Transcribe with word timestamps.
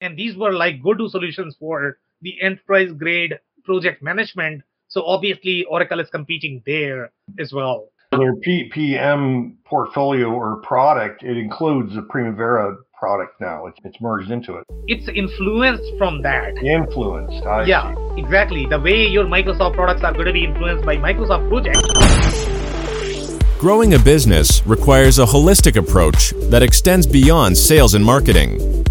And 0.00 0.16
these 0.16 0.36
were 0.36 0.52
like 0.52 0.82
go 0.82 0.94
to 0.94 1.08
solutions 1.08 1.56
for 1.58 1.98
the 2.22 2.40
enterprise 2.40 2.90
grade 2.96 3.38
project 3.64 4.02
management. 4.02 4.62
So 4.88 5.04
obviously, 5.04 5.64
Oracle 5.64 6.00
is 6.00 6.08
competing 6.10 6.62
there 6.66 7.12
as 7.38 7.52
well. 7.52 7.88
Their 8.12 8.34
PPM 8.34 9.54
portfolio 9.64 10.30
or 10.30 10.56
product, 10.62 11.22
it 11.22 11.36
includes 11.36 11.94
the 11.94 12.02
Primavera 12.02 12.76
product 12.98 13.40
now. 13.40 13.66
It's, 13.66 13.78
it's 13.84 14.00
merged 14.00 14.32
into 14.32 14.56
it. 14.56 14.64
It's 14.88 15.08
influenced 15.08 15.96
from 15.96 16.22
that. 16.22 16.58
Influenced. 16.58 17.46
I 17.46 17.64
yeah, 17.66 17.94
see. 17.94 18.20
exactly. 18.20 18.66
The 18.66 18.80
way 18.80 19.06
your 19.06 19.26
Microsoft 19.26 19.74
products 19.74 20.02
are 20.02 20.12
going 20.12 20.26
to 20.26 20.32
be 20.32 20.44
influenced 20.44 20.84
by 20.84 20.96
Microsoft 20.96 21.48
projects. 21.48 21.80
Growing 23.60 23.94
a 23.94 23.98
business 23.98 24.66
requires 24.66 25.20
a 25.20 25.24
holistic 25.24 25.76
approach 25.76 26.30
that 26.50 26.62
extends 26.62 27.06
beyond 27.06 27.56
sales 27.56 27.94
and 27.94 28.04
marketing. 28.04 28.79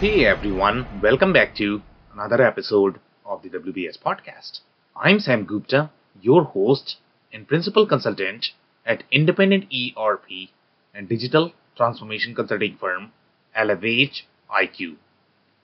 Hey 0.00 0.26
everyone, 0.26 0.86
welcome 1.02 1.32
back 1.32 1.56
to 1.56 1.82
another 2.14 2.40
episode 2.40 3.00
of 3.26 3.42
the 3.42 3.48
WBS 3.48 3.98
podcast. 3.98 4.60
I'm 4.94 5.18
Sam 5.18 5.44
Gupta, 5.44 5.90
your 6.22 6.44
host 6.44 6.98
and 7.32 7.48
principal 7.48 7.84
consultant 7.84 8.52
at 8.86 9.02
independent 9.10 9.64
ERP 9.74 10.50
and 10.94 11.08
digital 11.08 11.52
transformation 11.76 12.32
consulting 12.32 12.76
firm 12.76 13.10
Elevate 13.56 14.22
IQ. 14.48 14.98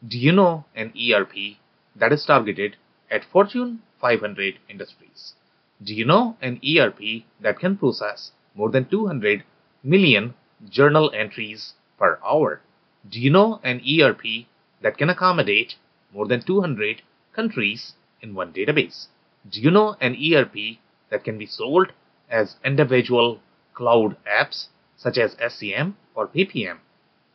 Do 0.09 0.19
you 0.19 0.33
know 0.33 0.65
an 0.75 0.93
ERP 0.99 1.59
that 1.95 2.13
is 2.13 2.25
targeted 2.25 2.75
at 3.09 3.25
Fortune 3.25 3.83
500 4.01 4.59
industries? 4.69 5.35
Do 5.81 5.95
you 5.95 6.05
know 6.05 6.37
an 6.43 6.61
ERP 6.67 7.23
that 7.41 7.61
can 7.61 7.77
process 7.77 8.33
more 8.57 8.71
than 8.73 8.87
200 8.87 9.45
million 9.85 10.35
journal 10.69 11.13
entries 11.15 11.75
per 11.97 12.19
hour? 12.27 12.63
Do 13.07 13.21
you 13.21 13.29
know 13.29 13.61
an 13.63 13.83
ERP 13.87 14.47
that 14.81 14.97
can 14.97 15.11
accommodate 15.11 15.77
more 16.13 16.27
than 16.27 16.41
200 16.41 17.03
countries 17.35 17.93
in 18.23 18.35
one 18.35 18.51
database? 18.53 19.09
Do 19.47 19.61
you 19.61 19.71
know 19.71 19.97
an 20.01 20.17
ERP 20.17 20.79
that 21.11 21.23
can 21.23 21.37
be 21.37 21.45
sold 21.45 21.93
as 22.31 22.57
individual 22.65 23.41
cloud 23.75 24.17
apps 24.27 24.69
such 24.97 25.19
as 25.19 25.35
SCM 25.35 25.97
or 26.15 26.27
PPM? 26.27 26.79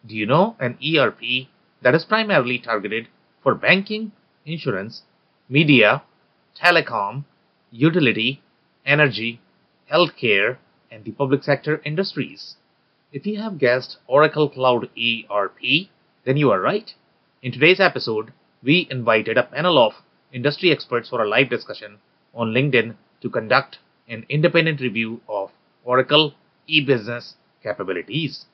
Do 0.08 0.16
you 0.16 0.26
know 0.26 0.56
an 0.60 0.80
ERP 0.84 1.50
that 1.84 1.94
is 1.94 2.04
primarily 2.04 2.58
targeted 2.58 3.08
for 3.44 3.54
banking, 3.54 4.12
insurance, 4.46 5.04
media, 5.48 6.02
telecom, 6.56 7.26
utility, 7.70 8.42
energy, 8.88 9.40
healthcare, 9.92 10.58
and 10.90 11.04
the 11.04 11.12
public 11.12 11.44
sector 11.44 11.80
industries? 11.86 12.56
If 13.12 13.26
you 13.26 13.42
have 13.42 13.58
guessed 13.58 13.98
Oracle 14.06 14.50
Cloud 14.50 14.88
ERP, 14.96 15.90
then 16.26 16.38
you 16.38 16.52
are 16.52 16.62
right. 16.62 16.94
In 17.42 17.52
today's 17.52 17.80
episode, 17.80 18.34
we 18.62 18.88
invited 18.92 19.36
a 19.36 19.42
panel 19.42 19.80
of 19.80 20.04
industry 20.32 20.72
experts 20.72 21.10
for 21.10 21.24
a 21.24 21.28
live 21.28 21.50
discussion 21.50 21.98
on 22.36 22.54
LinkedIn 22.54 22.94
to 23.22 23.30
conduct 23.32 23.80
an 24.08 24.28
independent 24.30 24.80
review 24.80 25.22
of 25.28 25.50
Oracle 25.84 26.36
e-business 26.68 27.34
capabilities. 27.64 28.46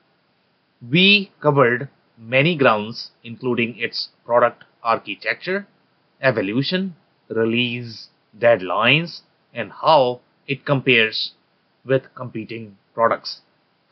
We 0.82 1.34
covered 1.42 1.90
many 2.18 2.56
grounds 2.56 3.12
including 3.26 3.78
its 3.78 4.08
product 4.26 4.64
architecture, 4.82 5.68
evolution, 6.22 6.96
release, 7.28 8.08
deadlines, 8.40 9.24
and 9.54 9.74
how 9.74 10.22
it 10.48 10.64
compares 10.64 11.34
with 11.84 12.16
competing 12.16 12.78
products. 12.94 13.42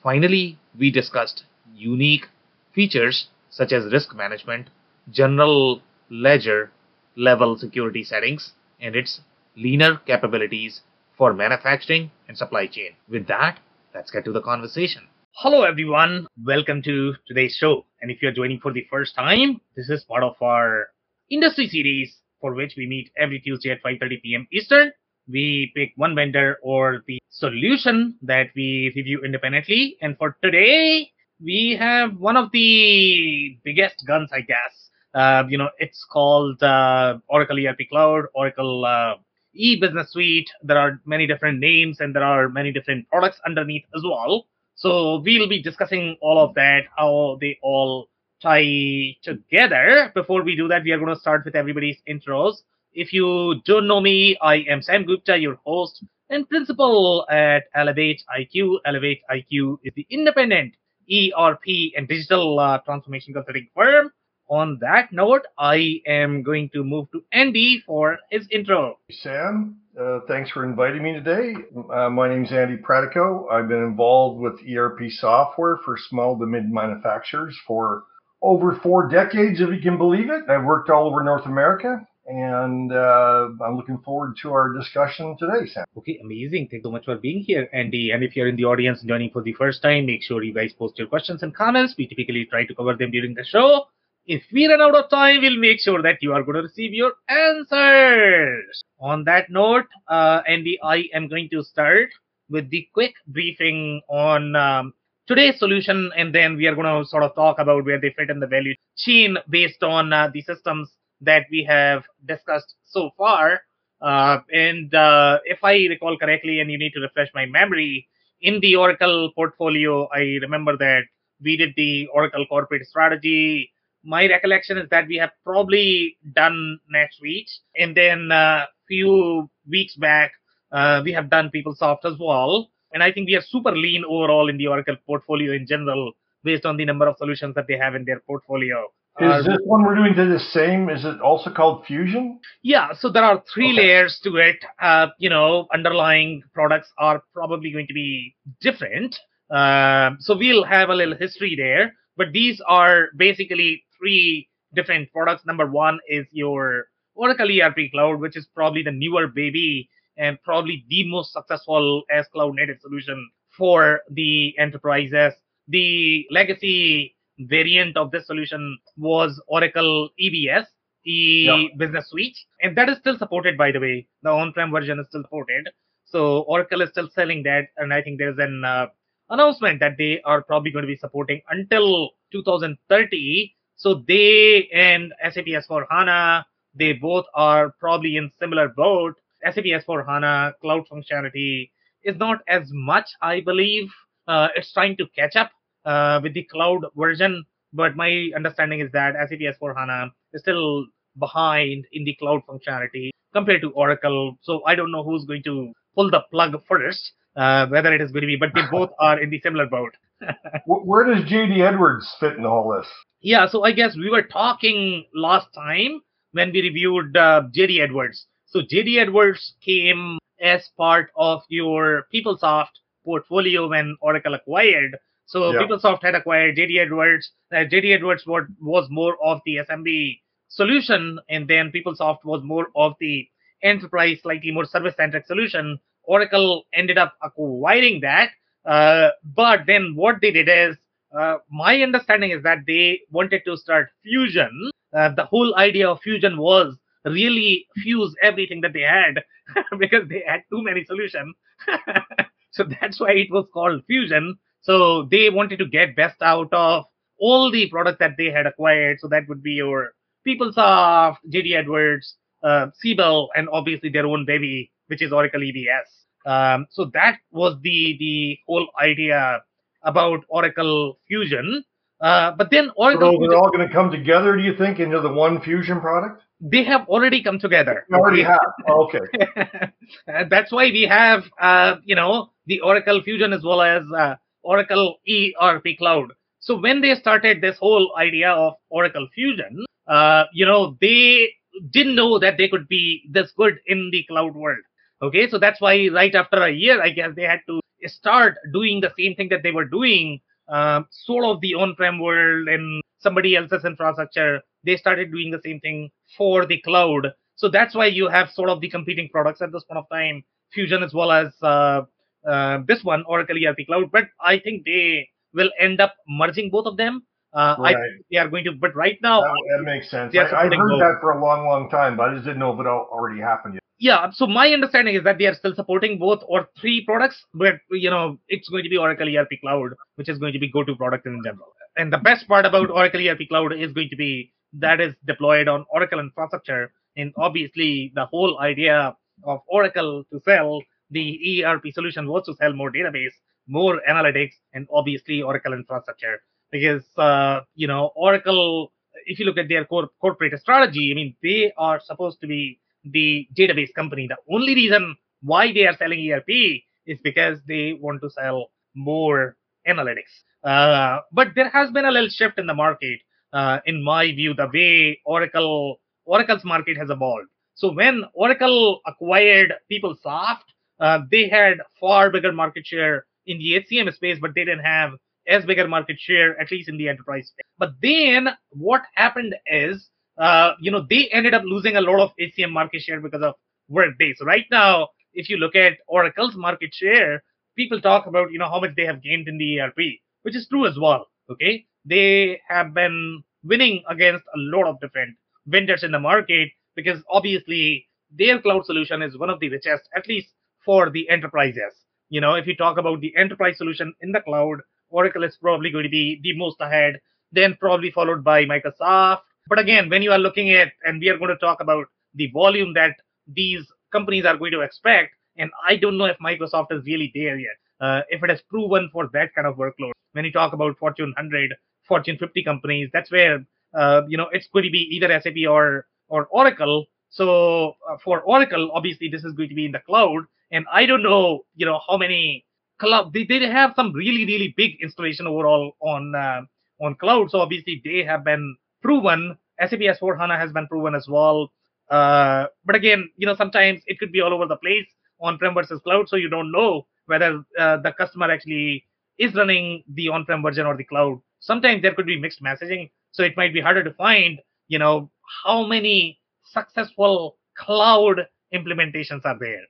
Finally, 0.04 0.60
we 0.78 0.92
discussed 0.92 1.46
unique 1.74 2.28
features 2.74 3.28
such 3.50 3.72
as 3.72 3.92
risk 3.94 4.14
management, 4.14 4.70
general 5.10 5.82
ledger 6.10 6.72
level 7.16 7.58
security 7.58 8.04
settings, 8.04 8.52
and 8.82 8.98
its 8.98 9.22
leaner 9.56 9.96
capabilities 10.06 10.82
for 11.18 11.34
manufacturing 11.34 12.12
and 12.28 12.38
supply 12.38 12.68
chain. 12.68 12.92
With 13.08 13.28
that, 13.28 13.60
let's 13.96 14.12
get 14.12 14.26
to 14.26 14.34
the 14.34 14.42
conversation. 14.42 15.08
Hello, 15.38 15.64
everyone. 15.64 16.28
Welcome 16.44 16.82
to 16.84 17.14
today's 17.26 17.56
show. 17.56 17.86
And 18.02 18.12
if 18.12 18.22
you're 18.22 18.34
joining 18.34 18.60
for 18.60 18.74
the 18.74 18.86
first 18.92 19.16
time, 19.16 19.62
this 19.78 19.90
is 19.90 20.04
part 20.04 20.24
of 20.24 20.36
our 20.42 20.88
industry 21.32 21.68
series 21.68 22.18
for 22.42 22.54
which 22.54 22.74
we 22.76 22.88
meet 22.88 23.10
every 23.18 23.40
Tuesday 23.40 23.72
at 23.72 23.82
5:30 23.82 24.22
p.m. 24.22 24.48
Eastern. 24.52 24.92
We 25.28 25.72
pick 25.76 25.94
one 25.96 26.16
vendor 26.16 26.58
or 26.62 27.04
the 27.08 27.20
solution 27.30 28.18
that 28.22 28.48
we 28.56 28.92
review 28.96 29.22
independently. 29.24 29.98
And 30.02 30.18
for 30.18 30.38
today, 30.44 31.12
we 31.44 31.78
have 31.80 32.18
one 32.18 32.38
of 32.38 32.52
the 32.52 33.58
biggest 33.64 34.06
guns, 34.06 34.30
I 34.34 34.42
guess. 34.42 34.90
Uh, 35.14 35.44
you 35.48 35.58
know, 35.58 35.70
it's 35.78 36.06
called 36.12 36.62
uh, 36.64 37.20
Oracle 37.28 37.58
ERP 37.58 37.80
Cloud, 37.90 38.26
Oracle 38.34 38.86
uh, 38.86 39.16
e-business 39.54 40.12
suite. 40.12 40.50
There 40.64 40.78
are 40.78 41.00
many 41.06 41.28
different 41.28 41.60
names 41.60 42.00
and 42.00 42.16
there 42.16 42.24
are 42.24 42.50
many 42.50 42.72
different 42.72 43.08
products 43.10 43.40
underneath 43.46 43.84
as 43.96 44.02
well. 44.04 44.48
So 44.76 45.22
we'll 45.24 45.48
be 45.48 45.62
discussing 45.62 46.18
all 46.22 46.44
of 46.44 46.56
that, 46.56 46.86
how 46.98 47.38
they 47.40 47.60
all 47.62 48.10
tie 48.42 49.16
together. 49.24 50.12
Before 50.14 50.44
we 50.44 50.56
do 50.56 50.68
that, 50.68 50.84
we 50.84 50.92
are 50.92 50.98
going 51.00 51.14
to 51.14 51.20
start 51.20 51.46
with 51.46 51.56
everybody's 51.56 51.98
intros. 52.10 52.64
If 52.94 53.12
you 53.12 53.62
don't 53.66 53.88
know 53.88 54.00
me, 54.00 54.38
I 54.40 54.58
am 54.70 54.82
Sam 54.84 55.06
Gupta, 55.06 55.38
your 55.38 55.58
host 55.66 56.04
and 56.30 56.48
principal 56.48 57.26
at 57.30 57.64
ElevatIQ. 57.76 58.78
Elevate 58.86 59.22
IQ 59.32 59.78
is 59.84 59.94
the 59.96 60.06
independent 60.12 60.76
ERP 61.12 61.94
and 61.98 62.08
digital 62.08 62.60
uh, 62.60 62.78
transformation 62.80 63.34
consulting 63.34 63.68
firm. 63.76 64.12
On 64.48 64.78
that 64.82 65.12
note, 65.12 65.48
I 65.58 66.02
am 66.06 66.44
going 66.44 66.70
to 66.74 66.84
move 66.84 67.10
to 67.14 67.24
Andy 67.32 67.82
for 67.86 68.20
his 68.30 68.48
intro. 68.52 69.00
Sam, 69.10 69.78
uh, 70.00 70.20
thanks 70.28 70.52
for 70.52 70.64
inviting 70.64 71.02
me 71.02 71.14
today. 71.14 71.56
Uh, 71.92 72.10
my 72.10 72.30
name 72.30 72.46
is 72.46 72.52
Andy 72.52 72.78
Pratico. 72.78 73.52
I've 73.52 73.68
been 73.68 73.84
involved 73.84 74.40
with 74.40 74.60
ERP 74.70 75.10
software 75.10 75.80
for 75.84 75.98
small 75.98 76.38
to 76.38 76.46
mid 76.46 76.72
manufacturers 76.72 77.58
for 77.66 78.04
over 78.44 78.80
four 78.84 79.08
decades, 79.08 79.62
if 79.62 79.70
you 79.70 79.82
can 79.82 79.98
believe 79.98 80.30
it. 80.30 80.44
I've 80.48 80.66
worked 80.66 80.92
all 80.92 81.08
over 81.08 81.24
North 81.24 81.46
America, 81.46 82.06
and 82.26 82.92
uh, 82.92 83.50
I'm 83.64 83.76
looking 83.76 84.00
forward 84.00 84.36
to 84.42 84.52
our 84.52 84.74
discussion 84.74 85.36
today, 85.38 85.68
Sam. 85.68 85.86
Okay, 85.98 86.20
amazing. 86.24 86.70
Thanks 86.70 86.84
so 86.84 86.92
much 86.92 87.06
for 87.06 87.18
being 87.18 87.44
here, 87.44 87.70
Andy. 87.74 88.12
And 88.12 88.24
if 88.24 88.36
you're 88.36 88.48
in 88.48 88.56
the 88.56 88.66
audience 88.66 89.04
joining 89.04 89.32
for 89.32 89.42
the 89.44 89.54
first 89.54 89.82
time, 89.82 90.06
make 90.06 90.24
sure 90.24 90.44
you 90.44 90.54
guys 90.54 90.74
post 90.74 90.98
your 90.98 91.08
questions 91.08 91.44
and 91.44 91.54
comments. 91.54 91.96
We 91.98 92.08
typically 92.08 92.46
try 92.50 92.66
to 92.66 92.76
cover 92.76 92.96
them 92.96 93.12
during 93.12 93.34
the 93.34 93.44
show. 93.44 93.86
If 94.26 94.44
we 94.54 94.68
run 94.68 94.82
out 94.82 94.96
of 94.96 95.10
time, 95.10 95.42
we'll 95.42 95.60
make 95.60 95.82
sure 95.82 96.02
that 96.02 96.20
you 96.22 96.32
are 96.32 96.44
going 96.44 96.56
to 96.56 96.62
receive 96.62 96.94
your 96.94 97.14
answers. 97.28 98.82
On 99.00 99.26
that 99.26 99.50
note, 99.50 99.86
uh, 100.08 100.42
Andy, 100.48 100.80
I 100.82 101.10
am 101.14 101.28
going 101.28 101.50
to 101.52 101.62
start 101.62 102.10
with 102.50 102.70
the 102.70 102.88
quick 102.94 103.16
briefing 103.28 104.02
on 104.08 104.56
um, 104.56 104.94
today's 105.28 105.60
solution, 105.60 106.10
and 106.16 106.34
then 106.34 106.56
we 106.56 106.68
are 106.68 106.76
going 106.76 106.88
to 106.88 107.06
sort 107.10 107.24
of 107.24 107.36
talk 107.36 107.60
about 107.60 107.84
where 107.84 108.00
they 108.00 108.14
fit 108.18 108.30
in 108.30 108.40
the 108.40 108.48
value 108.48 108.76
chain 108.98 109.38
based 109.50 109.84
on 109.84 110.14
uh, 110.14 110.30
the 110.34 110.42
systems 110.42 110.90
that 111.24 111.46
we 111.52 111.64
have 111.64 112.04
discussed 112.26 112.76
so 112.84 113.12
far. 113.18 113.62
Uh, 114.02 114.40
and 114.52 114.94
uh, 114.94 115.40
if 115.46 115.64
I 115.64 115.74
recall 115.88 116.18
correctly, 116.18 116.60
and 116.60 116.70
you 116.70 116.78
need 116.78 116.92
to 116.94 117.02
refresh 117.02 117.30
my 117.34 117.46
memory, 117.46 118.08
in 118.42 118.60
the 118.60 118.76
Oracle 118.76 119.32
portfolio, 119.34 120.08
I 120.14 120.38
remember 120.42 120.78
that 120.78 121.04
we 121.42 121.58
did 121.58 121.74
the 121.78 122.08
Oracle 122.14 122.46
corporate 122.48 122.86
strategy. 122.86 123.72
My 124.04 124.28
recollection 124.28 124.78
is 124.78 124.90
that 124.90 125.08
we 125.08 125.16
have 125.16 125.32
probably 125.46 126.18
done 126.34 126.80
NetSuite, 126.94 127.50
and 127.78 127.96
then 127.96 128.30
a 128.32 128.36
uh, 128.36 128.66
few 128.88 129.50
weeks 129.70 129.96
back, 129.96 130.32
uh, 130.74 131.02
we 131.06 131.14
have 131.14 131.30
done 131.30 131.50
PeopleSoft 131.56 132.04
as 132.04 132.18
well. 132.20 132.70
And 132.94 133.02
I 133.02 133.12
think 133.12 133.28
we 133.28 133.36
are 133.36 133.42
super 133.42 133.72
lean 133.72 134.04
overall 134.06 134.50
in 134.50 134.58
the 134.58 134.68
Oracle 134.68 134.98
portfolio 135.08 135.54
in 135.54 135.66
general, 135.66 136.12
based 136.44 136.66
on 136.66 136.76
the 136.76 136.86
number 136.86 137.08
of 137.08 137.18
solutions 137.18 137.56
that 137.56 137.66
they 137.68 137.78
have 137.78 137.96
in 137.96 138.04
their 138.04 138.20
portfolio. 138.20 138.92
Is 139.20 139.30
uh, 139.30 139.44
this 139.44 139.60
one 139.66 139.84
we're 139.84 139.96
doing 139.96 140.16
the 140.16 140.40
same? 140.40 140.90
Is 140.90 141.06
it 141.06 141.22
also 141.22 141.52
called 141.52 141.86
Fusion? 141.86 142.40
Yeah, 142.64 142.94
so 142.98 143.12
there 143.12 143.24
are 143.24 143.44
three 143.54 143.72
okay. 143.72 143.78
layers 143.78 144.20
to 144.24 144.38
it. 144.38 144.58
Uh, 144.82 145.08
you 145.20 145.30
know, 145.30 145.68
underlying 145.72 146.42
products 146.54 146.92
are 146.98 147.24
probably 147.32 147.72
going 147.72 147.86
to 147.88 147.94
be 147.94 148.36
different. 148.60 149.16
Uh, 149.52 150.12
so 150.20 150.36
we'll 150.36 150.64
have 150.64 150.90
a 150.90 150.96
little 150.96 151.16
history 151.16 151.56
there. 151.56 151.94
But 152.18 152.32
these 152.32 152.60
are 152.68 153.10
basically 153.16 153.84
three 154.00 154.50
different 154.74 155.12
products. 155.12 155.46
Number 155.46 155.68
one 155.68 156.00
is 156.10 156.26
your 156.32 156.88
Oracle 157.14 157.50
ERP 157.50 157.92
Cloud, 157.92 158.20
which 158.20 158.36
is 158.36 158.48
probably 158.56 158.82
the 158.82 158.92
newer 158.92 159.28
baby 159.28 159.90
and 160.18 160.42
probably 160.44 160.86
the 160.90 161.08
most 161.08 161.34
successful 161.34 162.04
as 162.12 162.26
cloud 162.34 162.56
native 162.56 162.78
solution 162.82 163.30
for 163.56 164.02
the 164.10 164.58
enterprises. 164.58 165.34
The 165.68 166.26
legacy 166.32 167.16
variant 167.40 167.98
of 167.98 168.12
this 168.12 168.28
solution 168.28 168.78
was 168.98 169.42
Oracle 169.48 170.10
EBS, 170.20 170.66
E 171.06 171.46
Yeah. 171.48 171.68
Business 171.78 172.10
Suite, 172.10 172.38
and 172.62 172.78
that 172.78 172.90
is 172.90 172.98
still 173.00 173.18
supported, 173.18 173.58
by 173.58 173.72
the 173.72 173.80
way. 173.80 174.08
The 174.22 174.30
on-prem 174.30 174.72
version 174.72 175.00
is 175.00 175.08
still 175.08 175.24
supported. 175.24 175.70
So 176.06 176.42
Oracle 176.42 176.82
is 176.82 176.90
still 176.92 177.10
selling 177.14 177.44
that, 177.44 177.68
and 177.78 177.94
I 177.94 178.02
think 178.02 178.20
there's 178.20 178.38
an 178.38 178.64
uh, 178.64 178.88
announcement 179.30 179.80
that 179.80 179.98
they 179.98 180.22
are 180.22 180.42
probably 180.44 180.72
going 180.72 180.84
to 180.84 180.88
be 180.88 180.98
supporting 180.98 181.42
until 181.50 182.12
2030. 182.32 183.56
So 183.76 184.04
they 184.08 184.70
and 184.74 185.14
SAP 185.32 185.46
S4 185.46 185.86
HANA, 185.90 186.46
they 186.76 186.94
both 186.94 187.26
are 187.34 187.72
probably 187.80 188.16
in 188.18 188.32
similar 188.40 188.70
boat. 188.70 189.16
SAP 189.44 189.66
S4 189.66 190.06
HANA 190.06 190.54
cloud 190.62 190.84
functionality 190.88 191.72
is 192.04 192.16
not 192.18 192.40
as 192.48 192.70
much, 192.72 193.08
I 193.22 193.42
believe. 193.42 193.90
Uh, 194.28 194.50
it's 194.56 194.72
trying 194.72 194.96
to 194.98 195.08
catch 195.08 195.36
up 195.36 195.52
uh, 195.86 196.20
with 196.22 196.34
the 196.34 196.44
cloud 196.44 196.86
version, 196.96 197.46
but 197.74 197.96
my 197.96 198.30
understanding 198.36 198.80
is 198.80 198.92
that 198.92 199.16
SAP 199.30 199.40
S4 199.40 199.76
HANA 199.76 200.12
is 200.34 200.42
still 200.42 200.86
behind 201.20 201.86
in 201.92 202.04
the 202.04 202.16
cloud 202.16 202.42
functionality 202.48 203.10
compared 203.34 203.62
to 203.62 203.72
Oracle. 203.72 204.38
So 204.42 204.64
I 204.66 204.76
don't 204.76 204.92
know 204.92 205.04
who's 205.04 205.26
going 205.26 205.44
to 205.44 205.74
pull 205.96 206.10
the 206.10 206.22
plug 206.32 206.56
first, 206.68 207.14
uh, 207.36 207.68
whether 207.68 207.94
it 207.94 208.02
is 208.02 208.12
going 208.12 208.22
to 208.22 208.28
be, 208.28 208.38
but 208.38 208.50
they 208.54 208.62
both 208.72 208.92
are 209.00 209.20
in 209.20 209.30
the 209.30 209.40
similar 209.42 209.68
boat. 209.68 209.96
Where 210.66 211.06
does 211.06 211.26
JD 211.26 211.68
Edwards 211.68 212.16
fit 212.20 212.38
in 212.38 212.46
all 212.46 212.76
this? 212.78 212.88
Yeah, 213.22 213.48
so 213.48 213.64
I 213.64 213.72
guess 213.72 213.96
we 213.96 214.10
were 214.10 214.24
talking 214.24 215.06
last 215.14 215.48
time 215.54 216.02
when 216.32 216.52
we 216.52 216.62
reviewed 216.62 217.16
uh, 217.16 217.44
JD 217.56 217.82
Edwards. 217.82 218.26
So 218.46 218.60
JD 218.60 219.00
Edwards 219.02 219.56
came 219.64 220.20
as 220.42 220.70
part 220.78 221.10
of 221.16 221.42
your 221.50 222.08
PeopleSoft 222.14 222.68
portfolio 223.06 223.70
when 223.70 223.98
Oracle 224.02 224.34
acquired. 224.34 224.98
So 225.26 225.52
Yeah. 225.52 225.60
PeopleSoft 225.62 226.04
had 226.04 226.16
acquired 226.16 226.58
JD 226.58 226.80
Edwards. 226.80 227.32
Uh, 227.52 227.66
JD 227.66 227.94
Edwards 227.96 228.26
was, 228.26 228.46
was 228.62 228.88
more 228.90 229.18
of 229.24 229.42
the 229.46 229.58
SMB 229.58 230.20
solution, 230.50 231.20
and 231.30 231.48
then 231.48 231.72
PeopleSoft 231.72 232.24
was 232.24 232.42
more 232.44 232.68
of 232.76 232.94
the 233.00 233.28
enterprise, 233.64 234.20
slightly 234.22 234.52
more 234.52 234.66
service-centric 234.66 235.26
solution. 235.26 235.80
Oracle 236.04 236.64
ended 236.74 236.98
up 236.98 237.14
acquiring 237.24 238.02
that, 238.02 238.30
uh, 238.66 239.10
but 239.24 239.62
then 239.66 239.94
what 239.96 240.18
they 240.22 240.32
did 240.32 240.50
is 240.50 240.76
uh, 241.18 241.38
my 241.50 241.82
understanding 241.82 242.32
is 242.32 242.44
that 242.44 242.60
they 242.68 243.02
wanted 243.12 243.42
to 243.46 243.56
start 243.58 243.90
fusion. 244.04 244.72
Uh, 244.94 245.10
the 245.16 245.26
whole 245.26 245.56
idea 245.56 245.90
of 245.90 246.02
fusion 246.02 246.38
was 246.38 246.76
really 247.06 247.66
fuse 247.84 248.16
everything 248.22 248.62
that 248.62 248.74
they 248.74 248.82
had 248.82 249.24
because 249.80 250.08
they 250.10 250.24
had 250.28 250.42
too 250.52 250.62
many 250.64 250.84
solutions. 250.86 251.36
so 252.52 252.64
that's 252.82 253.00
why 253.00 253.12
it 253.12 253.32
was 253.32 253.46
called 253.54 253.84
fusion. 253.86 254.38
So 254.64 255.04
they 255.12 255.30
wanted 255.30 255.60
to 255.60 255.66
get 255.68 255.96
best 255.96 256.22
out 256.22 256.52
of 256.54 256.86
all 257.20 257.52
the 257.52 257.70
products 257.70 258.00
that 258.00 258.16
they 258.18 258.32
had 258.32 258.48
acquired. 258.48 259.00
So 259.00 259.08
that 259.10 259.28
would 259.30 259.44
be 259.44 259.52
your 259.54 259.92
PeopleSoft, 260.28 261.18
JD 261.30 261.54
Edwards, 261.56 262.16
uh, 262.44 262.68
Siebel, 262.82 263.30
and 263.36 263.48
obviously 263.52 263.90
their 263.90 264.08
own 264.08 264.26
baby, 264.26 264.72
which 264.88 265.02
is 265.02 265.14
Oracle 265.14 265.42
EBS. 265.42 265.88
Um, 266.26 266.68
so 266.72 266.86
that 266.94 267.18
was 267.32 267.56
the 267.62 267.98
the 268.00 268.38
whole 268.48 268.68
idea 268.82 269.42
about 269.84 270.24
Oracle 270.30 270.98
Fusion. 271.08 271.64
Uh, 272.02 272.32
but 272.32 272.50
then 272.52 272.72
So 272.78 273.18
they're 273.20 273.34
Fusion, 273.34 273.34
all 273.34 273.52
going 273.52 273.68
to 273.68 273.74
come 273.74 273.92
together, 273.92 274.36
do 274.36 274.44
you 274.44 274.56
think, 274.58 274.80
into 274.80 275.00
the 275.02 275.12
one 275.12 275.42
Fusion 275.42 275.80
product? 275.80 276.24
they 276.46 276.64
have 276.64 276.88
already 276.90 277.24
come 277.24 277.40
together. 277.40 277.86
They 277.90 277.96
already 277.98 278.22
okay? 278.24 278.32
have. 278.32 278.54
Oh, 278.68 278.88
okay. 278.88 279.70
Uh, 280.08 280.24
that's 280.30 280.52
why 280.52 280.66
we 280.72 280.84
have, 280.84 281.24
uh, 281.40 281.76
you 281.86 281.96
know, 281.96 282.32
the 282.48 282.60
Oracle 282.62 283.02
Fusion 283.04 283.32
as 283.32 283.44
well 283.44 283.62
as 283.62 283.84
uh, 283.96 284.16
Oracle 284.44 284.98
ERP 285.10 285.78
Cloud. 285.78 286.12
So 286.40 286.60
when 286.60 286.82
they 286.82 286.96
started 286.96 287.42
this 287.42 287.58
whole 287.58 287.96
idea 287.98 288.32
of 288.32 288.56
Oracle 288.70 289.08
Fusion, 289.14 289.66
uh, 289.88 290.26
you 290.34 290.46
know, 290.46 290.78
they 290.82 291.30
didn't 291.72 291.96
know 291.96 292.20
that 292.20 292.38
they 292.38 292.48
could 292.48 292.68
be 292.68 293.04
this 293.10 293.32
good 293.32 293.60
in 293.68 293.90
the 293.92 294.04
cloud 294.04 294.36
world. 294.36 294.60
Okay, 295.02 295.30
so 295.30 295.38
that's 295.38 295.62
why 295.62 295.90
right 295.94 296.14
after 296.16 296.42
a 296.44 296.52
year, 296.52 296.82
I 296.82 296.90
guess 296.90 297.12
they 297.16 297.24
had 297.24 297.42
to 297.48 297.60
start 297.86 298.36
doing 298.54 298.80
the 298.80 298.94
same 298.98 299.16
thing 299.16 299.30
that 299.30 299.44
they 299.44 299.52
were 299.52 299.66
doing, 299.66 300.22
um, 300.48 300.88
sort 300.92 301.26
of 301.26 301.42
the 301.42 301.56
on-prem 301.56 302.00
world 302.00 302.48
and 302.48 302.82
somebody 303.00 303.36
else's 303.36 303.66
infrastructure. 303.66 304.42
They 304.64 304.78
started 304.78 305.12
doing 305.12 305.32
the 305.32 305.42
same 305.44 305.60
thing 305.60 305.90
for 306.18 306.46
the 306.46 306.60
cloud. 306.62 307.12
So 307.36 307.50
that's 307.50 307.76
why 307.76 307.88
you 307.88 308.08
have 308.08 308.32
sort 308.32 308.50
of 308.50 308.62
the 308.62 308.70
competing 308.70 309.10
products 309.10 309.42
at 309.42 309.52
this 309.52 309.64
point 309.66 309.80
of 309.80 309.90
time, 309.92 310.24
Fusion 310.54 310.84
as 310.84 310.94
well 310.94 311.12
as 311.12 311.34
uh, 311.42 311.82
uh, 312.28 312.60
this 312.68 312.84
one, 312.84 313.04
Oracle 313.08 313.36
ERP 313.38 313.66
Cloud. 313.68 313.92
But 313.92 314.06
I 314.20 314.40
think 314.40 314.66
they 314.66 315.10
will 315.34 315.50
end 315.60 315.82
up 315.82 315.96
merging 316.08 316.50
both 316.50 316.66
of 316.66 316.78
them. 316.78 317.04
Uh, 317.34 317.56
I 317.64 317.74
think 317.74 318.06
they 318.12 318.18
are 318.18 318.28
going 318.30 318.44
to. 318.46 318.52
But 318.52 318.76
right 318.76 318.98
now, 319.02 319.22
That, 319.22 319.58
that 319.58 319.64
makes 319.64 319.90
sense. 319.90 320.14
I, 320.16 320.22
I've 320.26 320.52
heard 320.54 320.70
both. 320.70 320.80
that 320.80 320.98
for 321.02 321.12
a 321.12 321.22
long, 321.24 321.48
long 321.48 321.70
time, 321.70 321.98
but 321.98 322.10
I 322.10 322.14
just 322.14 322.26
didn't 322.26 322.40
know 322.40 322.54
if 322.54 322.60
it 322.60 322.68
already 322.68 323.20
happened 323.22 323.56
yet. 323.56 323.64
yeah. 323.80 324.12
So 324.12 324.28
my 324.28 324.50
understanding 324.50 324.94
is 324.96 325.04
that 325.04 325.18
they 325.18 325.26
are 325.26 325.34
still 325.34 325.56
supporting 325.56 325.98
both 325.98 326.22
or 326.28 326.48
three 326.62 326.86
products, 326.86 327.26
but 327.34 327.56
you 327.72 327.90
know 327.90 328.20
it's 328.28 328.48
going 328.50 328.64
to 328.64 328.70
be 328.70 328.78
Oracle 328.78 329.08
ERP 329.18 329.32
Cloud, 329.42 329.72
which 329.96 330.10
is 330.10 330.20
going 330.20 330.34
to 330.34 330.40
be 330.40 330.52
go-to 330.52 330.76
product 330.76 331.08
in 331.08 331.20
general. 331.26 331.48
And 331.76 331.92
the 331.92 331.98
best 331.98 332.28
part 332.28 332.46
about 332.46 332.70
Oracle 332.70 333.02
ERP 333.08 333.22
Cloud 333.30 333.52
is 333.54 333.72
going 333.74 333.90
to 333.90 333.96
be 333.96 334.32
that 334.60 334.80
is 334.80 334.94
deployed 335.04 335.48
on 335.48 335.66
Oracle 335.72 336.00
infrastructure, 336.00 336.72
and 336.96 337.12
obviously 337.18 337.92
the 337.96 338.06
whole 338.06 338.40
idea 338.40 338.96
of 339.24 339.40
Oracle 339.48 340.04
to 340.14 340.22
sell 340.24 340.62
the 340.90 341.44
ERP 341.44 341.66
solution 341.74 342.08
was 342.08 342.26
to 342.26 342.36
sell 342.36 342.54
more 342.54 342.72
database, 342.72 343.14
more 343.48 343.82
analytics, 343.90 344.34
and 344.54 344.68
obviously 344.72 345.22
Oracle 345.22 345.54
infrastructure. 345.54 346.22
Because 346.52 346.84
uh, 346.98 347.42
you 347.56 347.68
know 347.68 347.92
Oracle, 347.96 348.72
if 349.06 349.20
you 349.20 349.26
look 349.26 349.38
at 349.38 349.50
their 349.50 349.66
core 349.66 349.90
corporate 350.00 350.40
strategy, 350.40 350.92
I 350.92 350.96
mean 350.96 351.16
they 351.24 351.52
are 351.58 351.80
supposed 351.84 352.22
to 352.22 352.28
be 352.28 352.60
the 352.84 353.28
database 353.38 353.74
company. 353.74 354.08
The 354.08 354.18
only 354.34 354.56
reason 354.56 354.96
why 355.22 355.52
they 355.54 355.66
are 355.66 355.76
selling 355.78 356.12
ERP 356.12 356.62
is 356.86 357.00
because 357.04 357.40
they 357.48 357.78
want 357.80 358.02
to 358.02 358.10
sell 358.10 358.52
more 358.76 359.38
analytics. 359.68 360.14
Uh, 360.44 361.00
but 361.12 361.30
there 361.36 361.50
has 361.50 361.72
been 361.72 361.86
a 361.86 361.92
little 361.92 362.10
shift 362.10 362.38
in 362.38 362.48
the 362.48 362.54
market, 362.54 363.00
uh, 363.32 363.60
in 363.66 363.84
my 363.84 364.08
view, 364.08 364.34
the 364.34 364.50
way 364.54 365.00
Oracle 365.06 365.80
Oracle's 366.06 366.44
market 366.44 366.78
has 366.78 366.90
evolved. 366.90 367.28
So 367.56 367.72
when 367.72 368.04
Oracle 368.14 368.82
acquired 368.86 369.54
PeopleSoft, 369.72 370.44
uh, 370.80 371.00
they 371.12 371.28
had 371.28 371.58
far 371.80 372.10
bigger 372.10 372.32
market 372.32 372.66
share 372.66 373.06
in 373.26 373.38
the 373.38 373.64
HCM 373.64 373.94
space, 373.94 374.18
but 374.20 374.32
they 374.36 374.46
didn't 374.46 374.66
have 374.66 374.92
as 375.28 375.46
bigger 375.46 375.68
market 375.68 375.98
share, 376.00 376.40
at 376.40 376.52
least 376.52 376.70
in 376.70 376.78
the 376.78 376.90
enterprise 376.90 377.28
space. 377.28 377.46
But 377.58 377.74
then 377.82 378.30
what 378.50 378.82
happened 378.96 379.36
is, 379.48 379.90
uh, 380.18 380.54
you 380.60 380.72
know, 380.72 380.86
they 380.90 381.08
ended 381.10 381.34
up 381.34 381.44
losing 381.46 381.76
a 381.78 381.82
lot 381.82 382.02
of 382.02 382.12
HCM 382.20 382.52
market 382.52 382.82
share 382.82 383.00
because 383.00 383.22
of 383.22 383.36
Workday. 383.70 384.14
So 384.18 384.26
right 384.26 384.46
now, 384.52 384.90
if 385.14 385.30
you 385.30 385.38
look 385.38 385.56
at 385.56 385.78
Oracle's 385.88 386.36
market 386.36 386.74
share, 386.74 387.24
people 387.56 387.80
talk 387.80 388.08
about, 388.08 388.32
you 388.32 388.40
know, 388.40 388.50
how 388.50 388.60
much 388.60 388.72
they 388.76 388.86
have 388.86 389.02
gained 389.02 389.28
in 389.28 389.38
the 389.38 389.62
ERP, 389.62 390.00
which 390.24 390.36
is 390.36 390.48
true 390.48 390.68
as 390.68 390.78
well. 390.78 391.08
Okay. 391.30 391.66
They 391.86 392.42
have 392.48 392.74
been 392.74 393.24
winning 393.44 393.84
against 393.90 394.24
a 394.36 394.38
lot 394.38 394.68
of 394.68 394.80
different 394.80 395.16
vendors 395.48 395.84
in 395.84 395.92
the 395.92 396.00
market 396.00 396.50
because 396.76 397.00
obviously 397.10 397.88
their 398.12 398.42
cloud 398.42 398.66
solution 398.66 399.02
is 399.02 399.18
one 399.18 399.30
of 399.30 399.40
the 399.40 399.50
richest, 399.50 399.84
at 399.96 400.08
least 400.08 400.30
for 400.66 400.90
the 400.90 401.10
enterprises. 401.10 401.74
You 402.10 402.22
know, 402.22 402.36
if 402.36 402.48
you 402.48 402.56
talk 402.56 402.78
about 402.78 403.02
the 403.02 403.16
enterprise 403.18 403.58
solution 403.58 403.94
in 404.02 404.12
the 404.12 404.22
cloud, 404.22 404.60
Oracle 404.90 405.24
is 405.24 405.38
probably 405.42 405.72
going 405.72 405.84
to 405.84 405.90
be 405.90 406.20
the 406.22 406.38
most 406.38 406.58
ahead, 406.62 407.00
then 407.32 407.58
probably 407.60 407.92
followed 407.92 408.24
by 408.24 408.46
Microsoft. 408.46 409.22
But 409.50 409.60
again, 409.60 409.90
when 409.90 410.02
you 410.02 410.12
are 410.12 410.20
looking 410.20 410.52
at, 410.52 410.72
and 410.84 411.00
we 411.00 411.10
are 411.10 411.18
going 411.18 411.32
to 411.32 411.38
talk 411.38 411.62
about 411.62 411.88
the 412.14 412.30
volume 412.32 412.74
that 412.76 412.96
these 413.28 413.66
companies 413.92 414.26
are 414.26 414.38
going 414.38 414.52
to 414.52 414.62
expect, 414.62 415.16
and 415.38 415.50
I 415.68 415.78
don't 415.78 415.98
know 415.98 416.06
if 416.06 416.18
Microsoft 416.20 416.68
is 416.72 416.86
really 416.86 417.12
there 417.16 417.38
yet. 417.38 417.58
Uh, 417.82 418.02
if 418.10 418.24
it 418.24 418.30
has 418.30 418.42
proven 418.50 418.90
for 418.94 419.10
that 419.14 419.34
kind 419.34 419.48
of 419.48 419.56
workload, 419.58 419.92
when 420.14 420.26
you 420.26 420.32
talk 420.32 420.54
about 420.54 420.78
Fortune 420.78 421.14
100, 421.18 421.54
Fortune 421.88 422.18
50 422.18 422.44
companies, 422.44 422.90
that's 422.94 423.12
where 423.12 423.46
uh, 423.76 424.02
you 424.08 424.18
know 424.18 424.28
it's 424.32 424.48
going 424.54 424.64
to 424.64 424.72
be 424.72 424.88
either 424.92 425.08
SAP 425.22 425.34
or 425.50 425.88
or 426.08 426.28
Oracle. 426.28 426.86
So 427.10 427.76
uh, 427.90 427.98
for 428.04 428.22
Oracle, 428.22 428.72
obviously 428.74 429.10
this 429.10 429.24
is 429.24 429.34
going 429.34 429.50
to 429.50 429.56
be 429.56 429.66
in 429.66 429.72
the 429.72 429.80
cloud, 429.80 430.26
and 430.54 430.66
I 430.72 430.86
don't 430.86 431.04
know, 431.04 431.44
you 431.56 431.66
know, 431.66 431.82
how 431.88 431.98
many 431.98 432.46
cloud 432.80 433.12
they, 433.14 433.26
they 433.26 433.40
have 433.48 433.74
some 433.76 433.92
really 433.94 434.26
really 434.26 434.54
big 434.56 434.72
installation 434.82 435.28
overall 435.28 435.74
on 435.82 436.16
uh, 436.16 436.42
on 436.80 436.96
cloud. 436.96 437.32
So 437.32 437.40
obviously 437.40 437.82
they 437.84 438.04
have 438.04 438.24
been 438.24 438.56
proven. 438.82 439.38
SAP 439.60 439.80
S4 439.80 440.18
HANA 440.18 440.38
has 440.38 440.52
been 440.52 440.68
proven 440.68 440.96
as 440.96 441.08
well. 441.08 441.52
Uh, 441.90 442.46
but 442.66 442.76
again, 442.76 443.10
you 443.18 443.28
know, 443.28 443.36
sometimes 443.36 443.82
it 443.88 444.00
could 444.00 444.12
be 444.12 444.22
all 444.22 444.34
over 444.34 444.48
the 444.48 444.58
place 444.58 444.88
on-prem 445.20 445.54
versus 445.54 445.82
cloud, 445.84 446.10
so 446.10 446.16
you 446.16 446.30
don't 446.30 446.52
know 446.52 446.86
whether 447.06 447.44
uh, 447.60 447.78
the 447.78 447.92
customer 447.98 448.32
actually 448.32 448.86
is 449.20 449.34
running 449.36 449.84
the 449.90 450.10
on-prem 450.10 450.42
version 450.42 450.66
or 450.66 450.76
the 450.76 450.84
cloud. 450.84 451.20
Sometimes 451.40 451.82
there 451.82 451.94
could 451.94 452.06
be 452.06 452.20
mixed 452.20 452.42
messaging, 452.42 452.90
so 453.12 453.22
it 453.24 453.38
might 453.38 453.54
be 453.54 453.62
harder 453.62 453.84
to 453.84 453.94
find 453.94 454.40
you 454.68 454.80
know, 454.80 455.10
how 455.44 455.66
many 455.66 456.20
successful 456.52 457.38
cloud 457.58 458.26
implementations 458.54 459.22
are 459.26 459.38
there. 459.40 459.62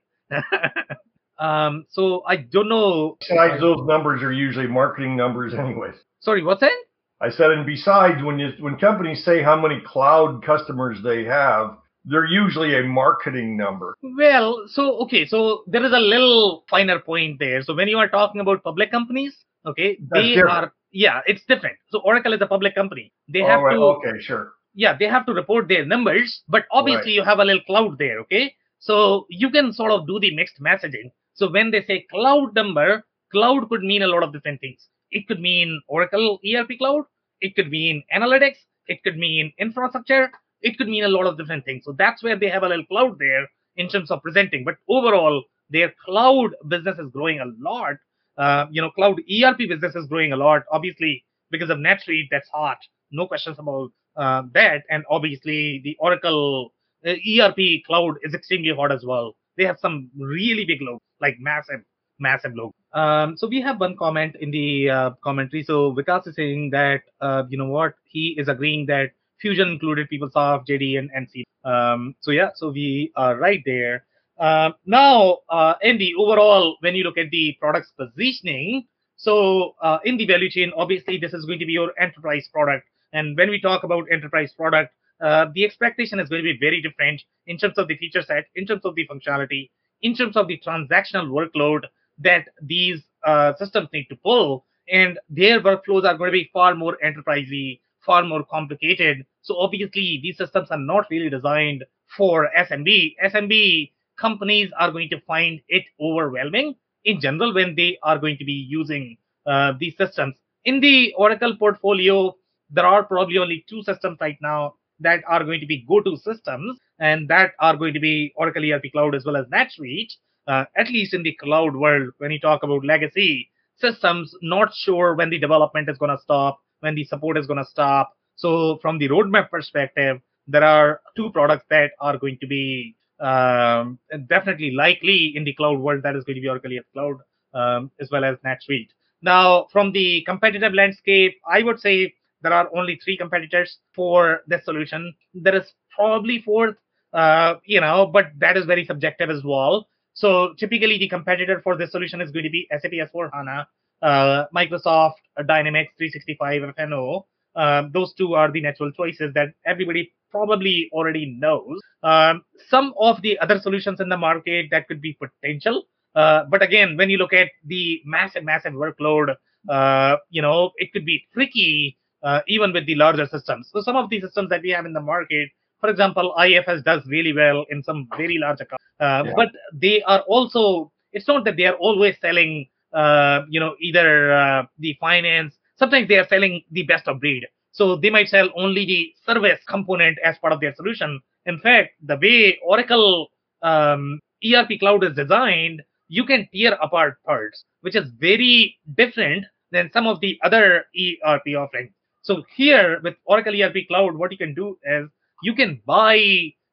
um, 1.38 1.86
so 1.90 2.22
I 2.26 2.36
don't 2.36 2.68
know. 2.68 3.16
Besides, 3.20 3.60
those 3.60 3.80
numbers 3.86 4.22
are 4.22 4.32
usually 4.32 4.66
marketing 4.66 5.16
numbers, 5.16 5.54
anyways. 5.54 5.94
Sorry, 6.20 6.42
what's 6.42 6.60
that? 6.60 6.72
I 7.20 7.30
said, 7.30 7.50
and 7.50 7.64
besides, 7.66 8.22
when 8.22 8.38
you 8.38 8.50
when 8.60 8.76
companies 8.76 9.24
say 9.24 9.42
how 9.42 9.60
many 9.60 9.80
cloud 9.86 10.44
customers 10.44 10.98
they 11.02 11.24
have, 11.24 11.76
they're 12.04 12.26
usually 12.26 12.76
a 12.78 12.82
marketing 12.82 13.56
number. 13.56 13.96
Well, 14.02 14.64
so 14.68 14.98
okay, 15.04 15.24
so 15.26 15.64
there 15.66 15.84
is 15.84 15.92
a 15.92 15.98
little 16.00 16.64
finer 16.68 16.98
point 16.98 17.38
there. 17.38 17.62
So 17.62 17.74
when 17.74 17.88
you 17.88 17.98
are 17.98 18.08
talking 18.08 18.40
about 18.40 18.62
public 18.62 18.90
companies, 18.90 19.34
okay, 19.64 19.96
That's 20.00 20.22
they 20.22 20.34
different. 20.34 20.50
are 20.50 20.72
yeah, 20.92 21.20
it's 21.26 21.42
different. 21.48 21.76
So 21.90 22.00
Oracle 22.04 22.32
is 22.34 22.40
a 22.42 22.46
public 22.46 22.74
company. 22.74 23.12
They 23.28 23.40
have 23.40 23.60
right, 23.62 23.74
to 23.74 23.80
okay, 23.80 24.20
sure. 24.20 24.52
yeah, 24.74 24.96
they 24.98 25.06
have 25.06 25.24
to 25.26 25.32
report 25.32 25.66
their 25.68 25.84
numbers, 25.84 26.42
but 26.48 26.64
obviously 26.70 27.12
Right. 27.12 27.14
you 27.16 27.24
have 27.24 27.38
a 27.38 27.44
little 27.44 27.62
cloud 27.62 27.98
there, 27.98 28.20
okay? 28.20 28.54
So 28.84 29.24
you 29.30 29.48
can 29.48 29.72
sort 29.72 29.92
of 29.92 30.06
do 30.06 30.20
the 30.20 30.36
mixed 30.36 30.60
messaging. 30.60 31.10
So 31.32 31.50
when 31.50 31.70
they 31.70 31.82
say 31.86 32.04
cloud 32.10 32.54
number, 32.54 33.02
cloud 33.32 33.66
could 33.70 33.80
mean 33.80 34.02
a 34.02 34.06
lot 34.06 34.22
of 34.22 34.30
different 34.30 34.60
things. 34.60 34.88
It 35.10 35.26
could 35.26 35.40
mean 35.40 35.80
Oracle 35.88 36.38
ERP 36.46 36.76
cloud, 36.76 37.04
it 37.40 37.56
could 37.56 37.70
mean 37.70 38.02
analytics, 38.14 38.58
it 38.86 39.02
could 39.02 39.16
mean 39.16 39.54
infrastructure, 39.58 40.30
it 40.60 40.76
could 40.76 40.88
mean 40.88 41.04
a 41.04 41.08
lot 41.08 41.26
of 41.26 41.38
different 41.38 41.64
things. 41.64 41.82
So 41.86 41.94
that's 41.96 42.22
where 42.22 42.38
they 42.38 42.50
have 42.50 42.62
a 42.62 42.68
little 42.68 42.84
cloud 42.84 43.18
there 43.18 43.48
in 43.76 43.88
terms 43.88 44.10
of 44.10 44.22
presenting. 44.22 44.64
But 44.64 44.76
overall, 44.86 45.42
their 45.70 45.94
cloud 46.04 46.50
business 46.68 46.98
is 46.98 47.10
growing 47.10 47.40
a 47.40 47.46
lot. 47.58 47.94
Uh, 48.36 48.66
you 48.70 48.82
know, 48.82 48.90
cloud 48.90 49.18
ERP 49.18 49.60
business 49.66 49.94
is 49.94 50.06
growing 50.08 50.32
a 50.32 50.36
lot, 50.36 50.62
obviously, 50.70 51.24
because 51.50 51.70
of 51.70 51.78
NetSuite, 51.78 52.28
that's 52.30 52.50
hot. 52.52 52.78
No 53.10 53.26
questions 53.26 53.58
about 53.58 53.92
uh, 54.18 54.42
that. 54.52 54.82
And 54.90 55.04
obviously, 55.10 55.80
the 55.82 55.96
Oracle 56.00 56.74
ERP 57.04 57.84
cloud 57.86 58.16
is 58.22 58.34
extremely 58.34 58.74
hot 58.74 58.92
as 58.92 59.04
well. 59.04 59.36
They 59.56 59.64
have 59.64 59.78
some 59.78 60.10
really 60.18 60.64
big 60.64 60.80
logos, 60.80 61.00
like 61.20 61.36
massive, 61.38 61.82
massive 62.18 62.52
logos. 62.54 62.74
Um, 62.92 63.36
so 63.36 63.46
we 63.46 63.60
have 63.60 63.80
one 63.80 63.96
comment 63.96 64.36
in 64.40 64.50
the 64.50 64.90
uh, 64.90 65.10
commentary. 65.22 65.62
So 65.62 65.92
Vikas 65.92 66.26
is 66.28 66.36
saying 66.36 66.70
that, 66.70 67.02
uh, 67.20 67.44
you 67.48 67.58
know 67.58 67.68
what, 67.68 67.94
he 68.04 68.34
is 68.38 68.48
agreeing 68.48 68.86
that 68.86 69.12
Fusion 69.40 69.68
included 69.68 70.08
PeopleSoft, 70.10 70.66
JD, 70.66 70.98
and 70.98 71.10
NC. 71.12 71.44
Um, 71.64 72.14
so 72.20 72.30
yeah, 72.30 72.50
so 72.54 72.70
we 72.70 73.12
are 73.16 73.36
right 73.36 73.62
there. 73.66 74.04
Um, 74.38 74.74
now, 74.86 75.38
uh, 75.48 75.74
the 75.82 76.14
overall, 76.18 76.76
when 76.80 76.94
you 76.94 77.04
look 77.04 77.18
at 77.18 77.30
the 77.30 77.56
product's 77.60 77.92
positioning, 77.96 78.86
so 79.16 79.74
uh, 79.80 79.98
in 80.04 80.16
the 80.16 80.26
value 80.26 80.50
chain, 80.50 80.72
obviously 80.76 81.18
this 81.18 81.32
is 81.32 81.44
going 81.44 81.58
to 81.58 81.66
be 81.66 81.72
your 81.72 81.92
enterprise 82.00 82.48
product. 82.52 82.86
And 83.12 83.36
when 83.36 83.50
we 83.50 83.60
talk 83.60 83.84
about 83.84 84.06
enterprise 84.10 84.52
product, 84.52 84.92
uh, 85.20 85.46
the 85.54 85.64
expectation 85.64 86.18
is 86.20 86.28
going 86.28 86.42
to 86.42 86.52
be 86.52 86.58
very 86.58 86.82
different 86.82 87.22
in 87.46 87.56
terms 87.56 87.78
of 87.78 87.88
the 87.88 87.96
feature 87.96 88.22
set, 88.22 88.46
in 88.54 88.66
terms 88.66 88.84
of 88.84 88.94
the 88.94 89.06
functionality, 89.06 89.70
in 90.02 90.14
terms 90.14 90.36
of 90.36 90.48
the 90.48 90.58
transactional 90.58 91.28
workload 91.28 91.84
that 92.18 92.48
these 92.62 93.02
uh, 93.24 93.54
systems 93.56 93.88
need 93.92 94.06
to 94.06 94.16
pull. 94.16 94.64
And 94.90 95.18
their 95.30 95.60
workflows 95.60 96.04
are 96.04 96.16
going 96.16 96.28
to 96.28 96.32
be 96.32 96.50
far 96.52 96.74
more 96.74 96.98
enterprisey, 97.02 97.80
far 98.04 98.22
more 98.22 98.44
complicated. 98.44 99.24
So 99.42 99.56
obviously, 99.58 100.20
these 100.22 100.36
systems 100.36 100.68
are 100.70 100.78
not 100.78 101.06
really 101.10 101.30
designed 101.30 101.84
for 102.16 102.50
SMB. 102.58 103.14
SMB 103.24 103.92
companies 104.18 104.70
are 104.78 104.90
going 104.90 105.08
to 105.10 105.20
find 105.22 105.60
it 105.68 105.84
overwhelming 106.00 106.74
in 107.04 107.20
general 107.20 107.54
when 107.54 107.74
they 107.74 107.98
are 108.02 108.18
going 108.18 108.36
to 108.38 108.44
be 108.44 108.52
using 108.52 109.16
uh, 109.46 109.72
these 109.78 109.96
systems. 109.96 110.34
In 110.64 110.80
the 110.80 111.14
Oracle 111.16 111.56
portfolio, 111.56 112.34
there 112.70 112.86
are 112.86 113.04
probably 113.04 113.38
only 113.38 113.64
two 113.68 113.82
systems 113.82 114.18
right 114.20 114.38
now 114.40 114.74
that 115.00 115.22
are 115.28 115.44
going 115.44 115.60
to 115.60 115.66
be 115.66 115.84
go-to 115.88 116.16
systems, 116.16 116.78
and 116.98 117.28
that 117.28 117.52
are 117.60 117.76
going 117.76 117.94
to 117.94 118.00
be 118.00 118.32
Oracle 118.36 118.64
ERP 118.70 118.84
Cloud 118.92 119.14
as 119.14 119.24
well 119.24 119.36
as 119.36 119.46
NetSuite. 119.46 120.12
Uh, 120.46 120.64
at 120.76 120.88
least 120.88 121.14
in 121.14 121.22
the 121.22 121.34
cloud 121.36 121.74
world, 121.74 122.10
when 122.18 122.30
you 122.30 122.38
talk 122.38 122.62
about 122.62 122.84
legacy 122.84 123.50
systems, 123.78 124.34
not 124.42 124.74
sure 124.74 125.14
when 125.14 125.30
the 125.30 125.38
development 125.38 125.88
is 125.88 125.96
going 125.96 126.14
to 126.14 126.22
stop, 126.22 126.60
when 126.80 126.94
the 126.94 127.04
support 127.04 127.38
is 127.38 127.46
going 127.46 127.58
to 127.58 127.64
stop. 127.64 128.12
So, 128.36 128.78
from 128.82 128.98
the 128.98 129.08
roadmap 129.08 129.48
perspective, 129.48 130.20
there 130.46 130.64
are 130.64 131.00
two 131.16 131.30
products 131.30 131.64
that 131.70 131.92
are 132.00 132.18
going 132.18 132.36
to 132.40 132.46
be 132.46 132.94
um, 133.20 133.98
definitely 134.28 134.72
likely 134.72 135.32
in 135.34 135.44
the 135.44 135.54
cloud 135.54 135.78
world. 135.78 136.02
That 136.02 136.16
is 136.16 136.24
going 136.24 136.36
to 136.36 136.42
be 136.42 136.48
Oracle 136.48 136.72
ERP 136.76 136.86
Cloud 136.92 137.16
um, 137.54 137.90
as 138.00 138.10
well 138.10 138.24
as 138.24 138.36
NetSuite. 138.44 138.88
Now, 139.22 139.68
from 139.72 139.92
the 139.92 140.22
competitive 140.26 140.74
landscape, 140.74 141.40
I 141.48 141.62
would 141.62 141.80
say 141.80 142.14
there 142.44 142.52
are 142.52 142.68
only 142.76 143.00
three 143.02 143.16
competitors 143.16 143.78
for 143.94 144.42
this 144.46 144.64
solution. 144.64 145.14
There 145.32 145.56
is 145.56 145.72
probably 145.96 146.42
fourth, 146.42 146.76
uh, 147.12 147.54
you 147.64 147.80
know, 147.80 148.06
but 148.06 148.26
that 148.38 148.56
is 148.56 148.66
very 148.66 148.84
subjective 148.84 149.30
as 149.30 149.42
well. 149.42 149.88
So 150.12 150.54
typically, 150.58 150.98
the 150.98 151.08
competitor 151.08 151.60
for 151.64 151.76
this 151.76 151.90
solution 151.90 152.20
is 152.20 152.30
going 152.30 152.44
to 152.44 152.50
be 152.50 152.68
SAP 152.70 152.92
S4 152.92 153.30
HANA, 153.32 153.66
uh, 154.02 154.44
Microsoft 154.54 155.14
Dynamics 155.46 155.92
365 155.96 156.74
FNO. 156.76 157.24
Um, 157.56 157.90
those 157.92 158.12
two 158.14 158.34
are 158.34 158.52
the 158.52 158.60
natural 158.60 158.92
choices 158.92 159.32
that 159.34 159.48
everybody 159.64 160.12
probably 160.30 160.90
already 160.92 161.36
knows. 161.38 161.80
Um, 162.02 162.44
some 162.68 162.92
of 163.00 163.22
the 163.22 163.38
other 163.38 163.58
solutions 163.58 164.00
in 164.00 164.08
the 164.08 164.16
market 164.18 164.66
that 164.70 164.86
could 164.86 165.00
be 165.00 165.16
potential. 165.18 165.84
Uh, 166.14 166.44
but 166.50 166.62
again, 166.62 166.96
when 166.96 167.08
you 167.08 167.16
look 167.16 167.32
at 167.32 167.48
the 167.64 168.02
massive, 168.04 168.44
massive 168.44 168.74
workload, 168.74 169.34
uh, 169.68 170.16
you 170.30 170.42
know, 170.42 170.72
it 170.76 170.92
could 170.92 171.04
be 171.06 171.26
tricky 171.32 171.96
uh, 172.24 172.40
even 172.48 172.72
with 172.72 172.86
the 172.86 172.94
larger 172.96 173.26
systems. 173.26 173.68
So 173.72 173.80
some 173.80 173.96
of 173.96 174.10
the 174.10 174.20
systems 174.20 174.48
that 174.50 174.62
we 174.62 174.70
have 174.70 174.86
in 174.86 174.92
the 174.92 175.00
market, 175.00 175.50
for 175.80 175.90
example, 175.90 176.34
IFS 176.42 176.82
does 176.82 177.02
really 177.06 177.32
well 177.32 177.64
in 177.70 177.82
some 177.82 178.08
very 178.16 178.38
large 178.38 178.60
accounts, 178.60 178.84
uh, 179.00 179.22
Yeah. 179.26 179.32
but 179.36 179.50
they 179.72 180.02
are 180.02 180.20
also. 180.26 180.90
It's 181.12 181.28
not 181.28 181.44
that 181.44 181.56
they 181.56 181.66
are 181.66 181.74
always 181.74 182.16
selling, 182.20 182.66
uh, 182.92 183.42
you 183.48 183.60
know, 183.60 183.76
either 183.80 184.32
uh, 184.32 184.64
the 184.78 184.96
finance. 185.00 185.54
Sometimes 185.76 186.08
they 186.08 186.18
are 186.18 186.26
selling 186.26 186.62
the 186.72 186.82
best 186.82 187.06
of 187.06 187.20
breed. 187.20 187.46
So 187.70 187.96
they 187.96 188.10
might 188.10 188.28
sell 188.28 188.48
only 188.56 188.84
the 188.86 189.12
service 189.26 189.60
component 189.68 190.18
as 190.24 190.38
part 190.38 190.52
of 190.52 190.60
their 190.60 190.74
solution. 190.74 191.20
In 191.46 191.58
fact, 191.58 191.90
the 192.02 192.16
way 192.16 192.58
Oracle 192.64 193.28
um, 193.62 194.20
ERP 194.44 194.78
cloud 194.80 195.04
is 195.04 195.14
designed, 195.14 195.82
you 196.08 196.24
can 196.24 196.48
tear 196.54 196.72
apart 196.80 197.18
parts, 197.24 197.64
which 197.82 197.96
is 197.96 198.10
very 198.18 198.76
different 198.96 199.44
than 199.72 199.90
some 199.92 200.06
of 200.06 200.20
the 200.20 200.38
other 200.42 200.84
ERP 200.96 201.46
offerings. 201.58 201.92
So 202.24 202.42
here 202.56 203.00
with 203.02 203.16
Oracle 203.26 203.54
ERP 203.54 203.86
Cloud, 203.86 204.14
what 204.16 204.32
you 204.32 204.38
can 204.38 204.54
do 204.54 204.78
is 204.82 205.10
you 205.42 205.54
can 205.54 205.82
buy 205.86 206.16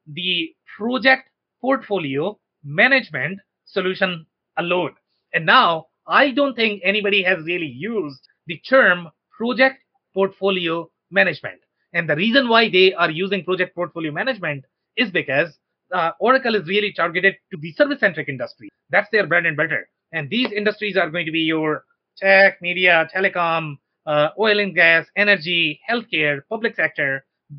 the 0.07 0.55
project 0.77 1.29
portfolio 1.59 2.39
management 2.63 3.39
solution 3.65 4.25
alone. 4.57 4.95
And 5.33 5.45
now 5.45 5.87
I 6.07 6.31
don't 6.31 6.55
think 6.55 6.81
anybody 6.85 7.21
has 7.23 7.43
really 7.43 7.67
used 7.67 8.21
the 8.47 8.59
term 8.59 9.09
project 9.37 9.79
portfolio 10.13 10.89
management. 11.11 11.59
And 11.93 12.09
the 12.09 12.15
reason 12.15 12.47
why 12.47 12.69
they 12.69 12.93
are 12.93 13.11
using 13.11 13.43
project 13.43 13.75
portfolio 13.75 14.13
management 14.13 14.63
is 14.95 15.11
because 15.11 15.57
uh, 15.93 16.11
Oracle 16.21 16.55
is 16.55 16.65
really 16.65 16.93
targeted 16.93 17.35
to 17.51 17.57
the 17.59 17.73
service 17.73 17.99
centric 17.99 18.29
industry. 18.29 18.69
That's 18.89 19.09
their 19.11 19.27
bread 19.27 19.45
and 19.45 19.57
butter. 19.57 19.89
And 20.13 20.29
these 20.29 20.53
industries 20.53 20.95
are 20.95 21.09
going 21.09 21.25
to 21.25 21.31
be 21.33 21.41
your 21.41 21.83
tech, 22.17 22.61
media, 22.61 23.09
telecom, 23.13 23.75
uh, 24.11 24.29
oil 24.45 24.59
and 24.59 24.73
gas, 24.75 25.05
energy, 25.15 25.79
healthcare, 25.89 26.35
public 26.53 26.75
sector. 26.75 27.11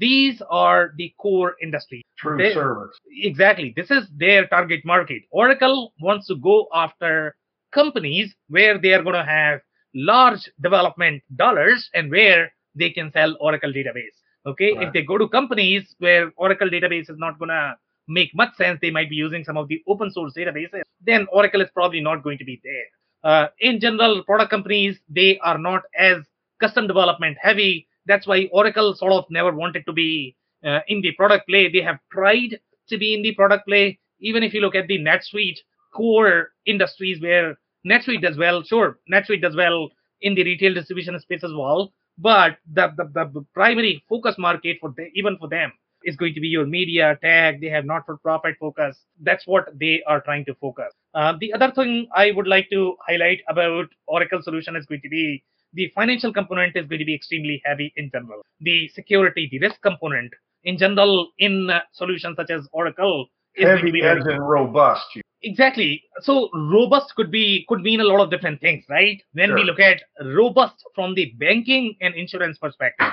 These 0.06 0.42
are 0.50 0.92
the 0.97 1.09
core 1.18 1.52
industries. 1.66 2.04
True 2.18 2.38
They- 2.38 2.54
service. 2.54 2.97
Exactly. 3.30 3.73
This 3.76 3.90
is 3.90 4.04
their 4.25 4.47
target 4.54 4.82
market. 4.85 5.23
Oracle 5.30 5.78
wants 6.00 6.26
to 6.30 6.37
go 6.37 6.56
after 6.85 7.37
companies 7.73 8.35
where 8.49 8.78
they 8.78 8.92
are 8.97 9.02
going 9.02 9.21
to 9.25 9.30
have 9.38 9.61
large 9.94 10.42
development 10.61 11.23
dollars 11.37 11.88
and 11.94 12.11
where 12.11 12.42
they 12.75 12.90
can 12.90 13.12
sell 13.12 13.37
Oracle 13.40 13.73
database. 13.73 14.16
Okay. 14.47 14.73
Right. 14.73 14.87
If 14.87 14.92
they 14.94 15.02
go 15.12 15.18
to 15.18 15.28
companies 15.28 15.94
where 15.99 16.32
Oracle 16.37 16.71
database 16.76 17.09
is 17.14 17.18
not 17.25 17.38
going 17.38 17.50
to 17.50 17.76
make 18.09 18.30
much 18.35 18.54
sense, 18.56 18.78
they 18.82 18.90
might 18.90 19.11
be 19.11 19.16
using 19.16 19.44
some 19.44 19.56
of 19.56 19.68
the 19.68 19.80
open 19.87 20.11
source 20.11 20.35
databases, 20.37 20.82
then 21.00 21.26
Oracle 21.32 21.61
is 21.61 21.71
probably 21.78 22.00
not 22.00 22.23
going 22.23 22.38
to 22.38 22.44
be 22.44 22.61
there. 22.64 22.88
Uh, 23.30 23.47
in 23.61 23.78
general, 23.78 24.23
product 24.25 24.50
companies, 24.50 24.99
they 25.09 25.38
are 25.38 25.59
not 25.59 25.82
as 25.97 26.18
custom 26.62 26.87
development 26.87 27.37
heavy. 27.49 27.87
That's 28.07 28.26
why 28.26 28.38
Oracle 28.52 28.95
sort 28.95 29.12
of 29.12 29.25
never 29.38 29.52
wanted 29.62 29.85
to 29.87 29.92
be 29.92 30.37
uh, 30.69 30.81
in 30.88 31.00
the 31.02 31.12
product 31.12 31.49
play. 31.49 31.64
They 31.71 31.83
have 31.90 31.99
tried 32.16 32.52
to 32.90 32.99
be 32.99 33.14
in 33.14 33.23
the 33.23 33.35
product 33.35 33.66
play. 33.69 33.99
Even 34.21 34.42
if 34.42 34.54
you 34.54 34.61
look 34.61 34.76
at 34.81 34.87
the 34.87 34.99
NetSuite 34.99 35.59
core 35.95 36.50
industries 36.66 37.21
where 37.21 37.57
NetSuite 37.90 38.23
does 38.23 38.38
well, 38.38 38.62
sure, 38.62 38.99
NetSuite 39.12 39.42
does 39.42 39.57
well 39.57 39.90
in 40.21 40.35
the 40.37 40.45
retail 40.45 40.75
distribution 40.75 41.19
space 41.21 41.45
as 41.45 41.52
well. 41.52 41.92
But 42.19 42.59
the, 42.73 42.92
the, 42.97 43.25
the 43.35 43.45
primary 43.54 44.04
focus 44.09 44.37
market 44.38 44.76
for 44.81 44.92
the, 44.97 45.09
even 45.14 45.37
for 45.38 45.49
them 45.49 45.73
is 46.04 46.16
going 46.16 46.35
to 46.35 46.40
be 46.40 46.49
your 46.49 46.66
media 46.66 47.19
tag. 47.23 47.61
They 47.61 47.69
have 47.69 47.85
not 47.85 48.07
for 48.07 48.16
profit 48.19 48.57
focus. 48.61 48.97
That's 49.21 49.47
what 49.47 49.69
they 49.78 50.02
are 50.07 50.21
trying 50.21 50.45
to 50.47 50.54
focus. 50.54 50.92
Uh, 51.14 51.35
the 51.40 51.52
other 51.52 51.71
thing 51.73 52.09
I 52.14 52.33
would 52.37 52.47
like 52.47 52.69
to 52.71 52.97
highlight 53.09 53.40
about 53.49 53.87
Oracle 54.07 54.42
solution 54.42 54.76
is 54.76 54.87
going 54.87 55.00
to 55.02 55.09
be 55.09 55.42
the 55.75 55.91
financial 55.95 56.33
component 56.33 56.76
is 56.76 56.87
going 56.87 56.99
to 56.99 57.05
be 57.05 57.14
extremely 57.14 57.62
heavy 57.64 57.93
in 57.97 58.11
general. 58.11 58.43
The 58.61 58.88
security, 58.88 59.49
the 59.50 59.59
risk 59.61 59.81
component 59.83 60.33
in 60.64 60.79
general 60.79 61.29
in 61.38 61.71
uh, 61.71 61.81
solutions 61.93 62.37
such 62.37 62.50
as 62.50 62.69
Oracle 62.73 63.29
is 63.55 63.64
going 63.64 63.76
to 63.76 63.87
Heavy 63.87 63.91
be 63.93 64.02
as 64.02 64.26
in 64.26 64.41
robust. 64.41 65.07
Exactly. 65.43 66.02
So 66.21 66.49
robust 66.55 67.14
could 67.17 67.31
be 67.31 67.64
could 67.69 67.81
mean 67.81 68.00
a 68.00 68.05
lot 68.05 68.21
of 68.21 68.31
different 68.31 68.61
things, 68.61 68.85
right? 68.88 69.21
When 69.33 69.55
we 69.55 69.64
look 69.64 69.81
at 69.81 70.02
robust 70.25 70.85
from 70.95 71.14
the 71.14 71.35
banking 71.38 71.97
and 72.00 72.14
insurance 72.14 72.59
perspective, 72.59 73.09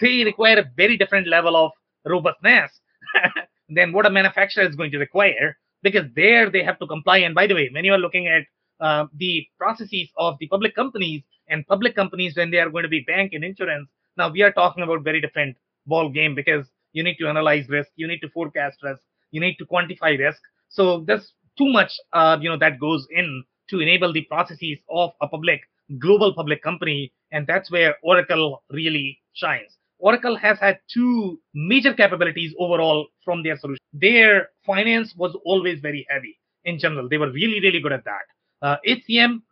they 0.00 0.24
require 0.24 0.58
a 0.58 0.64
very 0.76 0.96
different 0.96 1.28
level 1.28 1.54
of 1.54 1.72
robustness 2.04 2.80
than 3.68 3.92
what 3.92 4.06
a 4.06 4.10
manufacturer 4.10 4.64
is 4.64 4.74
going 4.74 4.90
to 4.92 4.98
require 4.98 5.56
because 5.82 6.06
there 6.14 6.50
they 6.50 6.62
have 6.62 6.78
to 6.78 6.86
comply. 6.86 7.18
And 7.18 7.34
by 7.34 7.46
the 7.46 7.54
way, 7.54 7.68
when 7.72 7.84
you 7.84 7.92
are 7.92 7.98
looking 7.98 8.26
at 8.26 8.44
uh, 8.80 9.06
the 9.14 9.46
processes 9.58 10.08
of 10.16 10.36
the 10.38 10.46
public 10.48 10.74
companies 10.74 11.22
and 11.48 11.66
public 11.66 11.94
companies 11.94 12.36
when 12.36 12.50
they 12.50 12.58
are 12.58 12.70
going 12.70 12.82
to 12.82 12.88
be 12.88 13.00
bank 13.00 13.32
and 13.32 13.44
insurance, 13.44 13.88
now 14.16 14.30
we 14.30 14.42
are 14.42 14.52
talking 14.52 14.82
about 14.82 15.04
very 15.04 15.20
different 15.20 15.56
ball 15.86 16.08
game 16.08 16.34
because 16.34 16.66
you 16.92 17.02
need 17.02 17.16
to 17.18 17.28
analyze 17.28 17.68
risk, 17.68 17.90
you 17.96 18.08
need 18.08 18.20
to 18.20 18.28
forecast 18.30 18.78
risk, 18.82 19.00
you 19.30 19.40
need 19.40 19.56
to 19.56 19.66
quantify 19.66 20.18
risk. 20.18 20.40
So 20.68 21.04
there's 21.06 21.32
too 21.58 21.68
much, 21.68 21.92
uh, 22.12 22.38
you 22.40 22.48
know, 22.48 22.58
that 22.58 22.80
goes 22.80 23.06
in 23.10 23.44
to 23.70 23.80
enable 23.80 24.12
the 24.12 24.22
processes 24.22 24.78
of 24.88 25.10
a 25.20 25.28
public, 25.28 25.60
global 25.98 26.34
public 26.34 26.62
company, 26.62 27.12
and 27.32 27.46
that's 27.46 27.70
where 27.70 27.96
Oracle 28.02 28.62
really 28.70 29.18
shines. 29.34 29.76
Oracle 29.98 30.36
has 30.36 30.58
had 30.58 30.78
two 30.92 31.40
major 31.54 31.94
capabilities 31.94 32.54
overall 32.58 33.06
from 33.24 33.42
their 33.42 33.56
solution. 33.56 33.80
Their 33.92 34.50
finance 34.64 35.14
was 35.16 35.36
always 35.44 35.80
very 35.80 36.06
heavy 36.10 36.38
in 36.64 36.78
general. 36.78 37.08
They 37.08 37.18
were 37.18 37.30
really, 37.30 37.60
really 37.60 37.80
good 37.80 37.92
at 37.92 38.04
that. 38.04 38.26
Uh, 38.62 38.76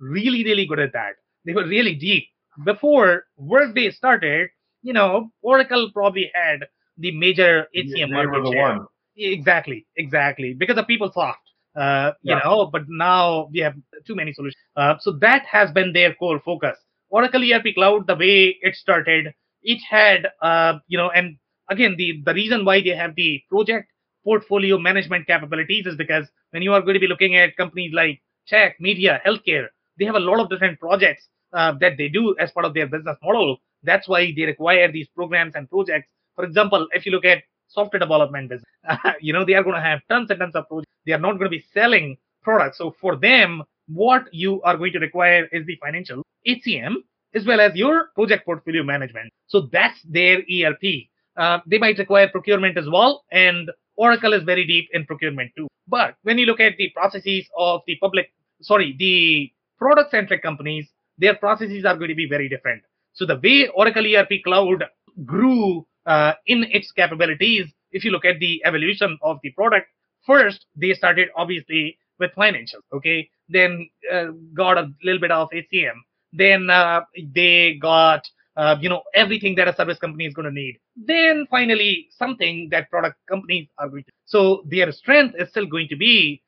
really, 0.00 0.44
really 0.44 0.66
good 0.66 0.80
at 0.80 0.92
that. 0.92 1.14
They 1.44 1.52
were 1.52 1.66
really 1.66 1.94
deep. 1.94 2.26
Before 2.64 3.24
Workday 3.36 3.90
started, 3.90 4.50
you 4.82 4.92
know, 4.92 5.30
Oracle 5.42 5.90
probably 5.92 6.30
had 6.34 6.66
the 6.98 7.12
major 7.16 7.66
HCM 7.74 8.10
market 8.12 8.46
share. 8.46 8.62
one. 8.62 8.86
Exactly, 9.16 9.86
exactly. 9.96 10.54
Because 10.54 10.76
of 10.78 10.86
PeopleSoft, 10.86 11.34
uh, 11.76 12.12
you 12.22 12.34
Yeah. 12.34 12.40
know, 12.44 12.66
but 12.66 12.82
now 12.88 13.48
we 13.52 13.60
have 13.60 13.74
too 14.06 14.14
many 14.14 14.32
solutions. 14.32 14.60
Uh, 14.76 14.96
so 15.00 15.12
that 15.12 15.44
has 15.46 15.70
been 15.72 15.92
their 15.92 16.14
core 16.14 16.40
focus. 16.40 16.76
Oracle 17.10 17.42
ERP 17.42 17.74
Cloud, 17.74 18.06
the 18.06 18.16
way 18.16 18.56
it 18.60 18.74
started, 18.74 19.32
it 19.62 19.80
had, 19.88 20.28
uh, 20.42 20.78
you 20.88 20.98
know, 20.98 21.10
and 21.10 21.36
again, 21.70 21.94
the, 21.96 22.22
the 22.24 22.34
reason 22.34 22.64
why 22.64 22.80
they 22.80 22.90
have 22.90 23.14
the 23.14 23.42
project 23.50 23.90
portfolio 24.24 24.78
management 24.78 25.26
capabilities 25.26 25.86
is 25.86 25.96
because 25.96 26.26
when 26.50 26.62
you 26.62 26.72
are 26.72 26.80
going 26.80 26.94
to 26.94 27.00
be 27.00 27.06
looking 27.06 27.36
at 27.36 27.56
companies 27.56 27.92
like 27.92 28.20
tech, 28.48 28.76
media, 28.80 29.20
healthcare, 29.26 29.66
they 29.98 30.04
have 30.04 30.14
a 30.16 30.20
lot 30.20 30.40
of 30.40 30.48
different 30.50 30.78
projects 30.80 31.28
uh, 31.54 31.72
that 31.80 31.96
they 31.96 32.08
do 32.08 32.34
as 32.38 32.50
part 32.52 32.66
of 32.66 32.74
their 32.74 32.86
business 32.86 33.16
model. 33.22 33.58
That's 33.82 34.08
why 34.08 34.32
they 34.36 34.42
require 34.42 34.90
these 34.90 35.08
programs 35.14 35.54
and 35.54 35.68
projects. 35.68 36.08
For 36.36 36.44
example, 36.44 36.88
if 36.92 37.06
you 37.06 37.12
look 37.12 37.24
at 37.24 37.42
software 37.68 38.00
development 38.00 38.50
business, 38.50 38.66
you 39.20 39.32
know, 39.32 39.44
they 39.44 39.54
are 39.54 39.62
going 39.62 39.76
to 39.76 39.82
have 39.82 40.00
tons 40.08 40.30
and 40.30 40.40
tons 40.40 40.54
of 40.54 40.68
projects. 40.68 40.90
They 41.06 41.12
are 41.12 41.18
not 41.18 41.32
going 41.32 41.50
to 41.50 41.56
be 41.56 41.64
selling 41.72 42.16
products. 42.42 42.78
So 42.78 42.94
for 43.00 43.16
them, 43.16 43.62
what 43.86 44.32
you 44.32 44.62
are 44.62 44.76
going 44.76 44.92
to 44.92 44.98
require 44.98 45.46
is 45.52 45.66
the 45.66 45.76
financial 45.82 46.22
HCM 46.46 46.96
as 47.34 47.44
well 47.44 47.60
as 47.60 47.74
your 47.74 48.10
project 48.14 48.44
portfolio 48.44 48.82
management. 48.82 49.32
So 49.46 49.68
that's 49.72 50.00
their 50.04 50.38
ERP. 50.38 51.08
Uh, 51.36 51.58
they 51.66 51.78
might 51.78 51.98
require 51.98 52.28
procurement 52.28 52.78
as 52.78 52.88
well, 52.88 53.24
and 53.32 53.70
Oracle 53.96 54.32
is 54.32 54.44
very 54.44 54.64
deep 54.66 54.88
in 54.92 55.04
procurement 55.04 55.50
too. 55.56 55.66
But 55.88 56.14
when 56.22 56.38
you 56.38 56.46
look 56.46 56.60
at 56.60 56.76
the 56.78 56.90
processes 56.90 57.46
of 57.58 57.82
the 57.86 57.96
public, 57.96 58.32
sorry, 58.62 58.94
the 58.98 59.50
product 59.78 60.12
centric 60.12 60.42
companies, 60.42 60.88
their 61.18 61.34
processes 61.34 61.84
are 61.84 61.96
going 61.96 62.08
to 62.08 62.14
be 62.14 62.28
very 62.28 62.48
different. 62.48 62.82
So 63.12 63.26
the 63.26 63.40
way 63.42 63.68
Oracle 63.68 64.04
ERP 64.06 64.42
Cloud 64.44 64.84
grew 65.24 65.86
uh, 66.06 66.32
in 66.46 66.64
its 66.70 66.90
capabilities, 66.92 67.66
if 67.92 68.04
you 68.04 68.10
look 68.10 68.24
at 68.24 68.40
the 68.40 68.62
evolution 68.64 69.18
of 69.22 69.38
the 69.42 69.50
product, 69.50 69.86
first 70.26 70.66
they 70.76 70.92
started 70.94 71.28
obviously 71.36 71.98
with 72.18 72.32
financials, 72.36 72.82
okay, 72.92 73.28
then 73.48 73.88
uh, 74.12 74.26
got 74.52 74.78
a 74.78 74.90
little 75.02 75.20
bit 75.20 75.30
of 75.30 75.48
HCM, 75.50 75.94
then 76.32 76.70
uh, 76.70 77.00
they 77.34 77.76
got 77.80 78.22
uh, 78.56 78.76
you 78.80 78.88
know 78.88 79.02
everything 79.14 79.56
that 79.56 79.68
a 79.68 79.74
service 79.74 79.98
company 79.98 80.26
is 80.26 80.34
going 80.34 80.46
to 80.46 80.52
need, 80.52 80.78
then 80.96 81.46
finally 81.50 82.08
something 82.16 82.68
that 82.70 82.90
product 82.90 83.16
companies 83.28 83.68
are 83.78 83.88
going 83.88 84.04
to. 84.04 84.12
So 84.26 84.62
their 84.66 84.92
strength 84.92 85.34
is 85.38 85.48
still 85.50 85.66
going 85.66 85.88
to 85.88 85.96
be 85.96 86.42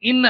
in 0.00 0.24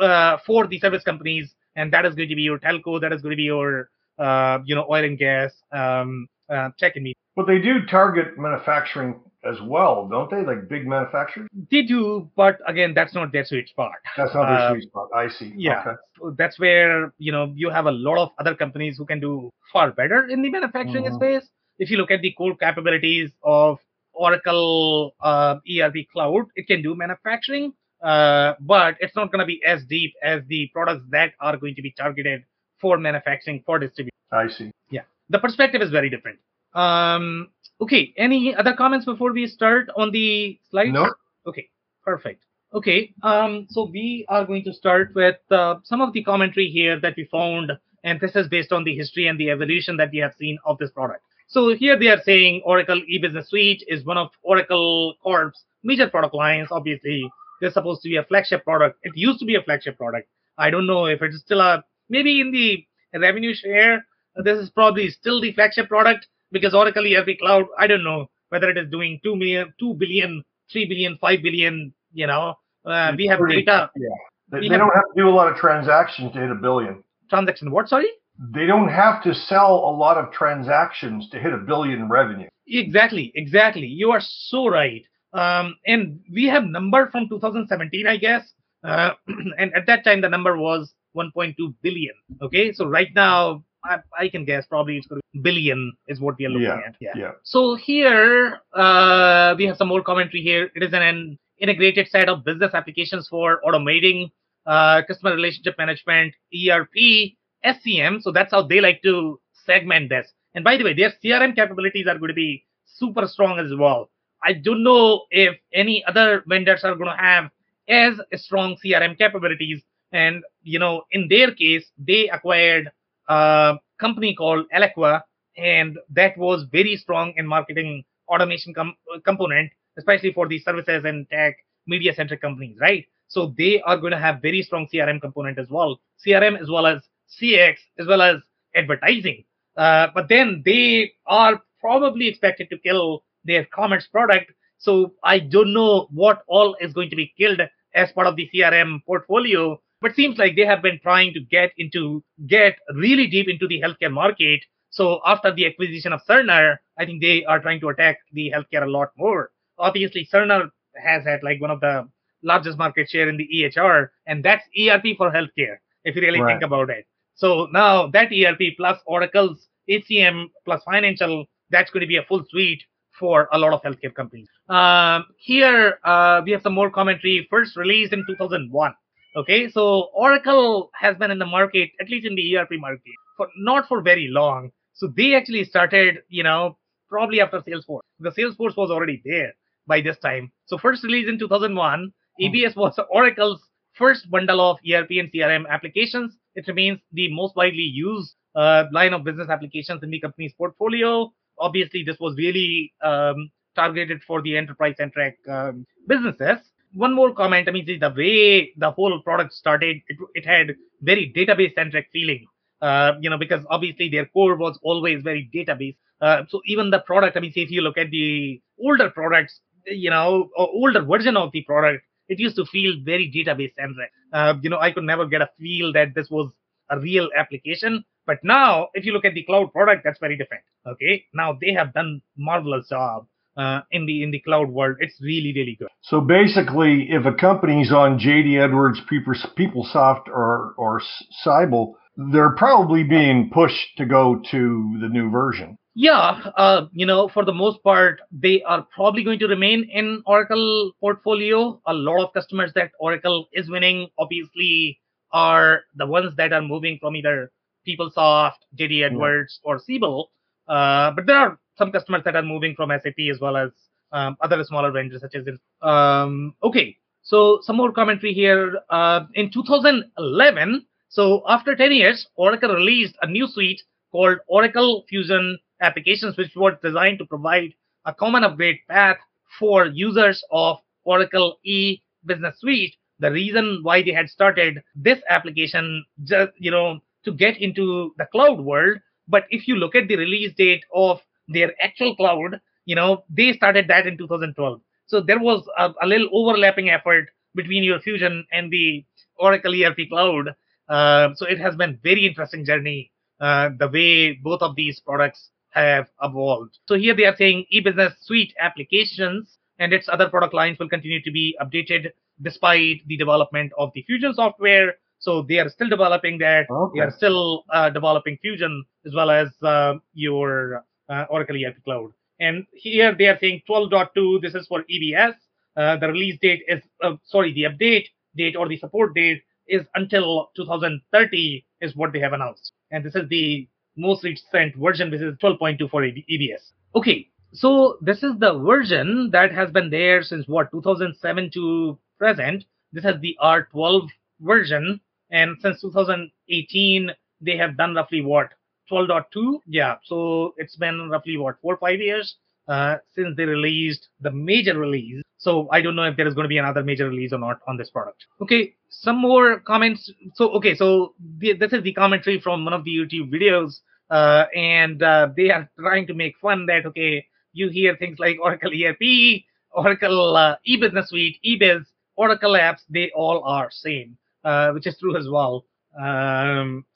uh, 0.00 0.38
for 0.46 0.66
the 0.66 0.78
service 0.78 1.02
companies, 1.02 1.54
and 1.76 1.92
that 1.92 2.04
is 2.06 2.14
going 2.14 2.28
to 2.28 2.34
be 2.36 2.42
your 2.42 2.58
telco, 2.58 3.00
that 3.00 3.12
is 3.12 3.22
going 3.22 3.32
to 3.32 3.36
be 3.36 3.42
your 3.44 3.90
uh, 4.18 4.58
you 4.64 4.74
know 4.74 4.86
oil 4.90 5.04
and 5.04 5.18
gas, 5.18 5.52
um, 5.72 6.26
uh, 6.48 6.70
tech 6.78 6.96
and 6.96 7.04
media. 7.04 7.14
But 7.36 7.46
they 7.46 7.58
do 7.58 7.86
target 7.86 8.36
manufacturing 8.38 9.20
as 9.44 9.60
well, 9.62 10.08
don't 10.08 10.28
they? 10.30 10.42
Like 10.42 10.68
big 10.68 10.86
manufacturers? 10.88 11.46
They 11.70 11.82
do, 11.82 12.28
but 12.34 12.58
again, 12.66 12.94
that's 12.94 13.14
not 13.14 13.30
their 13.32 13.44
sweet 13.44 13.68
spot. 13.68 13.92
That's 14.16 14.34
not 14.34 14.46
their 14.48 14.58
Uh, 14.58 14.70
sweet 14.72 14.88
spot. 14.88 15.08
I 15.14 15.28
see. 15.28 15.52
yeah. 15.56 15.80
Okay. 15.80 16.34
That's 16.36 16.58
where 16.58 17.12
you 17.18 17.30
know 17.32 17.52
you 17.54 17.70
have 17.70 17.86
a 17.86 17.92
lot 17.92 18.18
of 18.18 18.30
other 18.40 18.54
companies 18.56 18.96
who 18.98 19.06
can 19.06 19.20
do 19.20 19.50
far 19.72 19.92
better 19.92 20.26
in 20.28 20.42
the 20.42 20.50
manufacturing 20.50 21.04
Mhm. 21.04 21.14
space. 21.14 21.48
If 21.78 21.90
you 21.90 21.96
look 21.96 22.10
at 22.10 22.22
the 22.22 22.32
core 22.32 22.56
capabilities 22.56 23.30
of 23.44 23.78
Oracle 24.14 25.14
uh, 25.20 25.56
ERP 25.70 26.06
Cloud, 26.12 26.46
it 26.56 26.66
can 26.66 26.82
do 26.82 26.96
manufacturing, 26.96 27.72
uh, 28.02 28.54
but 28.60 28.96
it's 29.00 29.16
not 29.16 29.32
going 29.32 29.40
to 29.40 29.46
be 29.46 29.60
as 29.64 29.84
deep 29.84 30.14
as 30.22 30.42
the 30.48 30.70
products 30.72 31.04
that 31.10 31.32
are 31.40 31.56
going 31.56 31.74
to 31.74 31.82
be 31.82 31.92
targeted 31.92 32.44
for 32.80 32.98
manufacturing 32.98 33.62
for 33.66 33.78
distribution. 33.78 34.14
I 34.32 34.48
see. 34.48 34.70
Yeah, 34.90 35.02
the 35.28 35.38
perspective 35.38 35.82
is 35.82 35.90
very 35.90 36.10
different. 36.10 36.38
Um, 36.74 37.48
okay, 37.80 38.12
any 38.16 38.54
other 38.54 38.74
comments 38.74 39.06
before 39.06 39.32
we 39.32 39.46
start 39.46 39.88
on 39.96 40.10
the 40.12 40.58
slides? 40.70 40.92
No. 40.92 41.12
Okay, 41.46 41.68
perfect. 42.04 42.44
Okay, 42.74 43.14
um, 43.22 43.66
so 43.70 43.88
we 43.90 44.26
are 44.28 44.44
going 44.44 44.62
to 44.64 44.74
start 44.74 45.14
with 45.14 45.36
uh, 45.50 45.76
some 45.84 46.02
of 46.02 46.12
the 46.12 46.22
commentary 46.22 46.68
here 46.68 47.00
that 47.00 47.14
we 47.16 47.24
found, 47.24 47.72
and 48.04 48.20
this 48.20 48.36
is 48.36 48.46
based 48.48 48.72
on 48.72 48.84
the 48.84 48.94
history 48.94 49.26
and 49.26 49.40
the 49.40 49.50
evolution 49.50 49.96
that 49.96 50.10
we 50.12 50.18
have 50.18 50.34
seen 50.38 50.58
of 50.66 50.76
this 50.76 50.90
product. 50.90 51.22
So 51.46 51.74
here 51.74 51.98
they 51.98 52.08
are 52.08 52.20
saying 52.22 52.60
Oracle 52.66 53.00
eBusiness 53.10 53.48
Suite 53.48 53.82
is 53.88 54.04
one 54.04 54.18
of 54.18 54.28
Oracle 54.42 55.14
Corp's 55.22 55.64
major 55.82 56.06
product 56.06 56.34
lines. 56.34 56.68
Obviously, 56.70 57.26
they're 57.60 57.70
supposed 57.72 58.02
to 58.02 58.08
be 58.08 58.16
a 58.16 58.24
flagship 58.24 58.64
product. 58.64 58.98
It 59.02 59.12
used 59.16 59.38
to 59.40 59.44
be 59.46 59.54
a 59.56 59.62
flagship 59.62 59.96
product. 59.96 60.28
I 60.56 60.70
don't 60.70 60.86
know 60.86 61.06
if 61.06 61.22
it's 61.22 61.38
still 61.40 61.60
a 61.60 61.84
maybe 62.08 62.40
in 62.40 62.50
the 62.52 62.84
revenue 63.18 63.54
share. 63.54 64.04
This 64.44 64.58
is 64.58 64.70
probably 64.70 65.08
still 65.10 65.40
the 65.40 65.52
flagship 65.52 65.88
product 65.88 66.26
because 66.52 66.74
Oracle 66.74 67.04
ERP 67.06 67.38
Cloud. 67.40 67.66
I 67.78 67.86
don't 67.86 68.04
know 68.04 68.30
whether 68.50 68.70
it 68.70 68.78
is 68.78 68.90
doing 68.90 69.20
2 69.24 69.36
million, 69.36 69.72
2 69.78 69.94
billion, 69.94 70.42
3 70.72 70.86
billion, 70.86 71.18
5 71.20 71.42
billion. 71.42 71.92
You 72.12 72.26
know, 72.26 72.54
uh, 72.84 73.12
we 73.16 73.26
have 73.26 73.38
Pretty- 73.38 73.64
data 73.64 73.90
Yeah. 73.96 74.08
They, 74.50 74.60
they 74.60 74.68
have- 74.68 74.78
don't 74.78 74.94
have 74.94 75.04
to 75.14 75.20
do 75.22 75.28
a 75.28 75.30
lot 75.30 75.50
of 75.52 75.56
transactions 75.58 76.32
to 76.32 76.38
hit 76.40 76.50
a 76.50 76.54
billion. 76.54 77.02
transaction. 77.28 77.70
What? 77.70 77.88
Sorry. 77.88 78.08
They 78.54 78.66
don't 78.66 78.88
have 78.88 79.22
to 79.24 79.34
sell 79.34 79.74
a 79.74 79.92
lot 80.04 80.16
of 80.16 80.32
transactions 80.32 81.28
to 81.30 81.38
hit 81.40 81.52
a 81.52 81.58
billion 81.58 82.08
revenue. 82.08 82.48
Exactly, 82.68 83.32
exactly. 83.34 83.86
You 83.86 84.12
are 84.12 84.20
so 84.20 84.68
right. 84.68 85.02
Um, 85.32 85.76
and 85.86 86.20
we 86.32 86.46
have 86.46 86.64
number 86.64 87.08
from 87.10 87.28
2017, 87.28 88.06
I 88.06 88.16
guess. 88.16 88.52
Uh, 88.84 89.12
and 89.58 89.74
at 89.74 89.86
that 89.86 90.04
time, 90.04 90.20
the 90.20 90.28
number 90.28 90.56
was 90.56 90.94
1.2 91.16 91.54
billion. 91.82 92.14
Okay, 92.42 92.72
so 92.72 92.86
right 92.86 93.08
now, 93.14 93.64
I, 93.84 93.98
I 94.18 94.28
can 94.28 94.44
guess 94.44 94.66
probably 94.66 94.96
it's 94.96 95.06
going 95.06 95.20
to 95.20 95.24
be 95.32 95.40
billion 95.40 95.92
is 96.06 96.20
what 96.20 96.36
we 96.38 96.46
are 96.46 96.50
looking 96.50 96.66
Yeah, 96.66 96.80
at. 96.86 96.96
Yeah. 97.00 97.12
Yeah. 97.16 97.30
So 97.42 97.74
here 97.74 98.60
uh, 98.72 99.54
we 99.56 99.66
have 99.66 99.76
some 99.76 99.88
more 99.88 100.02
commentary 100.02 100.42
here. 100.42 100.70
It 100.74 100.82
is 100.82 100.92
an 100.92 101.38
integrated 101.58 102.08
set 102.08 102.28
of 102.28 102.44
business 102.44 102.74
applications 102.74 103.28
for 103.28 103.60
automating 103.66 104.30
uh, 104.66 105.02
customer 105.06 105.34
relationship 105.34 105.76
management, 105.78 106.34
ERP, 106.54 107.34
SCM. 107.64 108.20
So 108.22 108.32
that's 108.32 108.50
how 108.52 108.62
they 108.62 108.80
like 108.80 109.00
to 109.02 109.40
segment 109.64 110.08
this. 110.10 110.28
And 110.54 110.64
by 110.64 110.76
the 110.76 110.84
way, 110.84 110.94
their 110.94 111.12
CRM 111.22 111.54
capabilities 111.54 112.06
are 112.06 112.18
going 112.18 112.28
to 112.28 112.34
be 112.34 112.64
super 112.84 113.26
strong 113.26 113.58
as 113.58 113.70
well. 113.78 114.10
I 114.42 114.52
don't 114.52 114.82
know 114.82 115.24
if 115.30 115.56
any 115.72 116.04
other 116.06 116.42
vendors 116.46 116.84
are 116.84 116.94
going 116.94 117.10
to 117.10 117.22
have 117.22 117.50
as 117.88 118.20
strong 118.42 118.76
CRM 118.84 119.18
capabilities. 119.18 119.82
And 120.12 120.42
you 120.62 120.78
know, 120.78 121.02
in 121.10 121.28
their 121.28 121.54
case, 121.54 121.86
they 121.98 122.28
acquired 122.28 122.90
a 123.28 123.76
company 124.00 124.34
called 124.34 124.66
Eloqua, 124.74 125.22
and 125.56 125.98
that 126.10 126.36
was 126.38 126.64
very 126.70 126.96
strong 126.96 127.34
in 127.36 127.46
marketing 127.46 128.04
automation 128.28 128.72
com- 128.74 128.96
component, 129.24 129.70
especially 129.98 130.32
for 130.32 130.46
the 130.48 130.58
services 130.60 131.04
and 131.04 131.28
tech 131.30 131.56
media 131.86 132.14
centric 132.14 132.40
companies, 132.40 132.78
right? 132.80 133.06
So 133.28 133.54
they 133.58 133.80
are 133.82 133.96
going 133.96 134.12
to 134.12 134.18
have 134.18 134.40
very 134.40 134.62
strong 134.62 134.88
CRM 134.92 135.20
component 135.20 135.58
as 135.58 135.68
well, 135.68 136.00
CRM 136.26 136.60
as 136.60 136.68
well 136.68 136.86
as 136.86 137.02
CX 137.40 137.76
as 137.98 138.06
well 138.06 138.22
as 138.22 138.36
advertising. 138.74 139.44
Uh, 139.76 140.08
but 140.14 140.28
then 140.28 140.62
they 140.64 141.12
are 141.26 141.62
probably 141.80 142.28
expected 142.28 142.68
to 142.70 142.78
kill 142.78 143.24
their 143.44 143.64
commerce 143.66 144.06
product. 144.06 144.52
So 144.78 145.14
I 145.24 145.38
don't 145.40 145.72
know 145.72 146.08
what 146.10 146.42
all 146.46 146.76
is 146.80 146.92
going 146.92 147.10
to 147.10 147.16
be 147.16 147.32
killed 147.36 147.60
as 147.94 148.12
part 148.12 148.26
of 148.26 148.36
the 148.36 148.48
CRM 148.54 149.00
portfolio. 149.06 149.80
But 150.00 150.14
seems 150.14 150.38
like 150.38 150.54
they 150.54 150.64
have 150.64 150.80
been 150.82 151.00
trying 151.02 151.32
to 151.34 151.40
get 151.40 151.72
into 151.76 152.22
get 152.46 152.76
really 152.94 153.26
deep 153.26 153.48
into 153.48 153.66
the 153.66 153.80
healthcare 153.80 154.12
market. 154.12 154.60
So 154.90 155.20
after 155.26 155.52
the 155.52 155.66
acquisition 155.66 156.12
of 156.12 156.20
Cerner, 156.28 156.76
I 156.98 157.04
think 157.04 157.20
they 157.20 157.44
are 157.44 157.58
trying 157.60 157.80
to 157.80 157.88
attack 157.88 158.18
the 158.32 158.52
healthcare 158.54 158.84
a 158.84 158.90
lot 158.90 159.08
more. 159.16 159.50
Obviously, 159.78 160.28
Cerner 160.32 160.70
has 160.96 161.24
had 161.24 161.42
like 161.42 161.60
one 161.60 161.70
of 161.72 161.80
the 161.80 162.08
largest 162.42 162.78
market 162.78 163.08
share 163.10 163.28
in 163.28 163.36
the 163.36 163.48
EHR, 163.52 164.08
and 164.26 164.44
that's 164.44 164.64
ERP 164.78 165.16
for 165.16 165.30
healthcare, 165.32 165.78
if 166.04 166.14
you 166.14 166.22
really 166.22 166.40
Right. 166.40 166.52
think 166.52 166.62
about 166.62 166.90
it. 166.90 167.06
So 167.34 167.66
now 167.72 168.06
that 168.08 168.32
ERP 168.32 168.76
plus 168.76 169.00
Oracle's 169.06 169.68
HCM 169.88 170.46
plus 170.64 170.82
financial, 170.84 171.46
that's 171.70 171.90
going 171.90 172.02
to 172.02 172.06
be 172.06 172.16
a 172.16 172.24
full 172.24 172.44
suite 172.48 172.82
for 173.18 173.48
a 173.52 173.58
lot 173.58 173.72
of 173.72 173.82
healthcare 173.82 174.14
companies. 174.14 174.48
Um, 174.68 175.26
here 175.38 175.98
uh, 176.04 176.42
we 176.44 176.52
have 176.52 176.62
some 176.62 176.74
more 176.74 176.90
commentary. 176.90 177.46
First 177.50 177.76
released 177.76 178.12
in 178.12 178.24
2001. 178.26 178.94
Okay, 179.36 179.70
so 179.70 180.08
Oracle 180.14 180.90
has 180.94 181.16
been 181.16 181.30
in 181.30 181.38
the 181.38 181.46
market, 181.46 181.90
at 182.00 182.08
least 182.08 182.26
in 182.26 182.34
the 182.34 182.56
ERP 182.56 182.72
market, 182.72 183.12
for 183.36 183.48
not 183.58 183.86
for 183.86 184.00
very 184.02 184.28
long. 184.28 184.70
So 184.94 185.12
they 185.16 185.34
actually 185.34 185.64
started, 185.64 186.18
you 186.28 186.42
know, 186.42 186.76
probably 187.08 187.40
after 187.40 187.60
Salesforce. 187.60 188.00
The 188.18 188.30
Salesforce 188.30 188.76
was 188.76 188.90
already 188.90 189.22
there 189.24 189.52
by 189.86 190.00
this 190.00 190.18
time. 190.18 190.50
So 190.66 190.76
first 190.76 191.04
released 191.04 191.28
in 191.28 191.38
2001, 191.38 192.12
EBS 192.40 192.76
was 192.76 192.98
Oracle's 193.10 193.60
first 193.94 194.30
bundle 194.30 194.60
of 194.60 194.78
ERP 194.88 195.10
and 195.10 195.30
CRM 195.32 195.68
applications. 195.68 196.36
It 196.54 196.66
remains 196.68 197.00
the 197.12 197.32
most 197.32 197.56
widely 197.56 197.82
used 197.82 198.34
uh, 198.54 198.84
line 198.92 199.12
of 199.12 199.24
business 199.24 199.48
applications 199.48 200.02
in 200.02 200.10
the 200.10 200.20
company's 200.20 200.52
portfolio. 200.56 201.32
Obviously, 201.60 202.02
this 202.02 202.18
was 202.18 202.34
really 202.36 202.92
um, 203.02 203.50
targeted 203.74 204.22
for 204.24 204.42
the 204.42 204.56
enterprise-centric 204.56 205.36
um, 205.48 205.86
businesses. 206.06 206.58
One 206.94 207.14
more 207.14 207.32
comment. 207.32 207.68
I 207.68 207.72
mean, 207.72 207.86
the, 207.86 208.14
way 208.16 208.72
the 208.76 208.90
whole 208.90 209.20
product 209.22 209.52
started, 209.52 209.96
it, 210.08 210.16
it 210.34 210.46
had 210.46 210.74
very 211.02 211.32
database-centric 211.36 212.08
feeling. 212.12 212.46
Uh, 212.80 213.12
you 213.20 213.28
know, 213.28 213.38
because 213.38 213.64
obviously 213.70 214.08
their 214.08 214.26
core 214.26 214.56
was 214.56 214.78
always 214.82 215.22
very 215.22 215.50
database. 215.52 215.96
Uh, 216.20 216.42
so 216.48 216.60
even 216.64 216.90
the 216.90 217.00
product, 217.00 217.36
I 217.36 217.40
mean, 217.40 217.52
if 217.54 217.70
you 217.70 217.80
look 217.80 217.98
at 217.98 218.10
the 218.10 218.60
older 218.80 219.10
products, 219.10 219.60
you 219.86 220.10
know, 220.10 220.48
older 220.56 221.02
version 221.02 221.36
of 221.36 221.50
the 221.52 221.62
product, 221.62 222.04
it 222.28 222.38
used 222.38 222.56
to 222.56 222.64
feel 222.66 222.94
very 223.02 223.30
database 223.34 223.74
centric. 223.76 224.10
Uh, 224.32 224.54
you 224.62 224.70
know, 224.70 224.78
I 224.78 224.92
could 224.92 225.04
never 225.04 225.26
get 225.26 225.42
a 225.42 225.48
feel 225.58 225.92
that 225.94 226.14
this 226.14 226.28
was 226.30 226.50
a 226.90 226.98
real 227.00 227.28
application. 227.36 228.04
But 228.28 228.44
now, 228.44 228.88
if 228.92 229.06
you 229.06 229.12
look 229.14 229.24
at 229.24 229.32
the 229.32 229.42
cloud 229.42 229.72
product, 229.72 230.02
that's 230.04 230.18
very 230.20 230.36
different. 230.36 230.62
Okay, 230.86 231.24
now 231.32 231.56
they 231.58 231.72
have 231.72 231.94
done 231.94 232.20
marvelous 232.36 232.90
job 232.90 233.26
uh, 233.56 233.80
in 233.90 234.04
the 234.04 234.22
in 234.22 234.30
the 234.30 234.40
cloud 234.40 234.68
world. 234.68 234.98
It's 235.00 235.18
really 235.22 235.52
really 235.54 235.76
good. 235.78 235.88
So 236.02 236.20
basically, 236.20 237.08
if 237.10 237.24
a 237.24 237.32
company's 237.32 237.90
on 237.90 238.18
JD 238.18 238.62
Edwards, 238.62 239.00
People- 239.08 239.34
PeopleSoft, 239.58 240.28
or 240.28 240.74
or 240.76 241.00
Siebel, 241.42 241.96
they're 242.32 242.54
probably 242.54 243.02
being 243.02 243.50
pushed 243.50 243.96
to 243.96 244.04
go 244.04 244.42
to 244.50 244.60
the 245.00 245.08
new 245.08 245.30
version. 245.30 245.78
Yeah, 245.94 246.52
uh, 246.56 246.86
you 246.92 247.06
know, 247.06 247.28
for 247.28 247.44
the 247.46 247.58
most 247.64 247.82
part, 247.82 248.20
they 248.30 248.62
are 248.62 248.86
probably 248.94 249.24
going 249.24 249.38
to 249.40 249.48
remain 249.48 249.88
in 249.90 250.22
Oracle 250.26 250.92
portfolio. 251.00 251.80
A 251.86 251.94
lot 251.94 252.22
of 252.24 252.34
customers 252.34 252.72
that 252.74 252.92
Oracle 253.00 253.48
is 253.52 253.70
winning, 253.70 254.08
obviously, 254.18 255.00
are 255.32 255.80
the 255.96 256.06
ones 256.06 256.34
that 256.36 256.52
are 256.52 256.62
moving 256.62 256.98
from 257.00 257.16
either 257.16 257.50
PeopleSoft, 257.86 258.60
JD 258.78 259.04
Edwards, 259.04 259.60
or 259.62 259.78
Siebel. 259.78 260.30
Uh, 260.66 261.10
but 261.12 261.26
there 261.26 261.36
are 261.36 261.58
some 261.76 261.92
customers 261.92 262.22
that 262.24 262.36
are 262.36 262.42
moving 262.42 262.74
from 262.74 262.90
SAP 262.90 263.18
as 263.32 263.40
well 263.40 263.56
as 263.56 263.70
um, 264.12 264.36
other 264.40 264.62
smaller 264.64 264.90
vendors 264.90 265.20
such 265.20 265.34
as. 265.34 265.46
Um, 265.82 266.54
okay, 266.62 266.96
so 267.22 267.60
some 267.62 267.76
more 267.76 267.92
commentary 267.92 268.32
here. 268.32 268.78
Uh, 268.90 269.24
in 269.34 269.50
2011, 269.50 270.86
so 271.08 271.42
after 271.48 271.74
10 271.74 271.92
years, 271.92 272.26
Oracle 272.36 272.74
released 272.74 273.16
a 273.22 273.26
new 273.26 273.46
suite 273.46 273.82
called 274.12 274.38
Oracle 274.46 275.04
Fusion 275.08 275.58
Applications, 275.80 276.36
which 276.36 276.54
was 276.56 276.74
designed 276.82 277.18
to 277.18 277.26
provide 277.26 277.72
a 278.04 278.14
common 278.14 278.44
upgrade 278.44 278.78
path 278.88 279.16
for 279.58 279.86
users 279.86 280.42
of 280.50 280.78
Oracle 281.04 281.58
E 281.64 282.02
Business 282.24 282.58
Suite. 282.60 282.94
The 283.20 283.30
reason 283.30 283.80
why 283.82 284.02
they 284.02 284.12
had 284.12 284.28
started 284.28 284.82
this 284.94 285.18
application, 285.28 286.04
just 286.24 286.52
you 286.56 286.70
know, 286.70 287.00
to 287.28 287.36
get 287.36 287.60
into 287.60 288.14
the 288.16 288.26
cloud 288.26 288.60
world. 288.60 288.98
But 289.28 289.44
if 289.50 289.68
you 289.68 289.76
look 289.76 289.94
at 289.94 290.08
the 290.08 290.16
release 290.16 290.54
date 290.56 290.84
of 290.94 291.20
their 291.48 291.72
actual 291.80 292.16
cloud, 292.16 292.60
you 292.86 292.96
know, 292.96 293.24
they 293.28 293.52
started 293.52 293.86
that 293.88 294.06
in 294.06 294.16
2012. 294.16 294.80
So 295.06 295.20
there 295.20 295.38
was 295.38 295.62
a, 295.76 295.90
a 296.02 296.06
little 296.06 296.28
overlapping 296.32 296.88
effort 296.90 297.28
between 297.54 297.84
your 297.84 298.00
Fusion 298.00 298.46
and 298.52 298.70
the 298.70 299.04
Oracle 299.36 299.74
ERP 299.74 300.08
cloud. 300.08 300.54
Uh, 300.88 301.34
so 301.34 301.46
it 301.46 301.58
has 301.58 301.76
been 301.76 301.98
very 302.02 302.26
interesting 302.26 302.64
journey 302.64 303.12
uh, 303.40 303.70
the 303.78 303.88
way 303.88 304.32
both 304.32 304.62
of 304.62 304.74
these 304.74 305.00
products 305.00 305.50
have 305.70 306.06
evolved. 306.22 306.78
So 306.86 306.94
here 306.96 307.14
they 307.14 307.24
are 307.24 307.36
saying 307.36 307.66
e-business 307.70 308.14
suite 308.22 308.54
applications 308.58 309.58
and 309.78 309.92
its 309.92 310.08
other 310.08 310.28
product 310.28 310.54
lines 310.54 310.78
will 310.78 310.88
continue 310.88 311.22
to 311.22 311.30
be 311.30 311.56
updated 311.60 312.12
despite 312.40 313.06
the 313.06 313.16
development 313.16 313.72
of 313.78 313.90
the 313.94 314.02
Fusion 314.02 314.32
software. 314.34 314.94
So 315.28 315.42
they 315.42 315.58
are 315.58 315.68
still 315.68 315.90
developing 315.90 316.38
that. 316.38 316.70
Okay. 316.70 317.00
They 317.00 317.04
are 317.04 317.10
still 317.10 317.64
uh, 317.70 317.90
developing 317.90 318.38
Fusion 318.40 318.82
as 319.04 319.12
well 319.14 319.30
as 319.30 319.48
uh, 319.62 319.94
your 320.14 320.84
uh, 321.10 321.24
Oracle 321.28 321.54
ERP 321.54 321.84
Cloud. 321.84 322.12
And 322.40 322.64
here 322.72 323.14
they 323.14 323.26
are 323.26 323.38
saying 323.38 323.60
12.2. 323.68 324.40
This 324.40 324.54
is 324.54 324.66
for 324.66 324.84
EBS. 324.84 325.34
Uh, 325.76 325.98
the 325.98 326.08
release 326.08 326.38
date 326.40 326.62
is 326.66 326.80
uh, 327.04 327.16
sorry, 327.26 327.52
the 327.52 327.64
update 327.64 328.06
date 328.36 328.56
or 328.56 328.68
the 328.68 328.78
support 328.78 329.14
date 329.14 329.42
is 329.66 329.82
until 329.96 330.48
2030 330.56 331.66
is 331.82 331.94
what 331.94 332.14
they 332.14 332.20
have 332.20 332.32
announced. 332.32 332.72
And 332.90 333.04
this 333.04 333.14
is 333.14 333.28
the 333.28 333.68
most 333.98 334.24
recent 334.24 334.76
version, 334.76 335.10
which 335.10 335.20
is 335.20 335.34
12.2 335.44 335.90
for 335.90 336.00
EBS. 336.04 336.72
Okay, 336.94 337.28
so 337.52 337.98
this 338.00 338.22
is 338.22 338.32
the 338.38 338.58
version 338.60 339.28
that 339.32 339.52
has 339.52 339.70
been 339.70 339.90
there 339.90 340.22
since 340.22 340.48
what 340.48 340.70
2007 340.70 341.50
to 341.52 341.98
present. 342.18 342.64
This 342.94 343.04
is 343.04 343.20
the 343.20 343.36
R12 343.42 344.08
version, 344.40 345.00
and 345.30 345.56
since 345.60 345.80
2018 345.80 347.10
they 347.40 347.56
have 347.56 347.76
done 347.76 347.94
roughly 347.94 348.20
what 348.20 348.50
12.2. 348.90 349.60
Yeah, 349.66 349.96
so 350.04 350.54
it's 350.56 350.76
been 350.76 351.10
roughly 351.10 351.36
what 351.36 351.56
four 351.60 351.76
five 351.76 352.00
years 352.00 352.36
uh, 352.68 352.96
since 353.14 353.36
they 353.36 353.44
released 353.44 354.08
the 354.20 354.30
major 354.30 354.78
release. 354.78 355.22
So 355.38 355.68
I 355.70 355.80
don't 355.80 355.96
know 355.96 356.04
if 356.04 356.16
there 356.16 356.26
is 356.26 356.34
going 356.34 356.44
to 356.44 356.48
be 356.48 356.58
another 356.58 356.82
major 356.82 357.08
release 357.08 357.32
or 357.32 357.38
not 357.38 357.60
on 357.68 357.76
this 357.76 357.90
product. 357.90 358.26
Okay, 358.42 358.74
some 358.88 359.16
more 359.16 359.60
comments. 359.60 360.10
So 360.34 360.50
okay, 360.50 360.74
so 360.74 361.14
the, 361.38 361.54
this 361.54 361.72
is 361.72 361.82
the 361.82 361.92
commentary 361.92 362.40
from 362.40 362.64
one 362.64 362.74
of 362.74 362.84
the 362.84 362.90
YouTube 362.90 363.32
videos, 363.32 363.80
uh, 364.10 364.46
and 364.54 365.02
uh, 365.02 365.28
they 365.36 365.50
are 365.50 365.70
trying 365.78 366.06
to 366.08 366.14
make 366.14 366.36
fun 366.38 366.66
that 366.66 366.86
okay, 366.86 367.26
you 367.52 367.68
hear 367.68 367.96
things 367.96 368.18
like 368.18 368.38
Oracle 368.40 368.72
ERP, 368.72 369.42
Oracle 369.72 370.36
uh, 370.36 370.56
eBusiness 370.66 371.08
Suite, 371.08 371.38
eBiz, 371.46 371.84
Oracle 372.16 372.52
apps, 372.52 372.80
they 372.90 373.10
all 373.14 373.42
are 373.44 373.70
same, 373.70 374.18
uh, 374.48 374.70
which 374.72 374.86
is 374.86 374.96
true 374.98 375.16
as 375.16 375.28
well. 375.28 375.64
Um, 376.00 376.86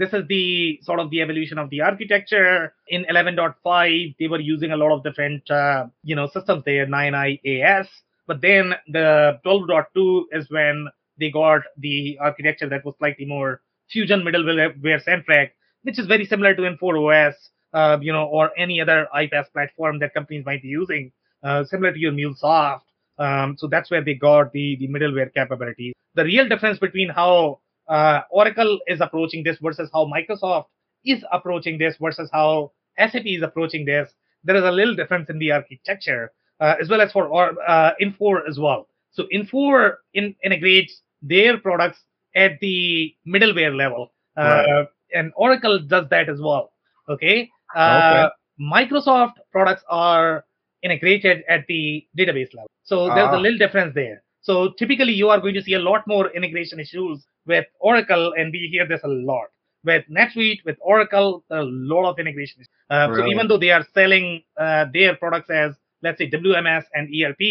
this 0.00 0.12
is 0.12 0.24
the 0.28 0.78
sort 0.82 1.00
of 1.00 1.10
the 1.10 1.20
evolution 1.22 1.58
of 1.58 1.70
the 1.70 1.80
architecture. 1.80 2.74
In 2.88 3.06
11.5, 3.10 4.16
they 4.18 4.28
were 4.28 4.40
using 4.40 4.72
a 4.72 4.76
lot 4.76 4.92
of 4.94 5.02
different, 5.02 5.50
uh, 5.50 5.86
you 6.02 6.16
know, 6.16 6.26
systems 6.28 6.64
there, 6.64 6.86
9IAS. 6.86 7.86
But 8.26 8.42
then 8.42 8.74
the 8.88 9.40
12.2 9.44 10.24
is 10.32 10.50
when 10.50 10.88
they 11.18 11.30
got 11.30 11.62
the 11.78 12.18
architecture 12.20 12.68
that 12.68 12.84
was 12.84 12.94
slightly 12.98 13.24
more 13.24 13.62
Fusion 13.90 14.20
middleware 14.20 15.02
centric, 15.02 15.54
which 15.82 15.98
is 15.98 16.06
very 16.06 16.26
similar 16.26 16.54
to 16.54 16.62
Infor 16.62 16.94
OS, 17.00 17.34
uh, 17.72 17.96
you 18.02 18.12
know, 18.12 18.26
or 18.26 18.50
any 18.58 18.82
other 18.82 19.08
iPaaS 19.14 19.50
platform 19.52 19.98
that 20.00 20.12
companies 20.12 20.44
might 20.44 20.60
be 20.60 20.68
using, 20.68 21.10
uh, 21.42 21.64
similar 21.64 21.92
to 21.92 21.98
your 21.98 22.12
MuleSoft. 22.12 22.82
Um, 23.18 23.56
so 23.58 23.66
that's 23.66 23.90
where 23.90 24.02
they 24.02 24.14
got 24.14 24.52
the, 24.52 24.76
the 24.76 24.88
middleware 24.88 25.32
capabilities. 25.34 25.94
The 26.14 26.24
real 26.24 26.48
difference 26.48 26.78
between 26.78 27.08
how 27.08 27.60
uh, 27.88 28.20
Oracle 28.30 28.78
is 28.86 29.00
approaching 29.00 29.42
this 29.42 29.58
versus 29.60 29.90
how 29.92 30.06
Microsoft 30.06 30.66
is 31.04 31.24
approaching 31.32 31.78
this 31.78 31.96
versus 32.00 32.28
how 32.32 32.72
SAP 32.98 33.26
is 33.26 33.42
approaching 33.42 33.84
this, 33.84 34.12
there 34.44 34.56
is 34.56 34.64
a 34.64 34.70
little 34.70 34.94
difference 34.94 35.30
in 35.30 35.38
the 35.38 35.50
architecture, 35.52 36.32
uh, 36.60 36.74
as 36.80 36.88
well 36.88 37.00
as 37.00 37.12
for 37.12 37.26
or, 37.26 37.54
uh, 37.66 37.92
Infor 38.00 38.40
as 38.48 38.58
well. 38.58 38.88
So 39.12 39.24
Infor 39.34 39.94
in, 40.14 40.34
integrates 40.44 41.02
their 41.22 41.58
products 41.58 42.00
at 42.36 42.58
the 42.60 43.14
middleware 43.26 43.74
level, 43.76 44.12
uh, 44.36 44.42
Right. 44.42 44.86
and 45.14 45.32
Oracle 45.36 45.78
does 45.80 46.08
that 46.10 46.28
as 46.28 46.40
well. 46.40 46.70
Okay. 47.08 47.50
Uh, 47.74 48.28
Microsoft 48.60 49.34
products 49.52 49.82
are 49.88 50.44
integrated 50.82 51.44
at 51.48 51.66
the 51.68 52.06
database 52.18 52.52
level. 52.54 52.70
So 52.84 52.96
there's 53.14 53.28
Ah. 53.32 53.38
a 53.38 53.40
little 53.44 53.58
difference 53.58 53.94
there. 53.94 54.22
So 54.40 54.72
typically 54.78 55.12
you 55.12 55.28
are 55.28 55.40
going 55.40 55.54
to 55.54 55.62
see 55.62 55.74
a 55.74 55.78
lot 55.90 56.06
more 56.06 56.30
integration 56.30 56.80
issues 56.80 57.26
with 57.46 57.66
Oracle, 57.80 58.32
and 58.38 58.52
we 58.52 58.68
hear 58.72 58.86
this 58.86 59.02
a 59.04 59.08
lot. 59.08 59.48
With 59.84 60.04
NetSuite, 60.10 60.64
with 60.64 60.76
Oracle, 60.80 61.44
a 61.50 61.62
lot 61.62 62.08
of 62.10 62.18
integration. 62.18 62.60
issues. 62.60 62.68
Uh, 62.90 63.06
So 63.14 63.26
even 63.32 63.48
though 63.48 63.58
they 63.58 63.70
are 63.70 63.84
selling 63.94 64.42
uh, 64.56 64.86
their 64.92 65.16
products 65.16 65.50
as, 65.50 65.74
let's 66.02 66.18
say, 66.18 66.28
WMS 66.30 66.84
and 66.94 67.08
ERP 67.14 67.42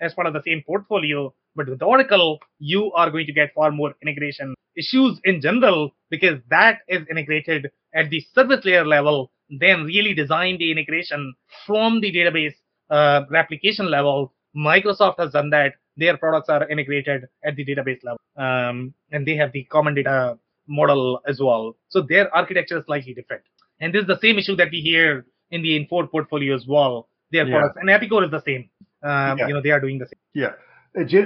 as 0.00 0.14
part 0.14 0.26
of 0.26 0.32
the 0.34 0.42
same 0.48 0.62
portfolio, 0.62 1.32
but 1.54 1.68
with 1.68 1.82
Oracle, 1.82 2.38
you 2.58 2.92
are 2.92 3.10
going 3.10 3.26
to 3.26 3.32
get 3.32 3.52
far 3.54 3.70
more 3.70 3.94
integration 4.02 4.54
issues 4.76 5.18
in 5.24 5.40
general 5.40 5.90
because 6.10 6.38
that 6.50 6.80
is 6.88 7.02
integrated 7.10 7.70
at 7.94 8.10
the 8.10 8.20
service 8.34 8.62
layer 8.64 8.84
level 8.96 9.30
then 9.48 9.84
really 9.84 10.12
design 10.12 10.58
the 10.58 10.70
integration 10.70 11.32
from 11.66 12.00
the 12.00 12.10
database 12.12 12.54
uh, 12.90 13.22
replication 13.30 13.90
level. 13.90 14.32
Microsoft 14.56 15.18
has 15.18 15.32
done 15.32 15.50
that. 15.50 15.74
Their 15.96 16.16
products 16.16 16.48
are 16.48 16.68
integrated 16.68 17.26
at 17.44 17.56
the 17.56 17.64
database 17.64 18.02
level, 18.04 18.20
um, 18.36 18.92
and 19.12 19.26
they 19.26 19.36
have 19.36 19.52
the 19.52 19.64
common 19.64 19.94
data 19.94 20.38
model 20.68 21.20
as 21.26 21.40
well. 21.40 21.76
So 21.88 22.02
their 22.02 22.34
architecture 22.34 22.78
is 22.78 22.84
slightly 22.86 23.14
different. 23.14 23.42
And 23.80 23.94
this 23.94 24.02
is 24.02 24.06
the 24.08 24.18
same 24.20 24.38
issue 24.38 24.56
that 24.56 24.68
we 24.70 24.80
hear 24.80 25.26
in 25.50 25.62
the 25.62 25.78
Infor 25.78 26.10
portfolio 26.10 26.54
as 26.54 26.66
well. 26.66 27.08
Their 27.30 27.46
Yeah. 27.46 27.58
products 27.58 27.78
and 27.80 27.88
Epicor 27.88 28.24
is 28.24 28.30
the 28.30 28.40
same. 28.42 28.68
Um, 29.02 29.38
Yeah. 29.38 29.48
You 29.48 29.54
know, 29.54 29.60
they 29.62 29.70
are 29.70 29.80
doing 29.80 29.98
the 29.98 30.06
same. 30.06 30.20
Yeah. 30.34 30.52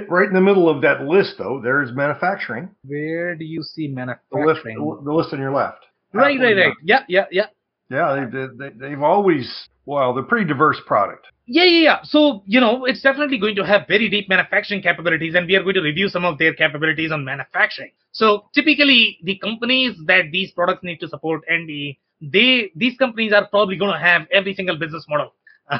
Right 0.09 0.27
in 0.27 0.33
the 0.33 0.41
middle 0.41 0.67
of 0.69 0.81
that 0.81 1.05
list, 1.05 1.37
though, 1.37 1.61
there's 1.61 1.93
manufacturing. 1.93 2.69
Where 2.83 3.35
do 3.35 3.45
you 3.45 3.63
see 3.63 3.87
The 3.87 4.03
list, 4.03 4.25
manufacturing? 4.35 5.03
the 5.05 5.13
list 5.13 5.33
on 5.33 5.39
your 5.39 5.53
left. 5.53 5.85
Right, 6.13 6.37
right, 6.39 6.55
right. 6.57 6.73
Yeah, 6.83 7.03
yeah, 7.07 7.25
yeah. 7.31 7.47
Yeah, 7.89 8.25
they, 8.31 8.47
they, 8.59 8.69
they've 8.75 9.01
always, 9.01 9.67
well, 9.85 10.13
they're 10.13 10.23
pretty 10.23 10.45
diverse 10.45 10.79
product. 10.85 11.27
Yeah, 11.53 11.65
yeah, 11.65 11.81
yeah. 11.83 11.99
So, 12.03 12.43
you 12.45 12.61
know, 12.61 12.85
it's 12.85 13.01
definitely 13.01 13.37
going 13.37 13.55
to 13.55 13.65
have 13.65 13.85
very 13.85 14.07
deep 14.07 14.29
manufacturing 14.29 14.81
capabilities, 14.81 15.35
and 15.35 15.45
we 15.47 15.55
are 15.57 15.63
going 15.63 15.75
to 15.75 15.81
review 15.81 16.07
some 16.07 16.23
of 16.23 16.37
their 16.37 16.53
capabilities 16.53 17.11
on 17.11 17.25
manufacturing. 17.25 17.91
So, 18.13 18.45
typically, 18.53 19.17
the 19.21 19.37
companies 19.37 19.97
that 20.05 20.31
these 20.31 20.51
products 20.51 20.81
need 20.81 20.99
to 21.01 21.09
support, 21.09 21.41
Andy, 21.49 21.99
they 22.21 22.71
these 22.75 22.95
companies 22.97 23.33
are 23.33 23.47
probably 23.47 23.75
going 23.75 23.91
to 23.91 23.99
have 23.99 24.27
every 24.31 24.53
single 24.53 24.77
business 24.77 25.05
model 25.09 25.33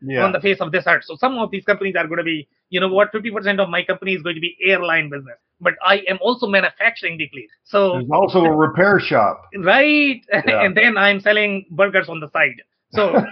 Yeah. 0.00 0.24
on 0.24 0.32
the 0.32 0.40
face 0.40 0.60
of 0.62 0.72
this 0.72 0.84
earth. 0.86 1.04
So, 1.04 1.16
some 1.16 1.36
of 1.36 1.50
these 1.50 1.64
companies 1.64 1.94
are 1.94 2.06
going 2.06 2.18
to 2.18 2.24
be, 2.24 2.48
you 2.70 2.80
know, 2.80 2.88
what 2.88 3.12
50% 3.12 3.60
of 3.60 3.68
my 3.68 3.84
company 3.84 4.14
is 4.14 4.22
going 4.22 4.36
to 4.36 4.40
be 4.40 4.56
airline 4.66 5.10
business, 5.10 5.36
but 5.60 5.74
I 5.84 5.96
am 6.08 6.16
also 6.22 6.46
manufacturing 6.46 7.18
deeply. 7.18 7.48
So, 7.64 7.98
There's 7.98 8.10
also 8.10 8.44
a 8.44 8.56
repair 8.56 8.98
shop. 8.98 9.42
right, 9.58 10.22
Yeah. 10.32 10.62
and 10.64 10.74
then 10.74 10.96
I'm 10.96 11.20
selling 11.20 11.66
burgers 11.70 12.08
on 12.08 12.20
the 12.20 12.30
side. 12.30 12.62
So. 12.92 13.22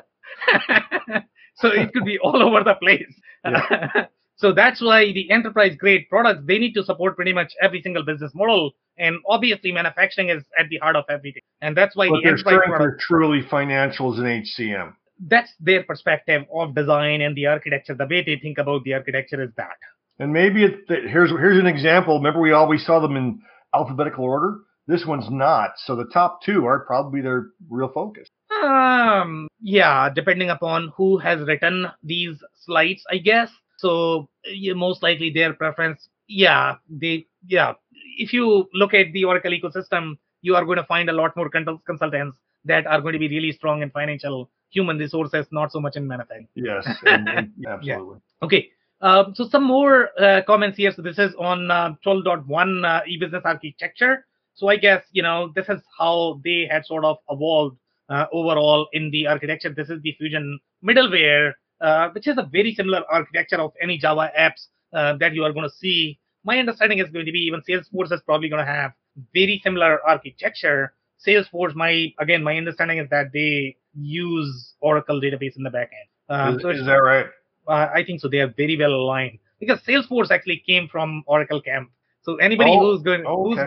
so 1.56 1.68
it 1.68 1.92
could 1.92 2.04
be 2.04 2.18
all 2.18 2.42
over 2.42 2.62
the 2.64 2.74
place. 2.74 3.14
so 4.36 4.52
that's 4.52 4.80
why 4.80 5.12
the 5.12 5.30
enterprise 5.30 5.74
grade 5.78 6.06
products 6.08 6.40
they 6.46 6.58
need 6.58 6.72
to 6.74 6.84
support 6.84 7.16
pretty 7.16 7.32
much 7.32 7.52
every 7.60 7.82
single 7.82 8.04
business 8.04 8.32
model, 8.34 8.72
and 8.98 9.16
obviously 9.28 9.72
manufacturing 9.72 10.28
is 10.28 10.42
at 10.58 10.68
the 10.68 10.78
heart 10.78 10.96
of 10.96 11.04
everything, 11.08 11.42
and 11.60 11.76
that's 11.76 11.96
why 11.96 12.08
But 12.08 12.20
the 12.22 12.28
enterprise 12.28 12.54
strength 12.54 12.76
product, 12.76 12.82
are 12.82 12.98
truly 13.00 13.42
financials 13.42 14.18
and 14.18 14.44
HCM. 14.44 14.94
that's 15.26 15.52
their 15.60 15.82
perspective 15.84 16.42
of 16.52 16.74
design 16.74 17.20
and 17.20 17.36
the 17.36 17.46
architecture. 17.46 17.94
The 17.94 18.06
way 18.06 18.22
they 18.24 18.38
think 18.40 18.58
about 18.58 18.84
the 18.84 18.94
architecture 18.94 19.42
is 19.42 19.50
that. 19.56 19.76
And 20.18 20.32
maybe 20.32 20.64
it, 20.64 20.74
here's 20.88 21.30
here's 21.30 21.58
an 21.58 21.66
example. 21.66 22.18
Remember, 22.18 22.40
we 22.40 22.52
always 22.52 22.84
saw 22.84 23.00
them 23.00 23.16
in 23.16 23.40
alphabetical 23.74 24.24
order. 24.24 24.58
This 24.86 25.04
one's 25.06 25.30
not. 25.30 25.70
So 25.76 25.94
the 25.96 26.06
top 26.12 26.42
two 26.42 26.66
are 26.66 26.80
probably 26.80 27.20
their 27.20 27.46
real 27.70 27.88
focus. 27.88 28.28
Um, 28.62 29.48
yeah, 29.60 30.08
depending 30.14 30.50
upon 30.50 30.92
who 30.96 31.18
has 31.18 31.40
written 31.46 31.86
these 32.02 32.42
slides, 32.54 33.02
I 33.10 33.18
guess. 33.18 33.50
So 33.78 34.28
yeah, 34.44 34.74
most 34.74 35.02
likely 35.02 35.30
their 35.30 35.52
preference, 35.52 36.08
yeah, 36.28 36.76
they, 36.88 37.26
yeah. 37.46 37.72
If 38.18 38.32
you 38.32 38.68
look 38.74 38.94
at 38.94 39.12
the 39.12 39.24
Oracle 39.24 39.50
ecosystem, 39.52 40.16
you 40.42 40.54
are 40.54 40.64
going 40.64 40.76
to 40.78 40.84
find 40.84 41.10
a 41.10 41.12
lot 41.12 41.36
more 41.36 41.48
consultants 41.50 42.36
that 42.64 42.86
are 42.86 43.00
going 43.00 43.12
to 43.14 43.18
be 43.18 43.28
really 43.28 43.52
strong 43.52 43.82
in 43.82 43.90
financial 43.90 44.50
human 44.70 44.98
resources, 44.98 45.46
not 45.50 45.72
so 45.72 45.80
much 45.80 45.96
in 45.96 46.06
manufacturing. 46.06 46.48
Yes, 46.54 46.86
and- 47.06 47.28
and- 47.28 47.52
absolutely. 47.66 48.18
Okay. 48.42 48.70
Um, 49.00 49.34
so 49.34 49.48
some 49.48 49.64
more 49.64 50.10
uh, 50.20 50.42
comments 50.46 50.76
here. 50.76 50.92
So 50.92 51.02
this 51.02 51.18
is 51.18 51.34
on 51.36 51.70
uh, 51.72 51.94
12.1 52.06 52.84
uh, 52.86 53.00
e-business 53.08 53.42
architecture. 53.44 54.24
So 54.54 54.68
I 54.68 54.76
guess 54.76 55.02
you 55.12 55.22
know 55.22 55.50
this 55.56 55.68
is 55.68 55.80
how 55.98 56.40
they 56.44 56.68
had 56.70 56.86
sort 56.86 57.04
of 57.04 57.16
evolved 57.28 57.78
uh, 58.08 58.26
overall 58.32 58.88
in 58.92 59.10
the 59.10 59.26
architecture. 59.26 59.70
This 59.70 59.90
is 59.90 60.00
the 60.02 60.12
Fusion 60.18 60.58
middleware, 60.84 61.52
uh, 61.80 62.10
which 62.10 62.26
is 62.26 62.38
a 62.38 62.48
very 62.50 62.74
similar 62.74 63.02
architecture 63.10 63.60
of 63.60 63.72
any 63.80 63.98
Java 63.98 64.30
apps 64.38 64.66
uh, 64.92 65.16
that 65.18 65.34
you 65.34 65.44
are 65.44 65.52
going 65.52 65.68
to 65.68 65.74
see. 65.74 66.18
My 66.44 66.58
understanding 66.58 66.98
is 66.98 67.08
going 67.10 67.26
to 67.26 67.32
be 67.32 67.40
even 67.40 67.62
Salesforce 67.68 68.12
is 68.12 68.20
probably 68.22 68.48
going 68.48 68.64
to 68.64 68.70
have 68.70 68.92
very 69.32 69.60
similar 69.62 70.00
architecture. 70.06 70.94
Salesforce, 71.24 71.74
my 71.74 72.12
again, 72.18 72.42
my 72.42 72.56
understanding 72.56 72.98
is 72.98 73.08
that 73.10 73.32
they 73.32 73.76
use 73.94 74.74
Oracle 74.80 75.20
database 75.20 75.56
in 75.56 75.62
the 75.62 75.70
backend. 75.70 76.08
Um, 76.28 76.56
is, 76.56 76.62
so 76.62 76.70
is 76.70 76.84
that 76.86 76.92
right? 76.94 77.26
uh, 77.68 77.88
I 77.94 78.04
think 78.04 78.20
so. 78.20 78.28
They 78.28 78.40
are 78.40 78.52
very 78.56 78.76
well 78.76 78.92
aligned 78.92 79.38
because 79.60 79.80
Salesforce 79.86 80.30
actually 80.30 80.62
came 80.66 80.88
from 80.88 81.22
Oracle 81.26 81.60
Camp. 81.60 81.90
So 82.22 82.36
anybody 82.36 82.70
Oh, 82.72 82.92
who's 82.92 83.02
going 83.02 83.24
oh, 83.26 83.44
who's, 83.44 83.58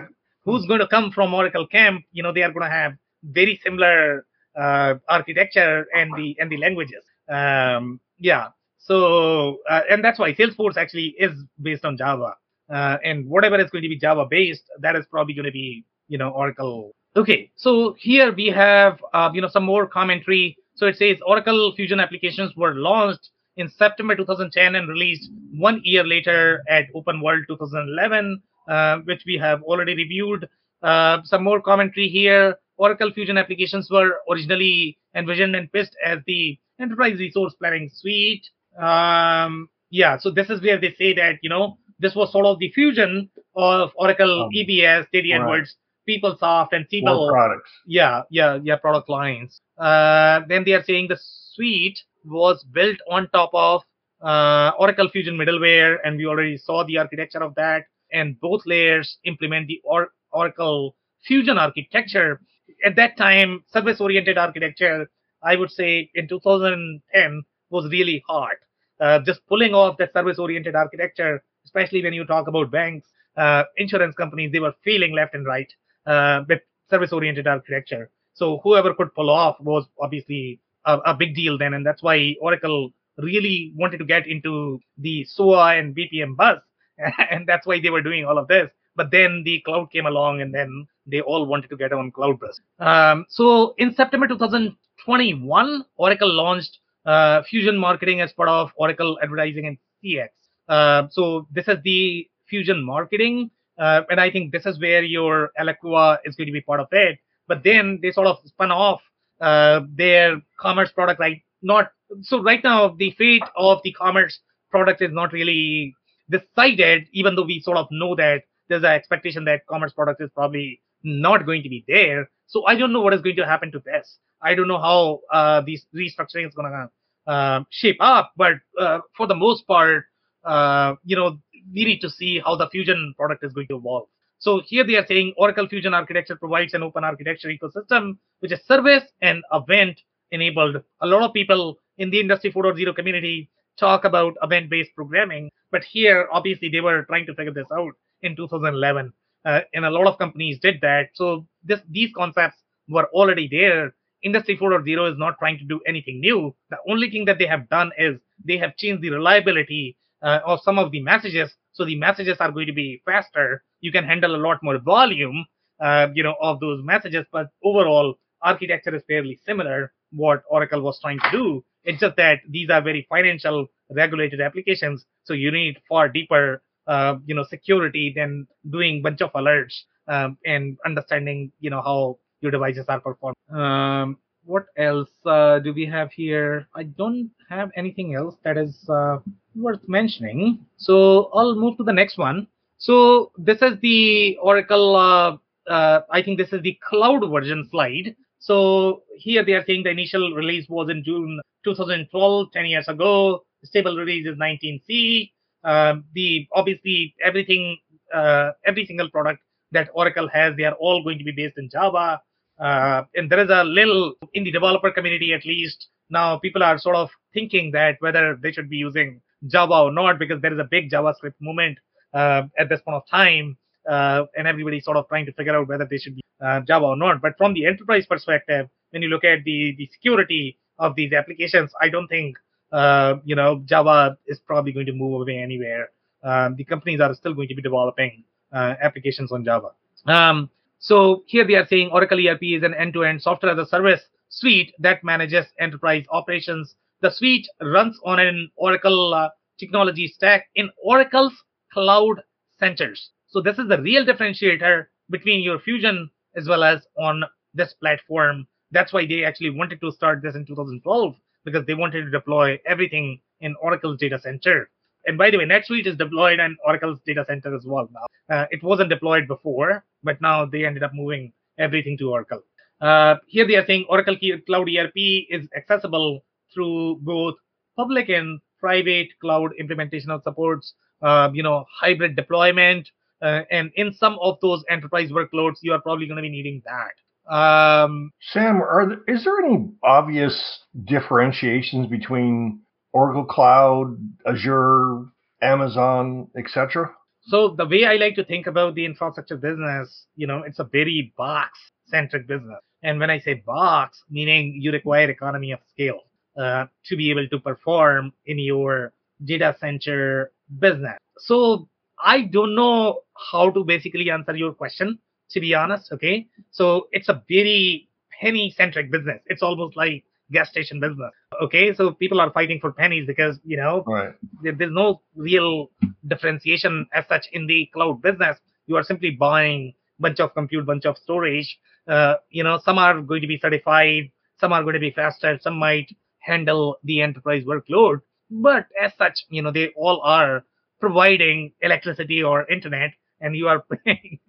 who's 0.43 0.65
going 0.65 0.79
to 0.79 0.87
come 0.87 1.11
from 1.11 1.33
Oracle 1.33 1.67
Camp, 1.67 2.03
you 2.11 2.23
know, 2.23 2.33
they 2.33 2.43
are 2.43 2.51
going 2.51 2.65
to 2.65 2.69
have 2.69 2.93
very 3.31 3.59
similar 3.63 4.25
uh, 4.59 4.95
architecture 5.09 5.85
and 5.93 6.11
the 6.17 6.35
and 6.39 6.49
the 6.51 6.57
languages. 6.57 7.03
Um, 7.29 7.99
yeah. 8.17 8.49
So 8.77 9.57
uh, 9.69 9.81
and 9.89 10.03
that's 10.03 10.19
why 10.19 10.33
Salesforce 10.33 10.77
actually 10.77 11.15
is 11.19 11.31
based 11.61 11.85
on 11.85 11.97
Java. 11.97 12.35
Uh, 12.71 12.97
and 13.03 13.27
whatever 13.27 13.59
is 13.59 13.69
going 13.69 13.83
to 13.83 13.89
be 13.89 13.97
Java 13.97 14.25
based, 14.29 14.63
that 14.79 14.95
is 14.95 15.05
probably 15.09 15.33
going 15.33 15.45
to 15.45 15.51
be 15.51 15.85
you 16.07 16.17
know 16.17 16.29
Oracle. 16.29 16.95
Okay, 17.15 17.51
so 17.55 17.95
here 17.97 18.33
we 18.33 18.47
have 18.47 18.99
uh, 19.13 19.29
you 19.33 19.41
know 19.41 19.47
some 19.47 19.63
more 19.63 19.87
commentary. 19.87 20.57
So 20.75 20.87
it 20.87 20.97
says 20.97 21.17
Oracle 21.25 21.73
Fusion 21.75 21.99
applications 21.99 22.53
were 22.55 22.75
launched 22.75 23.29
in 23.57 23.69
September 23.69 24.15
2010 24.15 24.75
and 24.75 24.89
released 24.89 25.31
one 25.53 25.79
year 25.83 26.03
later 26.03 26.61
at 26.67 26.85
Open 26.93 27.21
World 27.21 27.45
2011, 27.47 28.41
uh, 28.67 28.97
which 29.05 29.23
we 29.25 29.37
have 29.37 29.63
already 29.63 29.95
reviewed. 29.95 30.47
Uh, 30.83 31.19
some 31.23 31.43
more 31.43 31.61
commentary 31.61 32.09
here. 32.09 32.57
Oracle 32.77 33.11
Fusion 33.13 33.37
applications 33.37 33.89
were 33.89 34.19
originally 34.31 34.97
envisioned 35.15 35.55
and 35.55 35.71
pitched 35.71 35.95
as 36.05 36.19
the 36.27 36.57
enterprise 36.79 37.19
resource 37.19 37.53
planning 37.59 37.89
suite. 37.93 38.45
Um, 38.77 39.69
yeah, 39.89 40.17
so 40.17 40.29
this 40.31 40.49
is 40.49 40.61
where 40.61 40.79
they 40.79 40.93
say 40.97 41.13
that 41.13 41.35
you 41.41 41.49
know 41.49 41.77
this 41.99 42.15
was 42.15 42.31
sort 42.31 42.45
of 42.45 42.59
the 42.59 42.69
fusion 42.71 43.29
of 43.55 43.91
Oracle 43.95 44.43
Um, 44.43 44.49
EBS, 44.53 45.07
Data 45.13 45.29
right. 45.31 45.41
Edwards, 45.41 45.75
PeopleSoft, 46.09 46.69
and 46.73 46.85
Siebel 46.89 47.29
products. 47.31 47.71
yeah 47.85 48.21
yeah 48.29 48.59
yeah 48.61 48.75
product 48.75 49.09
lines 49.09 49.61
uh, 49.77 50.41
then 50.49 50.63
they 50.65 50.73
are 50.73 50.83
saying 50.83 51.07
the 51.07 51.17
suite 51.53 51.99
was 52.25 52.63
built 52.73 52.97
on 53.09 53.29
top 53.29 53.49
of 53.53 53.81
uh, 54.21 54.71
oracle 54.79 55.09
fusion 55.09 55.35
middleware 55.37 55.97
and 56.03 56.17
we 56.17 56.25
already 56.25 56.57
saw 56.57 56.83
the 56.85 56.97
architecture 56.97 57.41
of 57.43 57.53
that 57.55 57.83
and 58.11 58.39
both 58.39 58.61
layers 58.65 59.17
implement 59.25 59.67
the 59.67 59.79
or- 59.83 60.09
oracle 60.31 60.95
fusion 61.25 61.57
architecture 61.57 62.39
at 62.83 62.95
that 62.95 63.17
time 63.17 63.63
service 63.71 64.01
oriented 64.01 64.37
architecture 64.37 65.09
i 65.43 65.55
would 65.55 65.71
say 65.71 66.09
in 66.15 66.27
2010 66.27 67.43
was 67.69 67.89
really 67.91 68.23
hard 68.27 68.57
uh, 68.99 69.19
just 69.19 69.45
pulling 69.47 69.73
off 69.73 69.97
that 69.97 70.13
service 70.13 70.39
oriented 70.39 70.75
architecture 70.75 71.43
especially 71.65 72.03
when 72.03 72.13
you 72.13 72.25
talk 72.25 72.47
about 72.47 72.71
banks 72.71 73.07
uh, 73.37 73.63
insurance 73.77 74.15
companies 74.15 74.51
they 74.51 74.59
were 74.59 74.73
failing 74.83 75.13
left 75.13 75.33
and 75.33 75.45
right 75.45 75.71
uh, 76.05 76.43
with 76.47 76.61
service 76.89 77.11
oriented 77.11 77.47
architecture. 77.47 78.09
So 78.33 78.59
whoever 78.63 78.93
could 78.93 79.13
pull 79.15 79.29
off 79.29 79.59
was 79.59 79.85
obviously 79.99 80.59
a, 80.85 80.97
a 80.99 81.13
big 81.13 81.35
deal 81.35 81.57
then, 81.57 81.73
and 81.73 81.85
that's 81.85 82.03
why 82.03 82.35
Oracle 82.41 82.91
really 83.17 83.73
wanted 83.75 83.97
to 83.99 84.05
get 84.05 84.27
into 84.27 84.79
the 84.97 85.23
SOA 85.25 85.77
and 85.77 85.95
BPM 85.95 86.35
bus, 86.35 86.61
and 87.31 87.47
that's 87.47 87.65
why 87.65 87.79
they 87.79 87.89
were 87.89 88.01
doing 88.01 88.25
all 88.25 88.37
of 88.37 88.47
this. 88.47 88.69
But 88.95 89.11
then 89.11 89.43
the 89.43 89.61
cloud 89.61 89.91
came 89.91 90.05
along, 90.05 90.41
and 90.41 90.53
then 90.53 90.87
they 91.05 91.21
all 91.21 91.45
wanted 91.45 91.69
to 91.69 91.77
get 91.77 91.91
on 91.93 92.11
cloud 92.11 92.39
bus. 92.39 92.59
Um, 92.79 93.25
so 93.29 93.75
in 93.77 93.93
September 93.93 94.27
2021, 94.27 95.85
Oracle 95.97 96.33
launched 96.33 96.79
uh, 97.05 97.43
Fusion 97.43 97.77
Marketing 97.77 98.21
as 98.21 98.31
part 98.33 98.49
of 98.49 98.71
Oracle 98.75 99.17
Advertising 99.21 99.67
and 99.67 99.77
CX. 100.03 100.29
Uh, 100.67 101.07
so 101.11 101.47
this 101.51 101.67
is 101.67 101.77
the 101.83 102.27
Fusion 102.49 102.83
Marketing, 102.83 103.51
uh, 103.77 104.01
and 104.09 104.19
I 104.19 104.31
think 104.31 104.51
this 104.51 104.65
is 104.65 104.79
where 104.79 105.03
your 105.03 105.51
Eloqua 105.59 106.17
is 106.25 106.35
going 106.35 106.47
to 106.47 106.53
be 106.53 106.61
part 106.61 106.79
of 106.79 106.87
it. 106.91 107.19
But 107.47 107.63
then 107.63 107.99
they 108.01 108.11
sort 108.11 108.27
of 108.27 108.37
spun 108.45 108.71
off 108.71 109.01
uh, 109.41 109.81
their 109.89 110.41
commerce 110.59 110.91
product, 110.91 111.19
right? 111.19 111.41
Not 111.61 111.91
so 112.21 112.41
right 112.41 112.63
now 112.63 112.89
the 112.89 113.11
fate 113.11 113.43
of 113.55 113.79
the 113.83 113.91
commerce 113.91 114.39
product 114.71 115.01
is 115.01 115.11
not 115.11 115.33
really 115.33 115.95
decided, 116.29 117.07
even 117.11 117.35
though 117.35 117.43
we 117.43 117.59
sort 117.59 117.77
of 117.77 117.87
know 117.91 118.15
that 118.15 118.43
there's 118.69 118.83
an 118.83 118.91
expectation 118.91 119.45
that 119.45 119.65
commerce 119.67 119.93
product 119.93 120.21
is 120.21 120.29
probably 120.33 120.81
not 121.03 121.45
going 121.45 121.63
to 121.63 121.69
be 121.69 121.83
there. 121.87 122.29
So 122.47 122.65
I 122.65 122.75
don't 122.75 122.93
know 122.93 123.01
what 123.01 123.13
is 123.13 123.21
going 123.21 123.35
to 123.37 123.45
happen 123.45 123.71
to 123.71 123.79
this. 123.79 124.17
I 124.41 124.55
don't 124.55 124.67
know 124.67 124.79
how 124.79 125.21
uh, 125.31 125.61
this 125.61 125.85
restructuring 125.95 126.47
is 126.47 126.53
going 126.53 126.71
to 126.71 126.89
uh, 127.31 127.63
shape 127.69 127.97
up, 127.99 128.31
but 128.35 128.53
uh, 128.79 128.99
for 129.15 129.27
the 129.27 129.35
most 129.35 129.65
part, 129.67 130.05
uh, 130.43 130.95
you 131.03 131.15
know, 131.15 131.39
we 131.73 131.85
need 131.85 131.99
to 131.99 132.09
see 132.09 132.39
how 132.39 132.55
the 132.55 132.69
Fusion 132.69 133.13
product 133.17 133.43
is 133.43 133.53
going 133.53 133.67
to 133.67 133.77
evolve. 133.77 134.07
So 134.37 134.61
here 134.65 134.83
they 134.83 134.95
are 134.95 135.05
saying 135.07 135.33
Oracle 135.37 135.67
Fusion 135.67 135.93
Architecture 135.93 136.35
provides 136.35 136.73
an 136.73 136.83
open 136.83 137.03
architecture 137.03 137.49
ecosystem, 137.49 138.17
which 138.39 138.51
is 138.51 138.59
service 138.65 139.03
and 139.21 139.43
event 139.51 139.99
enabled. 140.31 140.83
A 141.01 141.07
lot 141.07 141.23
of 141.23 141.33
people 141.33 141.79
in 141.97 142.11
the 142.11 142.19
Industry 142.19 142.51
4.0 142.51 142.95
community 142.95 143.49
talk 143.79 144.05
about 144.05 144.35
event-based 144.43 144.91
programming, 144.95 145.49
but 145.71 145.83
here 145.83 146.27
obviously 146.31 146.69
they 146.69 146.81
were 146.81 147.03
trying 147.05 147.25
to 147.25 147.33
figure 147.33 147.53
this 147.53 147.65
out 147.75 147.93
in 148.21 148.35
2011, 148.35 149.13
uh, 149.45 149.59
and 149.73 149.85
a 149.85 149.89
lot 149.89 150.07
of 150.07 150.17
companies 150.17 150.59
did 150.61 150.81
that. 150.81 151.09
So 151.13 151.47
this 151.63 151.81
these 151.89 152.11
concepts 152.15 152.57
were 152.89 153.07
already 153.13 153.47
there. 153.49 153.95
Industry 154.23 154.57
4.0 154.57 155.11
is 155.11 155.17
not 155.17 155.37
trying 155.37 155.59
to 155.59 155.65
do 155.65 155.79
anything 155.87 156.19
new. 156.19 156.55
The 156.71 156.77
only 156.89 157.09
thing 157.11 157.25
that 157.25 157.37
they 157.37 157.45
have 157.45 157.69
done 157.69 157.91
is 157.97 158.19
they 158.43 158.57
have 158.57 158.75
changed 158.77 159.03
the 159.03 159.11
reliability 159.11 159.97
uh, 160.23 160.39
of 160.45 160.61
some 160.63 160.79
of 160.79 160.91
the 160.91 161.01
messages, 161.01 161.53
so 161.73 161.85
the 161.85 161.95
messages 161.95 162.37
are 162.39 162.51
going 162.51 162.67
to 162.67 162.73
be 162.73 163.01
faster. 163.05 163.63
You 163.81 163.91
can 163.91 164.03
handle 164.03 164.35
a 164.35 164.41
lot 164.47 164.57
more 164.63 164.79
volume, 164.79 165.45
uh, 165.79 166.07
you 166.13 166.23
know, 166.23 166.35
of 166.41 166.59
those 166.59 166.83
messages. 166.83 167.25
But 167.31 167.49
overall, 167.63 168.15
architecture 168.41 168.95
is 168.95 169.03
fairly 169.07 169.39
similar. 169.45 169.93
What 170.11 170.43
Oracle 170.49 170.81
was 170.81 170.99
trying 170.99 171.19
to 171.19 171.31
do. 171.31 171.65
It's 171.83 171.99
just 171.99 172.15
that 172.15 172.39
these 172.49 172.69
are 172.69 172.81
very 172.81 173.05
financial 173.09 173.67
regulated 173.91 174.41
applications, 174.41 175.05
so 175.23 175.33
you 175.33 175.51
need 175.51 175.77
far 175.87 176.09
deeper, 176.09 176.63
uh, 176.87 177.15
you 177.25 177.35
know, 177.35 177.43
security 177.43 178.13
than 178.15 178.47
doing 178.69 179.01
bunch 179.01 179.21
of 179.21 179.31
alerts 179.33 179.73
um, 180.07 180.37
and 180.45 180.77
understanding, 180.85 181.51
you 181.59 181.69
know, 181.69 181.81
how 181.81 182.17
your 182.41 182.51
devices 182.51 182.85
are 182.87 182.99
performing. 182.99 183.35
Um, 183.51 184.17
what 184.43 184.65
else 184.77 185.09
uh, 185.25 185.59
do 185.59 185.73
we 185.73 185.85
have 185.87 186.11
here? 186.11 186.67
I 186.75 186.83
don't 186.83 187.31
have 187.49 187.71
anything 187.75 188.15
else 188.15 188.35
that 188.43 188.57
is 188.57 188.87
uh, 188.89 189.17
worth 189.55 189.81
mentioning. 189.87 190.65
So 190.77 191.31
I'll 191.33 191.55
move 191.55 191.77
to 191.77 191.83
the 191.83 191.93
next 191.93 192.17
one. 192.17 192.47
So 192.77 193.31
this 193.37 193.61
is 193.61 193.79
the 193.81 194.37
Oracle. 194.41 194.95
Uh, 194.95 195.37
uh 195.67 196.01
I 196.11 196.21
think 196.21 196.37
this 196.37 196.53
is 196.53 196.61
the 196.61 196.77
cloud 196.87 197.27
version 197.31 197.67
slide. 197.71 198.15
So 198.37 199.01
here 199.17 199.43
they 199.43 199.53
are 199.53 199.65
saying 199.65 199.83
the 199.83 199.89
initial 199.89 200.31
release 200.35 200.69
was 200.69 200.89
in 200.89 201.03
June 201.03 201.41
2012, 201.63 202.51
10 202.53 202.65
years 202.67 202.87
ago. 202.87 203.43
Stable 203.63 203.97
release 203.97 204.27
is 204.27 204.37
19C. 204.37 205.31
Uh, 205.65 205.95
the 206.13 206.47
obviously 206.53 207.15
everything, 207.23 207.77
uh, 208.13 208.51
every 208.65 208.85
single 208.85 209.09
product 209.09 209.41
that 209.71 209.89
Oracle 209.93 210.29
has, 210.29 210.55
they 210.55 210.63
are 210.63 210.75
all 210.75 211.03
going 211.03 211.17
to 211.17 211.23
be 211.23 211.31
based 211.31 211.57
in 211.57 211.69
Java. 211.69 212.21
Uh, 212.59 213.03
and 213.15 213.29
there 213.29 213.39
is 213.39 213.49
a 213.49 213.63
little 213.63 214.13
in 214.33 214.43
the 214.45 214.51
developer 214.51 214.91
community, 214.91 215.33
at 215.33 215.43
least 215.45 215.89
now, 216.09 216.37
people 216.37 216.63
are 216.63 216.77
sort 216.77 216.95
of 216.95 217.09
thinking 217.33 217.71
that 217.71 217.97
whether 217.99 218.35
they 218.41 218.51
should 218.51 218.69
be 218.69 218.77
using 218.77 219.21
Java 219.47 219.73
or 219.73 219.91
not, 219.91 220.19
because 220.19 220.41
there 220.41 220.53
is 220.53 220.59
a 220.59 220.67
big 220.69 220.91
JavaScript 220.91 221.33
movement 221.39 221.77
uh, 222.13 222.43
at 222.57 222.69
this 222.69 222.81
point 222.81 222.95
of 222.95 223.07
time, 223.09 223.57
uh, 223.89 224.25
and 224.37 224.47
everybody's 224.47 224.85
sort 224.85 224.97
of 224.97 225.07
trying 225.07 225.25
to 225.25 225.33
figure 225.33 225.55
out 225.55 225.67
whether 225.67 225.85
they 225.85 225.97
should 225.97 226.15
be 226.15 226.21
uh, 226.41 226.61
Java 226.61 226.85
or 226.85 226.97
not. 226.97 227.21
But 227.21 227.37
from 227.37 227.53
the 227.53 227.65
enterprise 227.65 228.05
perspective, 228.05 228.69
when 228.91 229.01
you 229.01 229.09
look 229.09 229.23
at 229.23 229.43
the 229.43 229.75
the 229.77 229.89
security 229.91 230.59
of 230.77 230.95
these 230.95 231.11
applications, 231.11 231.71
I 231.81 231.89
don't 231.89 232.07
think 232.07 232.37
uh, 232.75 233.15
you 233.23 233.35
know 233.35 233.63
Java 233.65 234.17
is 234.27 234.39
probably 234.39 234.73
going 234.73 234.85
to 234.87 234.93
move 234.93 235.21
away 235.21 235.37
anywhere. 235.37 235.89
Um, 236.23 236.55
the 236.55 236.65
companies 236.65 236.99
are 236.99 237.13
still 237.13 237.33
going 237.33 237.47
to 237.47 237.55
be 237.55 237.61
developing 237.61 238.23
uh, 238.51 238.73
applications 238.81 239.31
on 239.31 239.45
Java. 239.45 239.69
Um, 240.05 240.49
so 240.79 241.23
here 241.25 241.47
they 241.47 241.55
are 241.55 241.65
saying 241.67 241.89
Oracle 241.91 242.19
ERP 242.27 242.43
is 242.43 242.63
an 242.63 242.73
end-to-end 242.73 243.21
software 243.21 243.53
as 243.53 243.59
a 243.59 243.65
service 243.65 244.01
suite 244.29 244.73
that 244.79 245.03
manages 245.03 245.45
enterprise 245.59 246.05
operations. 246.11 246.75
The 247.01 247.11
suite 247.11 247.47
runs 247.61 247.97
on 248.03 248.19
an 248.19 248.51
Oracle 248.55 249.13
uh, 249.13 249.29
technology 249.57 250.07
stack 250.07 250.47
in 250.55 250.69
Oracle's 250.83 251.33
cloud 251.71 252.21
centers. 252.59 253.11
So 253.27 253.41
this 253.41 253.57
is 253.57 253.69
the 253.69 253.81
real 253.81 254.05
differentiator 254.05 254.87
between 255.09 255.43
your 255.43 255.59
Fusion 255.59 256.09
as 256.35 256.47
well 256.47 256.63
as 256.63 256.81
on 256.97 257.23
this 257.53 257.73
platform. 257.73 258.47
That's 258.71 258.91
why 258.91 259.05
they 259.05 259.23
actually 259.23 259.51
wanted 259.51 259.79
to 259.81 259.91
start 259.91 260.21
this 260.21 260.35
in 260.35 260.45
2012 260.45 261.15
because 261.45 261.65
they 261.65 261.73
wanted 261.73 262.03
to 262.03 262.11
deploy 262.11 262.59
everything 262.65 263.19
in 263.41 263.55
Oracle's 263.61 263.99
data 263.99 264.19
center. 264.19 264.69
And 265.05 265.17
by 265.17 265.29
the 265.29 265.37
way, 265.37 265.45
NetSuite 265.45 265.85
is 265.85 265.95
deployed 265.95 266.39
in 266.39 266.57
Oracle's 266.65 266.99
data 267.05 267.23
center 267.27 267.55
as 267.55 267.63
well 267.65 267.87
now. 267.93 268.35
Uh, 268.35 268.45
it 268.51 268.63
wasn't 268.63 268.89
deployed 268.89 269.27
before, 269.27 269.85
but 270.03 270.19
now 270.19 270.45
they 270.45 270.65
ended 270.65 270.83
up 270.83 270.91
moving 270.93 271.31
everything 271.59 271.97
to 271.99 272.11
Oracle. 272.11 272.41
Uh, 272.81 273.15
here 273.27 273.47
they 273.47 273.55
are 273.55 273.65
saying 273.65 273.85
Oracle 273.87 274.17
Cloud 274.45 274.67
ERP 274.67 274.97
is 275.29 275.47
accessible 275.55 276.25
through 276.53 276.97
both 277.01 277.35
public 277.77 278.09
and 278.09 278.39
private 278.59 279.09
cloud 279.21 279.51
implementation 279.59 280.09
of 280.09 280.23
supports, 280.23 280.73
uh, 281.01 281.29
you 281.33 281.43
know, 281.43 281.65
hybrid 281.71 282.15
deployment, 282.15 282.89
uh, 283.21 283.41
and 283.51 283.71
in 283.75 283.93
some 283.93 284.17
of 284.21 284.37
those 284.41 284.63
enterprise 284.69 285.09
workloads, 285.09 285.57
you 285.61 285.71
are 285.71 285.81
probably 285.81 286.07
going 286.07 286.17
to 286.17 286.21
be 286.21 286.29
needing 286.29 286.61
that. 286.65 286.93
Um, 287.27 288.11
Sam, 288.21 288.61
are 288.61 288.87
there, 288.87 289.15
is 289.15 289.23
there 289.23 289.39
any 289.43 289.69
obvious 289.83 290.59
differentiations 290.83 291.87
between 291.87 292.61
Oracle 292.93 293.25
Cloud, 293.25 293.97
Azure, 294.27 295.05
Amazon, 295.41 296.27
etc.? 296.37 296.91
So 297.27 297.55
the 297.57 297.65
way 297.65 297.85
I 297.85 297.95
like 297.95 298.15
to 298.15 298.23
think 298.23 298.45
about 298.45 298.75
the 298.75 298.85
infrastructure 298.85 299.37
business, 299.37 300.05
you 300.15 300.27
know, 300.27 300.43
it's 300.45 300.59
a 300.59 300.63
very 300.63 301.13
box 301.17 301.57
centric 301.87 302.27
business. 302.27 302.59
And 302.83 302.99
when 302.99 303.09
I 303.09 303.19
say 303.19 303.35
box, 303.45 304.03
meaning 304.09 304.59
you 304.61 304.71
require 304.71 305.09
economy 305.09 305.51
of 305.51 305.59
scale 305.71 306.01
uh, 306.37 306.65
to 306.85 306.95
be 306.95 307.09
able 307.09 307.27
to 307.29 307.39
perform 307.39 308.13
in 308.27 308.37
your 308.37 308.93
data 309.23 309.55
center 309.59 310.31
business. 310.59 310.97
So 311.17 311.67
I 311.99 312.21
don't 312.21 312.53
know 312.55 313.01
how 313.31 313.49
to 313.49 313.63
basically 313.63 314.11
answer 314.11 314.35
your 314.35 314.53
question, 314.53 314.99
to 315.31 315.39
be 315.39 315.53
honest. 315.53 315.91
Okay. 315.91 316.27
So 316.51 316.87
it's 316.91 317.09
a 317.09 317.23
very 317.27 317.89
penny 318.21 318.53
centric 318.55 318.91
business. 318.91 319.21
It's 319.27 319.43
almost 319.43 319.75
like 319.75 320.03
gas 320.31 320.49
station 320.49 320.79
business. 320.79 321.11
Okay. 321.41 321.73
So 321.73 321.91
people 321.91 322.19
are 322.19 322.31
fighting 322.31 322.59
for 322.59 322.71
pennies 322.71 323.05
because, 323.07 323.39
you 323.43 323.57
know, 323.57 323.83
right. 323.85 324.13
there's 324.41 324.71
no 324.71 325.01
real 325.15 325.69
differentiation 326.07 326.87
as 326.93 327.05
such 327.07 327.27
in 327.31 327.47
the 327.47 327.69
cloud 327.73 328.01
business. 328.01 328.37
You 328.67 328.75
are 328.77 328.83
simply 328.83 329.11
buying 329.11 329.73
bunch 329.99 330.19
of 330.19 330.33
compute, 330.33 330.65
bunch 330.65 330.85
of 330.85 330.97
storage. 330.97 331.57
Uh, 331.87 332.15
you 332.29 332.43
know, 332.43 332.59
some 332.63 332.77
are 332.77 333.01
going 333.01 333.21
to 333.21 333.27
be 333.27 333.37
certified, 333.39 334.11
some 334.39 334.51
are 334.51 334.63
going 334.63 334.73
to 334.73 334.79
be 334.79 334.91
faster, 334.91 335.37
some 335.41 335.57
might 335.57 335.87
handle 336.19 336.77
the 336.83 337.01
enterprise 337.01 337.43
workload. 337.43 337.99
But 338.29 338.65
as 338.81 338.91
such, 338.97 339.25
you 339.29 339.41
know, 339.41 339.51
they 339.51 339.71
all 339.75 340.01
are 340.01 340.43
providing 340.79 341.53
electricity 341.61 342.23
or 342.23 342.49
internet, 342.49 342.91
and 343.21 343.35
you 343.35 343.47
are 343.47 343.63
paying. 343.85 344.19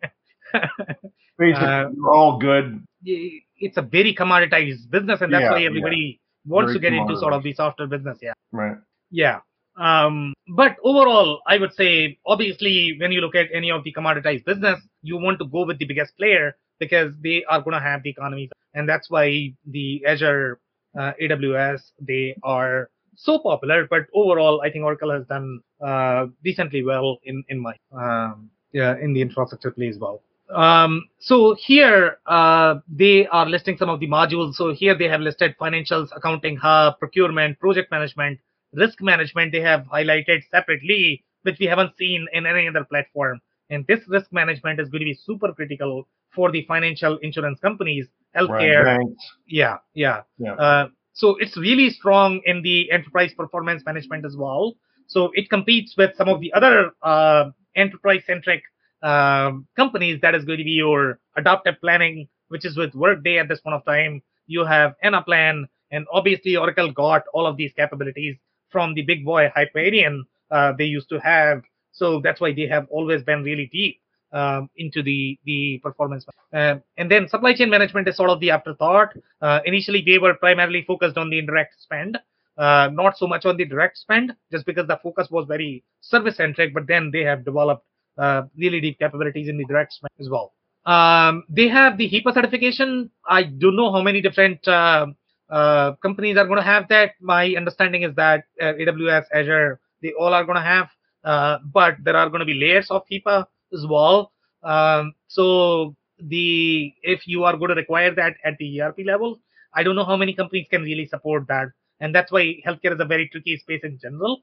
Uh, 1.39 1.89
all 2.09 2.39
good. 2.39 2.83
It's 3.05 3.77
a 3.77 3.83
very 3.83 4.15
commoditized 4.15 4.91
business, 4.91 5.21
and 5.21 5.33
that's 5.33 5.43
yeah, 5.43 5.53
why 5.53 5.65
everybody 5.65 6.19
yeah. 6.19 6.53
wants 6.53 6.73
very 6.73 6.79
to 6.79 6.81
get 6.81 6.93
into 6.95 7.17
sort 7.19 7.33
of 7.33 7.43
the 7.43 7.53
software 7.53 7.87
business. 7.87 8.19
Yeah. 8.23 8.33
Right. 8.53 8.77
Yeah. 9.11 9.41
Um, 9.77 10.33
but 10.49 10.77
overall, 10.83 11.43
I 11.47 11.59
would 11.59 11.75
say, 11.75 12.19
obviously, 12.27 12.97
when 12.99 13.13
you 13.13 13.21
look 13.21 13.35
at 13.35 13.49
any 13.53 13.71
of 13.71 13.85
the 13.85 13.93
commoditized 13.93 14.45
business, 14.45 14.81
you 15.03 15.19
want 15.19 15.39
to 15.41 15.45
go 15.47 15.65
with 15.67 15.79
the 15.79 15.85
biggest 15.85 16.17
player 16.17 16.57
because 16.79 17.13
they 17.23 17.45
are 17.45 17.61
going 17.61 17.75
to 17.75 17.81
have 17.81 18.03
the 18.03 18.11
economies. 18.11 18.51
And 18.75 18.89
that's 18.89 19.11
why 19.11 19.55
the 19.67 20.05
Azure, 20.07 20.61
uh, 20.99 21.13
AWS, 21.21 21.93
they 22.01 22.37
are 22.43 22.91
so 23.17 23.39
popular. 23.39 23.87
But 23.89 24.07
overall, 24.15 24.63
I 24.63 24.71
think 24.71 24.85
Oracle 24.85 25.11
has 25.11 25.27
done 25.27 25.61
uh, 25.85 26.27
decently 26.43 26.83
well 26.83 27.19
in, 27.25 27.45
in 27.49 27.61
my, 27.61 27.75
um, 27.93 28.51
yeah, 28.73 28.97
in 28.99 29.13
the 29.13 29.21
infrastructure 29.21 29.71
play 29.71 29.89
as 29.89 29.99
well. 29.99 30.23
Um, 30.55 31.09
so 31.19 31.57
here 31.59 32.19
uh, 32.27 32.77
they 32.89 33.27
are 33.27 33.47
listing 33.47 33.77
some 33.77 33.89
of 33.89 34.01
the 34.01 34.07
modules. 34.07 34.55
So 34.55 34.73
here 34.73 34.97
they 34.97 35.09
have 35.09 35.21
listed 35.21 35.55
financials, 35.61 36.09
accounting 36.15 36.57
hub, 36.57 36.99
procurement, 36.99 37.59
project 37.59 37.91
management, 37.91 38.39
risk 38.73 39.01
management 39.01 39.53
they 39.53 39.61
have 39.61 39.85
highlighted 39.93 40.43
separately, 40.51 41.25
which 41.43 41.59
we 41.59 41.67
haven't 41.67 41.97
seen 41.99 42.27
in 42.33 42.47
any 42.47 42.69
other 42.69 42.85
platform. 42.85 43.41
And 43.71 43.85
this 43.89 44.01
risk 44.09 44.33
management 44.33 44.81
is 44.81 44.89
going 44.89 45.01
to 45.01 45.07
be 45.07 45.19
super 45.25 45.53
critical 45.53 46.07
for 46.33 46.53
the 46.53 46.65
financial 46.67 47.19
insurance 47.19 47.59
companies, 47.61 48.07
healthcare. 48.37 48.85
Right, 48.85 49.07
yeah, 49.49 49.79
yeah. 49.95 50.23
yeah. 50.39 50.55
Uh, 50.55 50.89
so 51.15 51.37
it's 51.41 51.57
really 51.57 51.91
strong 51.91 52.41
in 52.45 52.63
the 52.63 52.93
enterprise 52.93 53.33
performance 53.37 53.83
management 53.85 54.25
as 54.25 54.37
well. 54.37 54.75
So 55.09 55.31
it 55.35 55.49
competes 55.51 55.97
with 55.97 56.15
some 56.17 56.29
of 56.29 56.41
the 56.41 56.53
other 56.53 56.91
uh, 57.03 57.51
enterprise-centric 57.75 58.63
um, 59.03 59.67
companies. 59.77 60.21
That 60.23 60.35
is 60.35 60.45
going 60.45 60.59
to 60.59 60.65
be 60.65 60.73
your 60.73 61.19
adaptive 61.37 61.77
planning, 61.81 62.29
which 62.49 62.65
is 62.65 62.77
with 62.77 62.95
Workday 62.95 63.39
at 63.39 63.49
this 63.49 63.61
point 63.61 63.75
of 63.75 63.85
time. 63.85 64.23
You 64.47 64.65
have 64.65 64.95
Anaplan, 65.05 65.65
and 65.91 66.07
obviously 66.13 66.57
Oracle 66.57 66.93
got 66.93 67.23
all 67.33 67.47
of 67.47 67.57
these 67.57 67.73
capabilities 67.77 68.37
from 68.71 68.95
the 68.95 69.03
big 69.03 69.25
boy 69.25 69.51
Hyperion 69.55 70.25
uh, 70.51 70.73
they 70.77 70.85
used 70.85 71.09
to 71.09 71.19
have. 71.21 71.63
So 71.93 72.21
that's 72.21 72.41
why 72.41 72.53
they 72.53 72.67
have 72.67 72.87
always 72.91 73.23
been 73.23 73.43
really 73.43 73.69
deep 73.73 74.01
um, 74.33 74.69
into 74.77 75.03
the 75.03 75.39
the 75.45 75.79
performance. 75.83 76.27
Uh, 76.53 76.77
and 76.97 77.11
then 77.11 77.29
supply 77.29 77.55
chain 77.55 77.71
management 77.71 78.09
is 78.09 78.17
sort 78.17 78.31
of 78.31 78.41
the 78.41 78.51
afterthought. 78.51 79.15
Uh, 79.41 79.61
initially, 79.65 80.03
they 80.05 80.19
were 80.19 80.35
primarily 80.35 80.83
focused 80.83 81.17
on 81.17 81.31
the 81.31 81.39
indirect 81.39 81.75
spend, 81.81 82.19
uh, 82.59 82.89
not 82.93 83.17
so 83.17 83.27
much 83.27 83.45
on 83.47 83.57
the 83.57 83.65
direct 83.65 83.97
spend, 83.97 84.35
just 84.53 84.67
because 84.67 84.87
the 84.87 84.99
focus 85.03 85.29
was 85.31 85.47
very 85.47 85.83
service 86.01 86.37
centric. 86.37 86.75
But 86.75 86.87
then 86.87 87.11
they 87.11 87.23
have 87.23 87.45
developed 87.45 87.85
really 88.19 88.81
deep 88.81 88.99
capabilities 88.99 89.49
in 89.49 89.59
the 89.59 89.65
direct 89.65 89.99
as 90.21 90.29
well. 90.29 90.53
Um, 90.87 91.43
they 91.49 91.69
have 91.69 91.99
the 91.99 92.09
HIPAA 92.09 92.33
certification. 92.33 93.11
I 93.29 93.43
don't 93.43 93.75
know 93.75 93.91
how 93.91 94.03
many 94.03 94.23
different 94.23 94.67
uh, 94.69 95.07
uh, 95.51 95.93
companies 95.97 96.37
are 96.37 96.47
going 96.47 96.59
to 96.59 96.65
have 96.65 96.89
that. 96.89 97.15
My 97.21 97.55
understanding 97.57 98.03
is 98.03 98.15
that 98.15 98.45
uh, 98.61 98.73
AWS, 98.75 99.25
Azure, 99.35 99.81
they 100.01 100.13
all 100.13 100.33
are 100.33 100.45
going 100.45 100.57
to 100.57 100.63
have, 100.63 100.89
uh, 101.25 101.59
but 101.73 101.97
there 102.05 102.17
are 102.17 102.29
going 102.29 102.41
to 102.41 102.47
be 102.47 102.55
layers 102.55 102.89
of 102.91 103.03
HIPAA 103.11 103.47
as 103.73 103.85
well. 103.89 104.33
Um, 104.63 105.15
so 105.27 105.97
the 106.19 106.95
if 107.03 107.27
you 107.27 107.45
are 107.45 107.57
going 107.57 107.71
to 107.71 107.75
require 107.75 108.15
that 108.15 108.37
at 108.45 108.57
the 108.59 108.81
ERP 108.81 109.01
level, 109.05 109.41
I 109.75 109.83
don't 109.83 109.97
know 109.97 110.05
how 110.05 110.17
many 110.17 110.35
companies 110.35 110.69
can 110.71 110.83
really 110.83 111.07
support 111.07 111.49
that, 111.49 111.69
and 112.01 112.15
that's 112.15 112.31
why 112.31 112.61
healthcare 112.65 112.95
is 112.95 113.01
a 113.01 113.05
very 113.05 113.29
tricky 113.29 113.57
space 113.59 113.83
in 113.83 113.99
general. 113.99 114.43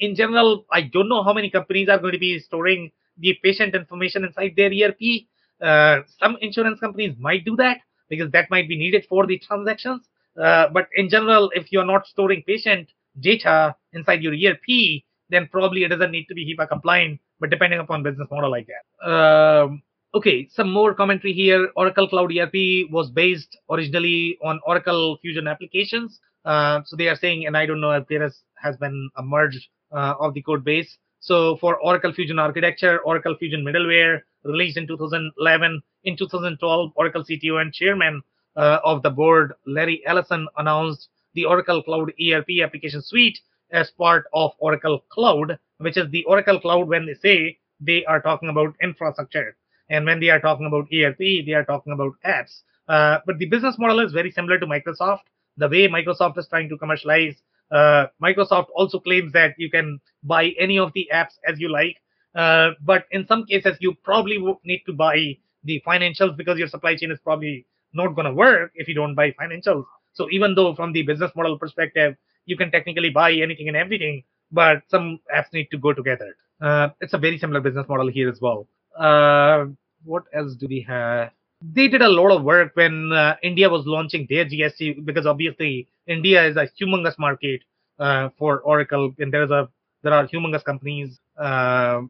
In 0.00 0.14
general, 0.14 0.66
I 0.70 0.82
don't 0.82 1.08
know 1.08 1.22
how 1.22 1.32
many 1.32 1.50
companies 1.50 1.88
are 1.88 1.98
going 1.98 2.12
to 2.12 2.18
be 2.18 2.38
storing 2.38 2.90
the 3.18 3.38
patient 3.42 3.74
information 3.74 4.24
inside 4.24 4.54
their 4.56 4.70
ERP. 4.70 5.26
Uh, 5.60 6.02
some 6.20 6.36
insurance 6.40 6.78
companies 6.80 7.16
might 7.18 7.44
do 7.44 7.56
that 7.56 7.78
because 8.08 8.30
that 8.32 8.50
might 8.50 8.68
be 8.68 8.76
needed 8.76 9.06
for 9.08 9.26
the 9.26 9.38
transactions. 9.38 10.06
Uh, 10.40 10.68
but 10.68 10.88
in 10.94 11.08
general, 11.08 11.50
if 11.54 11.72
you're 11.72 11.86
not 11.86 12.06
storing 12.06 12.42
patient 12.46 12.88
data 13.20 13.74
inside 13.92 14.22
your 14.22 14.34
ERP, 14.34 15.02
then 15.30 15.48
probably 15.50 15.84
it 15.84 15.88
doesn't 15.88 16.10
need 16.10 16.26
to 16.26 16.34
be 16.34 16.54
HIPAA 16.54 16.68
compliant. 16.68 17.20
But 17.40 17.50
depending 17.50 17.80
upon 17.80 18.02
business 18.02 18.28
model 18.30 18.50
like 18.50 18.66
that. 18.66 19.08
Um, 19.08 19.82
okay, 20.14 20.48
some 20.50 20.70
more 20.72 20.94
commentary 20.94 21.32
here. 21.32 21.70
Oracle 21.76 22.08
Cloud 22.08 22.32
ERP 22.36 22.90
was 22.90 23.10
based 23.10 23.56
originally 23.70 24.38
on 24.42 24.60
Oracle 24.66 25.18
Fusion 25.20 25.46
applications. 25.46 26.20
Uh, 26.44 26.80
so 26.84 26.96
they 26.96 27.08
are 27.08 27.16
saying, 27.16 27.46
and 27.46 27.56
I 27.56 27.66
don't 27.66 27.80
know 27.80 27.90
if 27.90 28.06
there 28.08 28.22
has, 28.22 28.76
been 28.78 29.10
a 29.16 29.22
merge 29.22 29.68
of 29.92 30.34
the 30.34 30.42
code 30.42 30.64
base. 30.64 30.96
So 31.20 31.56
for 31.56 31.76
Oracle 31.80 32.12
Fusion 32.12 32.38
architecture, 32.38 32.98
Oracle 33.00 33.36
Fusion 33.36 33.64
middleware 33.64 34.20
released 34.44 34.76
in 34.76 34.86
2011. 34.86 35.82
In 36.04 36.16
2012, 36.16 36.92
Oracle 36.94 37.24
CTO 37.24 37.60
and 37.60 37.72
chairman 37.72 38.22
uh, 38.56 38.78
of 38.84 39.02
the 39.02 39.10
board, 39.10 39.54
Larry 39.66 40.02
Ellison, 40.06 40.46
announced 40.56 41.08
the 41.34 41.44
Oracle 41.44 41.82
Cloud 41.82 42.12
ERP 42.20 42.62
application 42.62 43.02
suite 43.02 43.40
as 43.72 43.90
part 43.90 44.26
of 44.32 44.52
Oracle 44.58 45.04
Cloud, 45.08 45.58
which 45.78 45.96
is 45.96 46.10
the 46.10 46.24
Oracle 46.24 46.60
Cloud 46.60 46.88
when 46.88 47.06
they 47.06 47.14
say 47.14 47.58
they 47.80 48.04
are 48.04 48.22
talking 48.22 48.48
about 48.48 48.74
infrastructure. 48.82 49.56
And 49.90 50.04
when 50.04 50.20
they 50.20 50.30
are 50.30 50.40
talking 50.40 50.66
about 50.66 50.88
ERP, 50.92 51.18
they 51.18 51.52
are 51.52 51.64
talking 51.64 51.92
about 51.92 52.12
apps. 52.24 52.62
Uh, 52.88 53.18
but 53.26 53.38
the 53.38 53.46
business 53.46 53.76
model 53.78 54.00
is 54.00 54.12
very 54.12 54.30
similar 54.30 54.58
to 54.58 54.66
Microsoft. 54.66 55.22
The 55.56 55.68
way 55.68 55.88
Microsoft 55.88 56.38
is 56.38 56.48
trying 56.48 56.68
to 56.68 56.78
commercialize, 56.78 57.36
uh, 57.70 58.06
Microsoft 58.22 58.66
also 58.74 58.98
claims 58.98 59.32
that 59.32 59.54
you 59.58 59.70
can 59.70 60.00
buy 60.22 60.54
any 60.58 60.78
of 60.78 60.92
the 60.94 61.08
apps 61.12 61.34
as 61.46 61.58
you 61.58 61.68
like. 61.70 61.96
Uh, 62.34 62.70
but 62.82 63.06
in 63.10 63.26
some 63.26 63.44
cases, 63.46 63.76
you 63.80 63.94
probably 64.04 64.38
need 64.64 64.82
to 64.86 64.92
buy 64.92 65.36
the 65.64 65.82
financials 65.86 66.36
because 66.36 66.58
your 66.58 66.68
supply 66.68 66.94
chain 66.94 67.10
is 67.10 67.18
probably 67.24 67.66
not 67.92 68.14
going 68.14 68.26
to 68.26 68.32
work 68.32 68.72
if 68.74 68.86
you 68.88 68.94
don't 68.94 69.14
buy 69.14 69.30
financials. 69.32 69.84
So 70.12 70.28
even 70.30 70.54
though 70.54 70.74
from 70.74 70.92
the 70.92 71.02
business 71.02 71.30
model 71.34 71.58
perspective, 71.58 72.16
you 72.44 72.56
can 72.56 72.70
technically 72.70 73.10
buy 73.10 73.32
anything 73.32 73.68
and 73.68 73.76
everything, 73.76 74.22
but 74.52 74.82
some 74.88 75.18
apps 75.34 75.52
need 75.52 75.68
to 75.72 75.78
go 75.78 75.92
together. 75.92 76.36
Uh, 76.60 76.88
it's 77.00 77.14
a 77.14 77.18
very 77.18 77.38
similar 77.38 77.60
business 77.60 77.86
model 77.88 78.08
here 78.08 78.28
as 78.28 78.40
well. 78.40 78.68
Uh, 78.98 79.66
what 80.04 80.24
else 80.32 80.54
do 80.54 80.66
we 80.68 80.80
have? 80.88 81.30
They 81.72 81.88
did 81.88 82.02
a 82.02 82.08
lot 82.08 82.30
of 82.30 82.44
work 82.44 82.72
when 82.74 83.12
uh, 83.12 83.36
India 83.42 83.68
was 83.68 83.86
launching 83.86 84.26
their 84.28 84.44
GST 84.44 85.04
because 85.04 85.26
obviously 85.26 85.88
India 86.06 86.46
is 86.46 86.56
a 86.56 86.68
humongous 86.80 87.18
market 87.18 87.62
uh, 87.98 88.28
for 88.38 88.60
Oracle, 88.60 89.14
and 89.18 89.32
there's 89.32 89.50
a 89.50 89.68
there 90.02 90.12
are 90.12 90.28
humongous 90.28 90.62
companies 90.64 91.18
uh, 91.38 92.02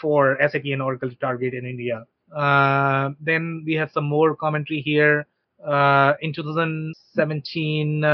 for 0.00 0.36
SAP 0.40 0.64
and 0.64 0.82
Oracle 0.82 1.08
to 1.08 1.16
target 1.16 1.54
in 1.54 1.64
India. 1.64 2.04
Uh, 2.34 3.10
then 3.20 3.62
we 3.64 3.74
have 3.74 3.90
some 3.92 4.04
more 4.04 4.34
commentary 4.34 4.80
here. 4.80 5.26
in 6.20 6.32
2017, 6.34 8.04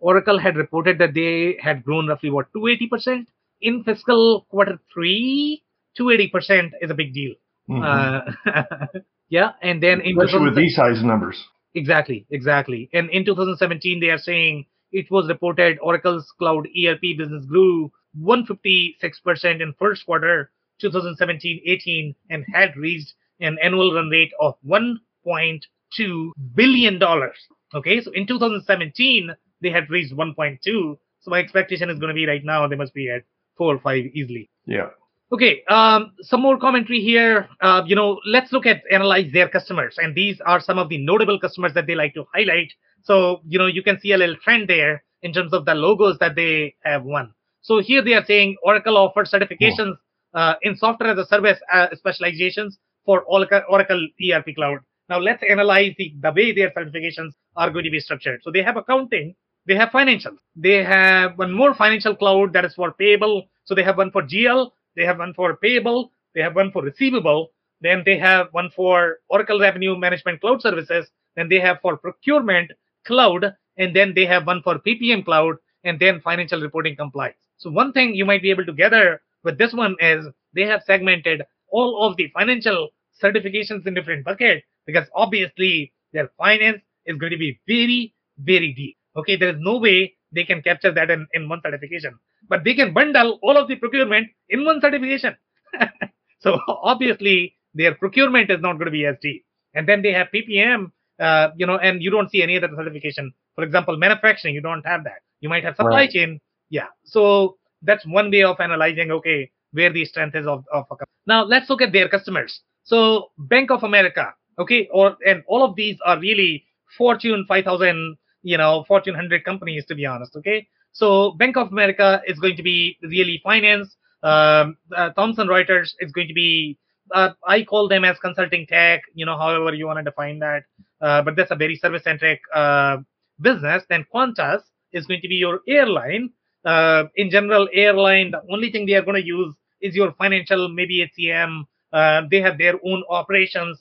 Oracle 0.00 0.38
had 0.38 0.56
reported 0.56 0.98
that 0.98 1.14
they 1.14 1.58
had 1.60 1.84
grown 1.84 2.06
roughly 2.06 2.30
what 2.30 2.46
280% 2.52 3.26
in 3.62 3.82
fiscal 3.84 4.46
quarter 4.50 4.78
three. 4.92 5.62
280% 5.98 6.70
is 6.80 6.90
a 6.90 6.94
big 6.94 7.12
deal. 7.12 7.34
Mm-hmm. 7.68 8.98
Yeah, 9.28 9.52
and 9.62 9.82
then 9.82 10.00
in 10.00 10.18
especially 10.18 10.46
with 10.46 10.56
these 10.56 10.74
size 10.74 11.02
numbers. 11.02 11.42
Exactly, 11.74 12.26
exactly. 12.30 12.88
And 12.92 13.10
in 13.10 13.24
2017, 13.24 14.00
they 14.00 14.08
are 14.10 14.18
saying 14.18 14.66
it 14.90 15.10
was 15.10 15.28
reported 15.28 15.78
Oracle's 15.82 16.32
cloud 16.38 16.66
ERP 16.66 17.02
business 17.16 17.44
grew 17.44 17.92
156% 18.20 19.60
in 19.60 19.74
first 19.78 20.06
quarter 20.06 20.50
2017-18 20.82 22.14
and 22.30 22.44
had 22.52 22.76
reached 22.76 23.14
an 23.40 23.58
annual 23.62 23.94
run 23.94 24.08
rate 24.08 24.32
of 24.40 24.54
1.2 24.66 26.30
billion 26.54 26.98
dollars. 26.98 27.36
Okay, 27.74 28.00
so 28.00 28.10
in 28.12 28.26
2017 28.26 29.30
they 29.60 29.70
had 29.70 29.90
reached 29.90 30.14
1.2. 30.14 30.58
So 30.64 31.30
my 31.30 31.38
expectation 31.38 31.90
is 31.90 31.98
going 31.98 32.08
to 32.08 32.14
be 32.14 32.26
right 32.26 32.44
now 32.44 32.66
they 32.66 32.76
must 32.76 32.94
be 32.94 33.10
at 33.10 33.24
four 33.56 33.74
or 33.74 33.78
five 33.78 34.04
easily. 34.14 34.48
Yeah. 34.64 34.90
Okay, 35.30 35.62
um, 35.68 36.12
some 36.22 36.40
more 36.40 36.58
commentary 36.58 37.00
here. 37.00 37.48
Uh, 37.60 37.82
you 37.86 37.94
know, 37.94 38.18
let's 38.26 38.50
look 38.50 38.64
at 38.64 38.82
analyze 38.90 39.30
their 39.32 39.48
customers, 39.48 39.96
and 39.98 40.14
these 40.14 40.40
are 40.46 40.58
some 40.58 40.78
of 40.78 40.88
the 40.88 40.96
notable 40.96 41.38
customers 41.38 41.74
that 41.74 41.86
they 41.86 41.94
like 41.94 42.14
to 42.14 42.24
highlight. 42.34 42.72
So, 43.02 43.40
you 43.46 43.58
know, 43.58 43.66
you 43.66 43.82
can 43.82 44.00
see 44.00 44.12
a 44.12 44.16
little 44.16 44.36
trend 44.36 44.68
there 44.68 45.04
in 45.22 45.32
terms 45.34 45.52
of 45.52 45.66
the 45.66 45.74
logos 45.74 46.18
that 46.20 46.34
they 46.34 46.74
have 46.82 47.04
won. 47.04 47.34
So 47.60 47.80
here 47.80 48.02
they 48.02 48.14
are 48.14 48.24
saying 48.24 48.56
Oracle 48.62 48.96
offers 48.96 49.30
certifications 49.30 49.96
uh, 50.34 50.54
in 50.62 50.76
software 50.76 51.10
as 51.10 51.18
a 51.18 51.26
service 51.26 51.58
uh, 51.72 51.88
specializations 51.94 52.78
for 53.04 53.22
Oracle, 53.22 53.62
Oracle 53.68 54.06
ERP 54.22 54.54
Cloud. 54.54 54.78
Now 55.08 55.18
let's 55.18 55.42
analyze 55.48 55.92
the, 55.98 56.14
the 56.20 56.32
way 56.32 56.54
their 56.54 56.70
certifications 56.70 57.32
are 57.56 57.70
going 57.70 57.84
to 57.84 57.90
be 57.90 58.00
structured. 58.00 58.40
So 58.42 58.50
they 58.50 58.62
have 58.62 58.76
accounting, 58.76 59.34
they 59.66 59.74
have 59.74 59.90
financial, 59.90 60.32
they 60.56 60.82
have 60.84 61.36
one 61.36 61.52
more 61.52 61.74
financial 61.74 62.14
cloud 62.14 62.52
that 62.54 62.64
is 62.64 62.74
for 62.74 62.92
payable. 62.92 63.48
So 63.64 63.74
they 63.74 63.82
have 63.82 63.96
one 63.96 64.10
for 64.10 64.22
GL, 64.22 64.70
they 64.96 65.04
have 65.04 65.18
one 65.18 65.34
for 65.34 65.56
payable, 65.56 66.12
they 66.34 66.40
have 66.40 66.54
one 66.54 66.70
for 66.72 66.82
receivable, 66.82 67.50
then 67.80 68.02
they 68.04 68.18
have 68.18 68.48
one 68.52 68.70
for 68.70 69.18
Oracle 69.28 69.60
Revenue 69.60 69.96
Management 69.96 70.40
Cloud 70.40 70.62
Services, 70.62 71.08
then 71.36 71.48
they 71.48 71.60
have 71.60 71.80
for 71.80 71.96
procurement 71.96 72.72
cloud, 73.06 73.54
and 73.76 73.94
then 73.94 74.12
they 74.14 74.26
have 74.26 74.46
one 74.46 74.62
for 74.62 74.78
PPM 74.78 75.24
cloud, 75.24 75.56
and 75.84 76.00
then 76.00 76.20
financial 76.20 76.60
reporting 76.60 76.96
compliance. 76.96 77.38
So 77.58 77.70
one 77.70 77.92
thing 77.92 78.14
you 78.14 78.24
might 78.24 78.42
be 78.42 78.50
able 78.50 78.66
to 78.66 78.72
gather 78.72 79.22
with 79.44 79.58
this 79.58 79.72
one 79.72 79.96
is 80.00 80.26
they 80.54 80.62
have 80.62 80.82
segmented 80.84 81.42
all 81.70 82.06
of 82.06 82.16
the 82.16 82.28
financial 82.34 82.90
certifications 83.22 83.86
in 83.86 83.94
different 83.94 84.24
buckets 84.24 84.64
because 84.86 85.06
obviously 85.14 85.92
their 86.12 86.30
finance 86.38 86.82
is 87.06 87.16
going 87.18 87.32
to 87.32 87.38
be 87.38 87.60
very, 87.66 88.14
very 88.38 88.72
deep. 88.72 88.96
Okay, 89.16 89.36
there 89.36 89.50
is 89.50 89.56
no 89.58 89.78
way 89.78 90.14
they 90.32 90.44
can 90.44 90.62
capture 90.62 90.92
that 90.92 91.10
in, 91.10 91.26
in 91.32 91.48
one 91.48 91.60
certification 91.62 92.18
but 92.48 92.64
they 92.64 92.74
can 92.74 92.92
bundle 92.92 93.38
all 93.42 93.56
of 93.56 93.68
the 93.68 93.76
procurement 93.76 94.28
in 94.48 94.64
one 94.64 94.80
certification. 94.80 95.36
so 96.40 96.58
obviously 96.68 97.56
their 97.74 97.94
procurement 97.94 98.50
is 98.50 98.60
not 98.60 98.74
going 98.74 98.86
to 98.86 98.90
be 98.90 99.06
as 99.06 99.16
deep. 99.20 99.44
And 99.74 99.88
then 99.88 100.02
they 100.02 100.12
have 100.12 100.28
PPM, 100.34 100.90
uh, 101.20 101.48
you 101.56 101.66
know, 101.66 101.76
and 101.76 102.02
you 102.02 102.10
don't 102.10 102.30
see 102.30 102.42
any 102.42 102.56
other 102.56 102.70
certification. 102.74 103.32
For 103.54 103.64
example, 103.64 103.96
manufacturing, 103.96 104.54
you 104.54 104.60
don't 104.60 104.86
have 104.86 105.04
that. 105.04 105.20
You 105.40 105.48
might 105.48 105.64
have 105.64 105.76
supply 105.76 105.90
right. 105.90 106.10
chain. 106.10 106.40
Yeah. 106.70 106.86
So 107.04 107.58
that's 107.82 108.06
one 108.06 108.30
way 108.30 108.42
of 108.44 108.58
analyzing, 108.60 109.10
okay, 109.10 109.50
where 109.72 109.92
the 109.92 110.04
strength 110.04 110.34
is 110.36 110.46
of, 110.46 110.64
of 110.72 110.84
a 110.84 110.96
company. 110.96 111.06
Now 111.26 111.44
let's 111.44 111.68
look 111.68 111.82
at 111.82 111.92
their 111.92 112.08
customers. 112.08 112.62
So 112.84 113.30
Bank 113.36 113.70
of 113.70 113.84
America, 113.84 114.32
okay, 114.58 114.88
or 114.92 115.16
and 115.26 115.42
all 115.46 115.62
of 115.62 115.76
these 115.76 115.98
are 116.04 116.18
really 116.18 116.64
Fortune 116.96 117.44
5000, 117.46 118.16
you 118.48 118.56
know, 118.56 118.84
Fortune 118.88 119.12
100 119.12 119.44
companies, 119.44 119.84
to 119.86 119.94
be 119.94 120.06
honest, 120.06 120.34
okay. 120.34 120.66
So 120.92 121.32
Bank 121.32 121.56
of 121.58 121.68
America 121.70 122.22
is 122.26 122.38
going 122.38 122.56
to 122.56 122.62
be 122.62 122.96
really 123.02 123.40
finance. 123.44 123.94
Um, 124.22 124.78
uh, 124.96 125.10
Thomson 125.10 125.48
Reuters 125.48 125.90
is 126.00 126.10
going 126.12 126.28
to 126.28 126.34
be, 126.34 126.78
uh, 127.14 127.30
I 127.46 127.62
call 127.62 127.88
them 127.88 128.04
as 128.04 128.18
consulting 128.18 128.66
tech, 128.66 129.02
you 129.14 129.26
know, 129.26 129.36
however 129.36 129.74
you 129.74 129.86
want 129.86 129.98
to 129.98 130.02
define 130.02 130.38
that. 130.38 130.62
Uh, 131.00 131.20
but 131.22 131.36
that's 131.36 131.50
a 131.50 131.56
very 131.56 131.76
service 131.76 132.04
centric 132.04 132.40
uh, 132.54 132.96
business. 133.38 133.84
Then 133.90 134.06
Qantas 134.12 134.62
is 134.92 135.06
going 135.06 135.20
to 135.20 135.28
be 135.28 135.36
your 135.36 135.60
airline. 135.68 136.30
Uh, 136.64 137.04
in 137.16 137.28
general, 137.30 137.68
airline, 137.74 138.30
the 138.30 138.42
only 138.50 138.72
thing 138.72 138.86
they 138.86 138.94
are 138.94 139.02
going 139.02 139.20
to 139.20 139.26
use 139.26 139.54
is 139.82 139.94
your 139.94 140.12
financial, 140.12 140.70
maybe 140.70 141.06
HCM. 141.06 141.64
Uh, 141.92 142.22
they 142.30 142.40
have 142.40 142.56
their 142.56 142.74
own 142.82 143.04
operations. 143.10 143.78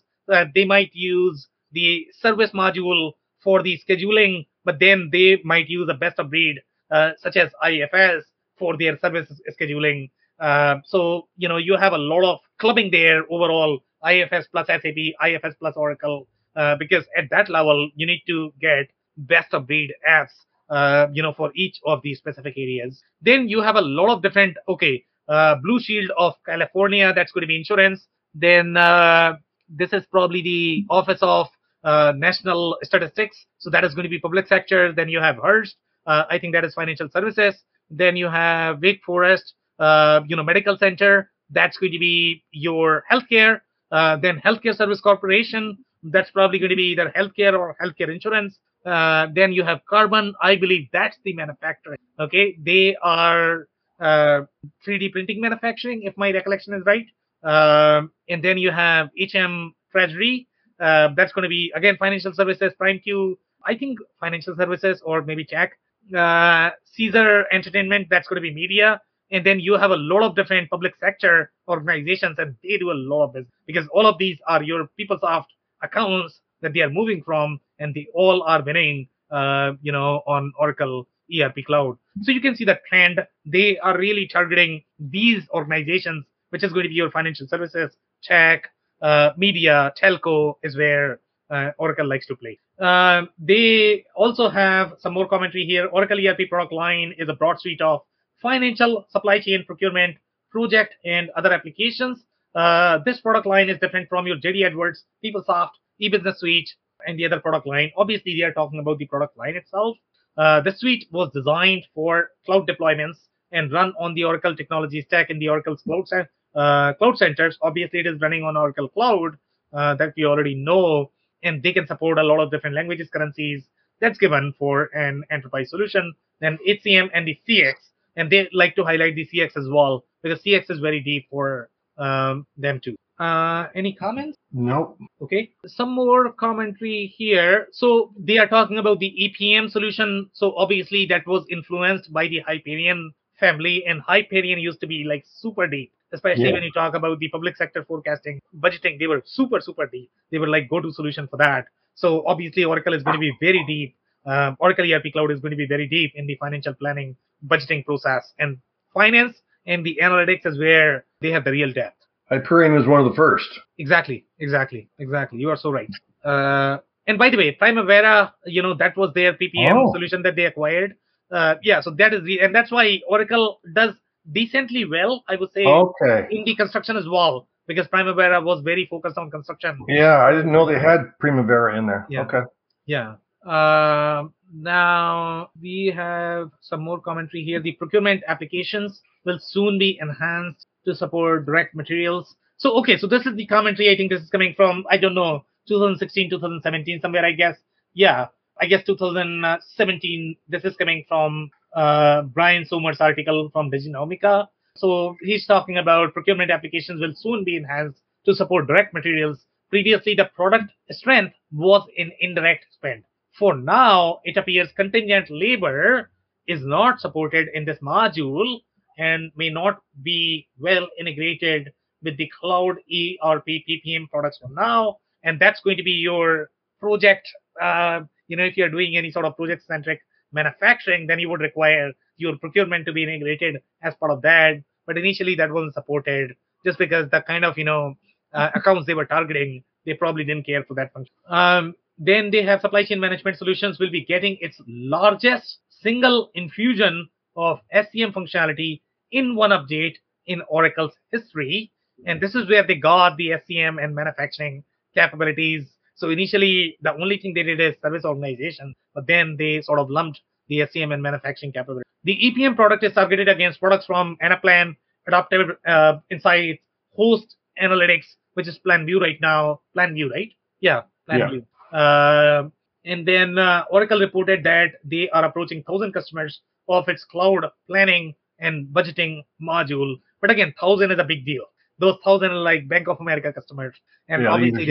they 0.54 0.66
might 0.66 0.92
use 0.94 1.48
the 1.72 2.06
service 2.22 2.52
module 2.52 3.14
for 3.44 3.64
the 3.64 3.80
scheduling, 3.88 4.46
but 4.68 4.80
then 4.80 5.10
they 5.14 5.42
might 5.46 5.70
use 5.70 5.88
a 5.90 5.94
best 5.94 6.20
of 6.20 6.30
breed 6.30 6.58
uh, 6.92 7.12
such 7.24 7.38
as 7.38 7.50
IFS 7.66 8.26
for 8.60 8.78
their 8.78 8.98
service 9.00 9.30
scheduling. 9.58 10.10
Uh, 10.40 10.76
so, 10.86 11.28
you 11.38 11.48
know, 11.48 11.56
you 11.56 11.78
have 11.78 11.94
a 11.94 11.98
lot 11.98 12.24
of 12.30 12.40
clubbing 12.60 12.92
there 12.92 13.24
overall, 13.32 13.80
IFS 14.06 14.48
plus 14.52 14.68
SAP, 14.68 15.00
IFS 15.26 15.56
plus 15.60 15.76
Oracle, 15.78 16.28
uh, 16.58 16.76
because 16.76 17.06
at 17.18 17.30
that 17.32 17.50
level, 17.50 17.90
you 17.96 18.06
need 18.06 18.22
to 18.28 18.52
get 18.60 18.88
best 19.16 19.54
of 19.54 19.68
breed 19.68 19.94
apps, 20.08 20.36
uh, 20.70 21.08
you 21.14 21.24
know, 21.24 21.34
for 21.34 21.50
each 21.56 21.80
of 21.86 22.02
these 22.04 22.18
specific 22.18 22.56
areas. 22.58 23.02
Then 23.22 23.48
you 23.48 23.62
have 23.62 23.78
a 23.78 23.82
lot 23.82 24.10
of 24.14 24.22
different, 24.22 24.58
okay, 24.68 25.06
uh, 25.30 25.56
Blue 25.64 25.80
Shield 25.80 26.12
of 26.18 26.34
California, 26.46 27.14
that's 27.14 27.32
going 27.32 27.44
to 27.44 27.48
be 27.48 27.56
insurance. 27.56 28.06
Then 28.36 28.76
uh, 28.76 29.38
this 29.70 29.94
is 29.94 30.04
probably 30.12 30.42
the 30.42 30.86
Office 30.90 31.20
of 31.22 31.48
National 31.84 32.78
Statistics. 32.84 33.46
So 33.60 33.70
that 33.70 33.84
is 33.84 33.94
going 33.94 34.04
to 34.04 34.10
be 34.10 34.20
public 34.20 34.48
sector. 34.48 34.92
Then 34.92 35.10
you 35.10 35.20
have 35.20 35.38
Hearst, 35.38 35.76
uh, 36.08 36.24
I 36.30 36.40
think 36.40 36.54
that 36.54 36.64
is 36.64 36.74
financial 36.74 37.10
services. 37.10 37.56
Then 37.90 38.16
you 38.16 38.28
have 38.28 38.82
Wake 38.82 39.02
Forest, 39.06 39.54
uh, 39.80 40.22
you 40.28 40.36
know, 40.36 40.44
medical 40.44 40.78
center. 40.78 41.30
That's 41.50 41.78
going 41.78 41.92
to 41.92 42.00
be 42.00 42.44
your 42.52 43.04
healthcare. 43.12 43.62
Uh, 43.92 44.18
then 44.18 44.42
Healthcare 44.44 44.76
Service 44.76 45.00
Corporation, 45.00 45.78
that's 46.04 46.32
probably 46.32 46.60
going 46.60 46.70
to 46.70 46.76
be 46.76 46.92
either 46.92 47.12
healthcare 47.16 47.58
or 47.58 47.76
healthcare 47.82 48.14
insurance. 48.14 48.58
Uh, 48.86 49.28
then 49.34 49.52
you 49.52 49.64
have 49.64 49.80
Carbon, 49.90 50.34
I 50.42 50.56
believe 50.56 50.88
that's 50.92 51.18
the 51.24 51.34
manufacturing. 51.34 52.00
Okay, 52.20 52.58
they 52.64 52.96
are 53.02 53.68
uh, 54.00 54.42
3D 54.86 55.12
printing 55.12 55.42
manufacturing, 55.42 56.04
if 56.04 56.18
my 56.18 56.32
recollection 56.32 56.74
is 56.74 56.84
right. 56.86 57.06
Um, 57.44 58.12
and 58.30 58.44
then 58.44 58.58
you 58.58 58.72
have 58.72 59.10
HM 59.18 59.74
Treasury, 59.92 60.48
uh, 60.80 61.10
that's 61.16 61.34
going 61.34 61.44
to 61.44 61.50
be 61.50 61.72
again 61.76 61.98
financial 61.98 62.34
services, 62.34 62.74
PrimeQ, 62.80 63.36
I 63.66 63.76
think 63.76 64.00
financial 64.20 64.56
services 64.56 65.02
or 65.06 65.22
maybe 65.22 65.46
check. 65.46 65.78
Uh, 66.16 66.70
Caesar 66.94 67.46
Entertainment, 67.52 68.08
that's 68.10 68.28
going 68.28 68.42
to 68.42 68.42
be 68.42 68.54
media. 68.54 69.02
And 69.30 69.46
then 69.46 69.60
you 69.60 69.74
have 69.74 69.92
a 69.92 69.98
lot 69.98 70.24
of 70.24 70.36
different 70.36 70.70
public 70.70 70.94
sector 71.02 71.52
organizations, 71.68 72.38
and 72.40 72.56
they 72.64 72.78
do 72.78 72.92
a 72.92 72.94
lot 72.94 73.26
of 73.26 73.34
business 73.34 73.52
because 73.66 73.86
all 73.92 74.08
of 74.08 74.18
these 74.18 74.38
are 74.48 74.64
your 74.64 74.90
PeopleSoft 74.98 75.48
accounts 75.84 76.40
that 76.62 76.74
they 76.74 76.80
are 76.80 76.90
moving 76.90 77.22
from, 77.22 77.60
and 77.78 77.94
they 77.94 78.08
all 78.14 78.42
are 78.44 78.64
winning, 78.64 79.08
uh, 79.30 79.74
you 79.82 79.92
know, 79.92 80.22
on 80.28 80.54
Oracle 80.58 81.08
ERP 81.38 81.58
Cloud. 81.66 81.98
So 82.22 82.32
you 82.32 82.40
can 82.40 82.56
see 82.56 82.64
the 82.64 82.80
trend. 82.88 83.20
They 83.46 83.78
are 83.80 83.98
really 83.98 84.28
targeting 84.28 84.84
these 84.98 85.44
organizations, 85.54 86.24
which 86.52 86.64
is 86.64 86.72
going 86.72 86.84
to 86.84 86.90
be 86.90 86.96
your 86.96 87.12
financial 87.12 87.48
services, 87.48 87.92
tech, 88.24 88.70
uh, 89.02 89.32
media, 89.38 89.94
telco 90.02 90.56
is 90.64 90.76
where 90.78 91.20
uh, 91.50 91.72
Oracle 91.78 92.08
likes 92.08 92.26
to 92.28 92.36
play. 92.36 92.60
Uh, 92.80 93.24
they 93.40 94.06
also 94.16 94.50
have 94.50 94.94
some 95.00 95.14
more 95.14 95.28
commentary 95.28 95.66
here. 95.66 95.88
Oracle 95.88 96.20
ERP 96.26 96.50
product 96.50 96.74
line 96.74 97.14
is 97.18 97.30
a 97.30 97.34
broad 97.34 97.60
suite 97.60 97.82
of 97.82 98.02
financial, 98.42 99.06
supply 99.10 99.40
chain, 99.40 99.64
procurement, 99.66 100.18
project, 100.52 100.96
and 101.06 101.30
other 101.36 101.52
applications. 101.54 102.24
Uh, 102.56 103.00
this 103.06 103.20
product 103.22 103.46
line 103.46 103.70
is 103.70 103.80
different 103.80 104.10
from 104.10 104.28
your 104.28 104.38
JD 104.38 104.66
Edwards, 104.66 105.04
PeopleSoft, 105.24 105.72
eBusiness 106.02 106.38
Suite, 106.38 106.70
and 107.06 107.18
the 107.18 107.26
other 107.26 107.40
product 107.40 107.68
line. 107.68 107.92
Obviously, 107.98 108.36
they 108.36 108.44
are 108.44 108.54
talking 108.54 108.80
about 108.80 108.98
the 108.98 109.06
product 109.06 109.38
line 109.38 109.56
itself. 109.56 109.98
Uh, 110.38 110.62
the 110.62 110.72
suite 110.76 111.06
was 111.12 111.32
designed 111.34 111.84
for 111.96 112.30
cloud 112.46 112.68
deployments 112.68 113.18
and 113.52 113.72
run 113.72 113.94
on 114.00 114.14
the 114.14 114.24
Oracle 114.24 114.56
technology 114.56 115.02
stack 115.02 115.30
in 115.30 115.40
the 115.40 115.50
Oracle's 115.50 115.82
cloud, 115.82 116.28
uh, 116.56 116.94
cloud 116.94 117.18
centers. 117.18 117.58
Obviously, 117.62 118.00
it 118.00 118.08
is 118.08 118.22
running 118.22 118.44
on 118.44 118.58
Oracle 118.58 118.88
Cloud 118.88 119.38
uh, 119.74 119.96
that 119.96 120.14
we 120.16 120.26
already 120.26 120.56
know, 120.56 121.12
and 121.44 121.62
they 121.62 121.74
can 121.74 121.88
support 121.88 122.18
a 122.18 122.24
lot 122.24 122.40
of 122.40 122.52
different 122.52 122.76
languages, 122.76 123.10
currencies. 123.12 123.64
That's 124.00 124.18
given 124.18 124.54
for 124.60 124.90
an 124.94 125.24
enterprise 125.32 125.70
solution. 125.70 126.14
Then 126.40 126.58
HCM 126.68 127.10
and 127.14 127.28
the 127.28 127.40
CX, 127.48 127.74
and 128.16 128.30
they 128.32 128.48
like 128.54 128.76
to 128.76 128.84
highlight 128.84 129.16
the 129.16 129.28
CX 129.28 129.58
as 129.58 129.68
well 129.68 130.06
because 130.22 130.42
CX 130.44 130.70
is 130.70 130.80
very 130.80 131.00
deep 131.02 131.28
for 131.30 131.70
um, 131.98 132.46
them 132.58 132.80
too. 132.84 132.96
Uh, 133.20 133.68
any 133.74 133.94
comments? 133.94 134.38
Nope. 134.52 135.00
Okay, 135.22 135.50
some 135.66 135.92
more 135.92 136.32
commentary 136.32 137.12
here. 137.18 137.68
So 137.72 138.14
they 138.18 138.38
are 138.38 138.48
talking 138.48 138.78
about 138.78 139.00
the 139.00 139.12
EPM 139.12 139.72
solution. 139.72 140.30
So 140.34 140.56
obviously 140.56 141.08
that 141.08 141.26
was 141.26 141.44
influenced 141.50 142.14
by 142.14 142.28
the 142.28 142.42
Hyperion 142.42 143.12
family, 143.40 143.86
and 143.88 144.02
Hyperion 144.02 144.60
used 144.60 144.82
to 144.82 144.88
be 144.88 145.04
like 145.04 145.26
super 145.26 145.68
deep, 145.68 145.92
especially 146.14 146.46
Yeah. 146.46 146.54
when 146.54 146.64
you 146.64 146.72
talk 146.72 146.94
about 146.96 147.20
the 147.20 147.28
public 147.30 147.56
sector 147.58 147.84
forecasting, 147.84 148.42
budgeting. 148.60 149.00
They 149.00 149.08
were 149.08 149.22
super 149.26 149.60
super 149.62 149.86
deep. 149.88 150.10
They 150.32 150.38
were 150.40 150.48
like 150.48 150.70
go-to 150.70 150.92
solution 150.92 151.28
for 151.28 151.38
that. 151.38 151.66
So 151.96 152.24
obviously 152.28 152.64
Oracle 152.64 152.94
is 152.94 153.04
going 153.04 153.16
to 153.16 153.20
be 153.20 153.34
very 153.42 153.64
deep. 153.66 153.96
Um, 154.26 154.58
Oracle 154.60 154.86
ERP 154.92 155.12
Cloud 155.14 155.32
is 155.32 155.40
going 155.40 155.52
to 155.52 155.58
be 155.58 155.68
very 155.68 155.88
deep 155.88 156.12
in 156.16 156.28
the 156.28 156.36
financial 156.36 156.74
planning, 156.74 157.16
budgeting 157.48 157.86
process, 157.86 158.34
and 158.40 158.58
finance 158.94 159.38
and 159.66 159.86
the 159.86 159.98
analytics 160.02 160.46
is 160.46 160.58
where 160.58 161.06
they 161.22 161.30
have 161.32 161.44
the 161.44 161.52
real 161.52 161.72
depth. 161.72 161.96
Hyperion 162.30 162.74
was 162.74 162.86
one 162.86 163.00
of 163.02 163.08
the 163.10 163.16
first. 163.16 163.50
Exactly, 163.78 164.26
exactly, 164.40 164.90
exactly. 165.00 165.40
You 165.40 165.50
are 165.50 165.58
so 165.58 165.72
right. 165.72 165.90
Uh, 166.26 166.78
and 167.08 167.18
by 167.18 167.30
the 167.30 167.38
way, 167.38 167.52
Primavera, 167.54 168.34
you 168.46 168.62
know, 168.62 168.74
that 168.76 168.98
was 168.98 169.14
their 169.14 169.34
PPM 169.34 169.76
Oh. 169.76 169.94
solution 169.94 170.22
that 170.24 170.36
they 170.36 170.46
acquired. 170.46 170.96
Uh, 171.32 171.56
yeah, 171.64 171.80
so 171.82 171.92
that 171.92 172.14
is 172.14 172.24
the, 172.24 172.40
and 172.42 172.54
that's 172.54 172.72
why 172.72 173.00
Oracle 173.08 173.60
does 173.74 173.94
decently 174.32 174.86
well, 174.86 175.24
I 175.28 175.36
would 175.36 175.52
say, 175.54 175.66
Okay. 175.66 176.28
in 176.32 176.44
the 176.46 176.56
construction 176.56 176.98
as 176.98 177.08
well, 177.08 177.48
because 177.68 177.88
Primavera 177.88 178.42
was 178.42 178.62
very 178.64 178.86
focused 178.90 179.18
on 179.18 179.30
construction. 179.32 179.78
Yeah, 179.88 180.18
I 180.26 180.32
didn't 180.32 180.52
know 180.52 180.66
they 180.66 180.80
had 180.80 181.18
Primavera 181.20 181.78
in 181.78 181.88
there. 181.88 182.06
Yeah. 182.10 182.22
Okay. 182.22 182.42
Yeah. 182.86 183.16
Um 183.46 184.34
now 184.54 185.50
we 185.62 185.94
have 185.96 186.52
some 186.62 186.82
more 186.82 187.00
commentary 187.00 187.44
here. 187.44 187.60
The 187.62 187.74
procurement 187.74 188.24
applications 188.28 189.02
will 189.26 189.40
soon 189.40 189.78
be 189.78 189.98
enhanced 190.02 190.68
to 190.86 190.96
support 190.96 191.46
direct 191.46 191.76
materials. 191.76 192.36
So, 192.58 192.72
okay, 192.80 192.98
so 192.98 193.08
this 193.08 193.26
is 193.26 193.36
the 193.36 193.46
commentary. 193.46 193.90
I 193.92 193.96
think 193.98 194.10
this 194.12 194.22
is 194.22 194.30
coming 194.30 194.54
from, 194.56 194.86
I 194.90 194.98
don't 194.98 195.14
know, 195.14 195.44
2016, 195.68 196.30
2017, 196.32 197.02
somewhere, 197.02 197.26
I 197.26 197.34
guess. 197.34 197.58
Yeah, 197.94 198.28
I 198.60 198.66
guess 198.66 198.84
2017. 198.86 200.36
This 200.48 200.64
is 200.66 200.76
coming 200.78 201.06
from 201.08 201.52
uh, 201.78 202.24
Brian 202.24 202.66
Sommer's 202.66 203.00
article 203.00 203.50
from 203.54 203.70
Diginomica. 203.72 204.48
So 204.76 205.16
he's 205.22 205.46
talking 205.46 205.78
about 205.78 206.14
procurement 206.14 206.52
applications 206.52 207.00
will 207.00 207.14
soon 207.16 207.44
be 207.44 207.56
enhanced 207.56 208.02
to 208.26 208.34
support 208.34 208.68
direct 208.68 208.94
materials. 208.94 209.46
Previously, 209.70 210.16
the 210.16 210.26
product 210.36 210.72
strength 210.90 211.36
was 211.52 211.88
in 211.96 212.12
indirect 212.20 212.66
spend. 212.72 213.04
For 213.38 213.56
now, 213.56 214.20
it 214.24 214.38
appears 214.38 214.70
contingent 214.76 215.30
labor 215.30 216.10
is 216.48 216.62
not 216.64 217.00
supported 217.00 217.48
in 217.54 217.66
this 217.66 217.78
module 217.80 218.60
and 218.98 219.32
may 219.36 219.50
not 219.50 219.80
be 220.02 220.48
well 220.60 220.88
integrated 221.00 221.72
with 222.02 222.18
the 222.18 222.32
cloud 222.40 222.78
ERP 222.90 223.46
PPM 223.70 224.10
products 224.10 224.40
for 224.42 224.50
now. 224.50 224.98
And 225.24 225.40
that's 225.40 225.62
going 225.62 225.78
to 225.78 225.84
be 225.84 225.92
your 225.92 226.50
project. 226.80 227.28
Uh, 227.62 228.02
you 228.28 228.38
know, 228.38 228.46
if 228.46 228.58
you're 228.58 228.70
doing 228.70 228.98
any 228.98 229.12
sort 229.12 229.26
of 229.26 229.36
project 229.36 229.64
centric 229.68 230.02
manufacturing, 230.32 231.08
then 231.08 231.20
you 231.20 231.30
would 231.30 231.42
require 231.42 231.92
your 232.18 232.38
procurement 232.38 232.86
to 232.86 232.94
be 232.94 233.04
integrated 233.04 233.62
as 233.82 233.94
part 233.96 234.12
of 234.12 234.22
that. 234.24 234.64
But 234.86 234.98
initially, 234.98 235.36
that 235.36 235.52
wasn't 235.52 235.74
supported 235.74 236.36
just 236.66 236.80
because 236.80 237.10
the 237.10 237.22
kind 237.22 237.46
of, 237.46 237.58
you 237.58 237.66
know, 237.66 237.96
uh, 238.34 238.50
accounts 238.56 238.88
they 238.88 238.94
were 238.94 239.06
targeting, 239.06 239.64
they 239.86 239.94
probably 239.94 240.24
didn't 240.24 240.46
care 240.46 240.64
for 240.64 240.74
that 240.76 240.94
function. 240.94 241.14
Um, 241.30 241.76
then 241.98 242.30
they 242.32 242.44
have 242.44 242.62
supply 242.62 242.86
chain 242.86 243.00
management 243.00 243.38
solutions 243.38 243.80
will 243.80 243.90
be 243.90 244.06
getting 244.06 244.38
its 244.40 244.60
largest 244.68 245.60
single 245.70 246.30
infusion 246.36 247.10
of 247.36 247.60
SCM 247.74 248.14
functionality 248.14 248.82
in 249.12 249.36
one 249.36 249.52
update 249.52 249.96
in 250.26 250.42
Oracle's 250.50 250.94
history. 251.12 251.72
And 252.06 252.22
this 252.22 252.36
is 252.36 252.48
where 252.50 252.66
they 252.66 252.76
got 252.76 253.18
the 253.18 253.30
SCM 253.30 253.84
and 253.84 253.96
manufacturing 253.96 254.64
capabilities. 254.94 255.66
So 255.96 256.10
initially, 256.10 256.78
the 256.82 256.94
only 256.94 257.18
thing 257.18 257.34
they 257.34 257.44
did 257.44 257.60
is 257.60 257.76
service 257.82 258.06
organization, 258.06 258.76
but 258.98 259.06
then 259.06 259.36
they 259.38 259.62
sort 259.62 259.78
of 259.78 259.92
lumped 259.92 260.22
the 260.50 260.62
SCM 260.62 260.92
and 260.92 261.04
manufacturing 261.04 261.52
capability. 261.52 261.84
The 262.04 262.18
EPM 262.18 262.56
product 262.56 262.84
is 262.84 262.94
targeted 262.94 263.28
against 263.28 263.60
products 263.60 263.86
from 263.86 264.18
Anaplan, 264.24 264.76
Adaptive 265.08 265.50
uh, 265.68 266.00
Insights, 266.10 266.64
Host 266.96 267.36
Analytics, 267.62 268.08
which 268.34 268.48
is 268.48 268.60
PlanView 268.66 269.00
right 269.00 269.20
now. 269.22 269.62
PlanView, 269.78 270.10
right? 270.10 270.32
Yeah, 270.62 270.82
PlanView. 271.08 271.46
Uh, 271.72 272.50
and 272.86 273.08
then 273.08 273.38
uh, 273.38 273.66
Oracle 273.70 274.00
reported 274.00 274.44
that 274.46 274.72
they 274.84 275.10
are 275.10 275.26
approaching 275.26 275.62
1,000 275.68 275.94
customers 275.94 276.42
of 276.68 276.88
its 276.88 277.06
cloud 277.06 277.46
planning 277.70 278.16
and 278.40 278.66
budgeting 278.74 279.22
module. 279.40 279.94
But 280.22 280.32
again, 280.32 280.56
1,000 280.60 280.92
is 280.92 280.98
a 281.00 281.04
big 281.04 281.24
deal. 281.24 281.44
Those 281.78 281.98
1,000 282.04 282.32
are 282.32 282.36
like 282.36 282.68
Bank 282.68 282.88
of 282.88 282.98
America 283.00 283.32
customers. 283.32 283.76
And 284.10 284.24
Yeah, 284.24 284.30
obviously, 284.30 284.68